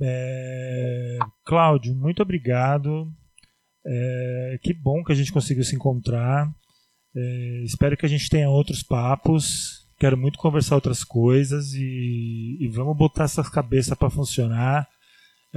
É... 0.00 1.18
Cláudio, 1.44 1.94
muito 1.94 2.22
obrigado. 2.22 3.10
É... 3.86 4.58
Que 4.62 4.74
bom 4.74 5.02
que 5.02 5.12
a 5.12 5.14
gente 5.14 5.32
conseguiu 5.32 5.64
se 5.64 5.74
encontrar. 5.74 6.46
É... 7.16 7.62
Espero 7.64 7.96
que 7.96 8.06
a 8.06 8.08
gente 8.08 8.28
tenha 8.28 8.50
outros 8.50 8.82
papos. 8.82 9.86
Quero 9.98 10.16
muito 10.16 10.38
conversar 10.38 10.76
outras 10.76 11.02
coisas 11.02 11.72
e, 11.72 12.56
e 12.60 12.68
vamos 12.68 12.96
botar 12.96 13.24
essas 13.24 13.48
cabeças 13.48 13.96
para 13.98 14.10
funcionar 14.10 14.86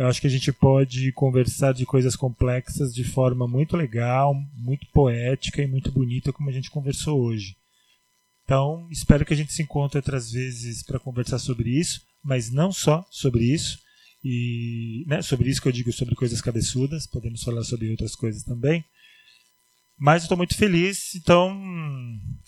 eu 0.01 0.07
acho 0.07 0.19
que 0.19 0.25
a 0.25 0.31
gente 0.31 0.51
pode 0.51 1.11
conversar 1.11 1.73
de 1.73 1.85
coisas 1.85 2.15
complexas 2.15 2.91
de 2.91 3.03
forma 3.03 3.47
muito 3.47 3.77
legal, 3.77 4.33
muito 4.55 4.87
poética 4.87 5.61
e 5.61 5.67
muito 5.67 5.91
bonita, 5.91 6.33
como 6.33 6.49
a 6.49 6.51
gente 6.51 6.71
conversou 6.71 7.21
hoje. 7.21 7.55
Então, 8.43 8.87
espero 8.89 9.23
que 9.23 9.33
a 9.33 9.37
gente 9.37 9.53
se 9.53 9.61
encontre 9.61 9.99
outras 9.99 10.31
vezes 10.31 10.83
para 10.83 10.99
conversar 10.99 11.37
sobre 11.37 11.69
isso, 11.69 12.01
mas 12.23 12.49
não 12.49 12.71
só 12.71 13.05
sobre 13.11 13.43
isso. 13.45 13.77
E 14.23 15.03
né, 15.07 15.21
sobre 15.21 15.51
isso 15.51 15.61
que 15.61 15.67
eu 15.67 15.71
digo 15.71 15.93
sobre 15.93 16.15
coisas 16.15 16.41
cabeçudas, 16.41 17.05
podemos 17.05 17.43
falar 17.43 17.63
sobre 17.63 17.91
outras 17.91 18.15
coisas 18.15 18.43
também. 18.43 18.83
Mas 19.99 20.23
eu 20.23 20.25
estou 20.25 20.37
muito 20.37 20.57
feliz, 20.57 21.13
então 21.13 21.61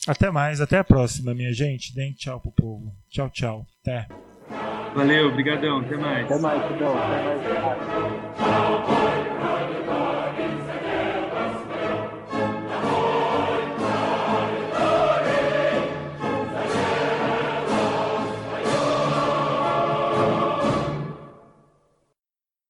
até 0.07 0.31
mais, 0.31 0.59
até 0.59 0.79
a 0.79 0.83
próxima, 0.83 1.35
minha 1.35 1.53
gente. 1.53 1.93
Deem 1.93 2.13
tchau 2.13 2.41
pro 2.41 2.51
povo. 2.51 2.95
Tchau, 3.11 3.29
tchau. 3.29 3.67
Até. 3.81 4.32
Valeu, 4.95 5.27
obrigadão, 5.29 5.79
até 5.79 5.97
mais. 5.97 6.25
Até 6.25 6.39
mais, 6.39 6.61
Até 6.61 6.83
mais. 6.83 7.43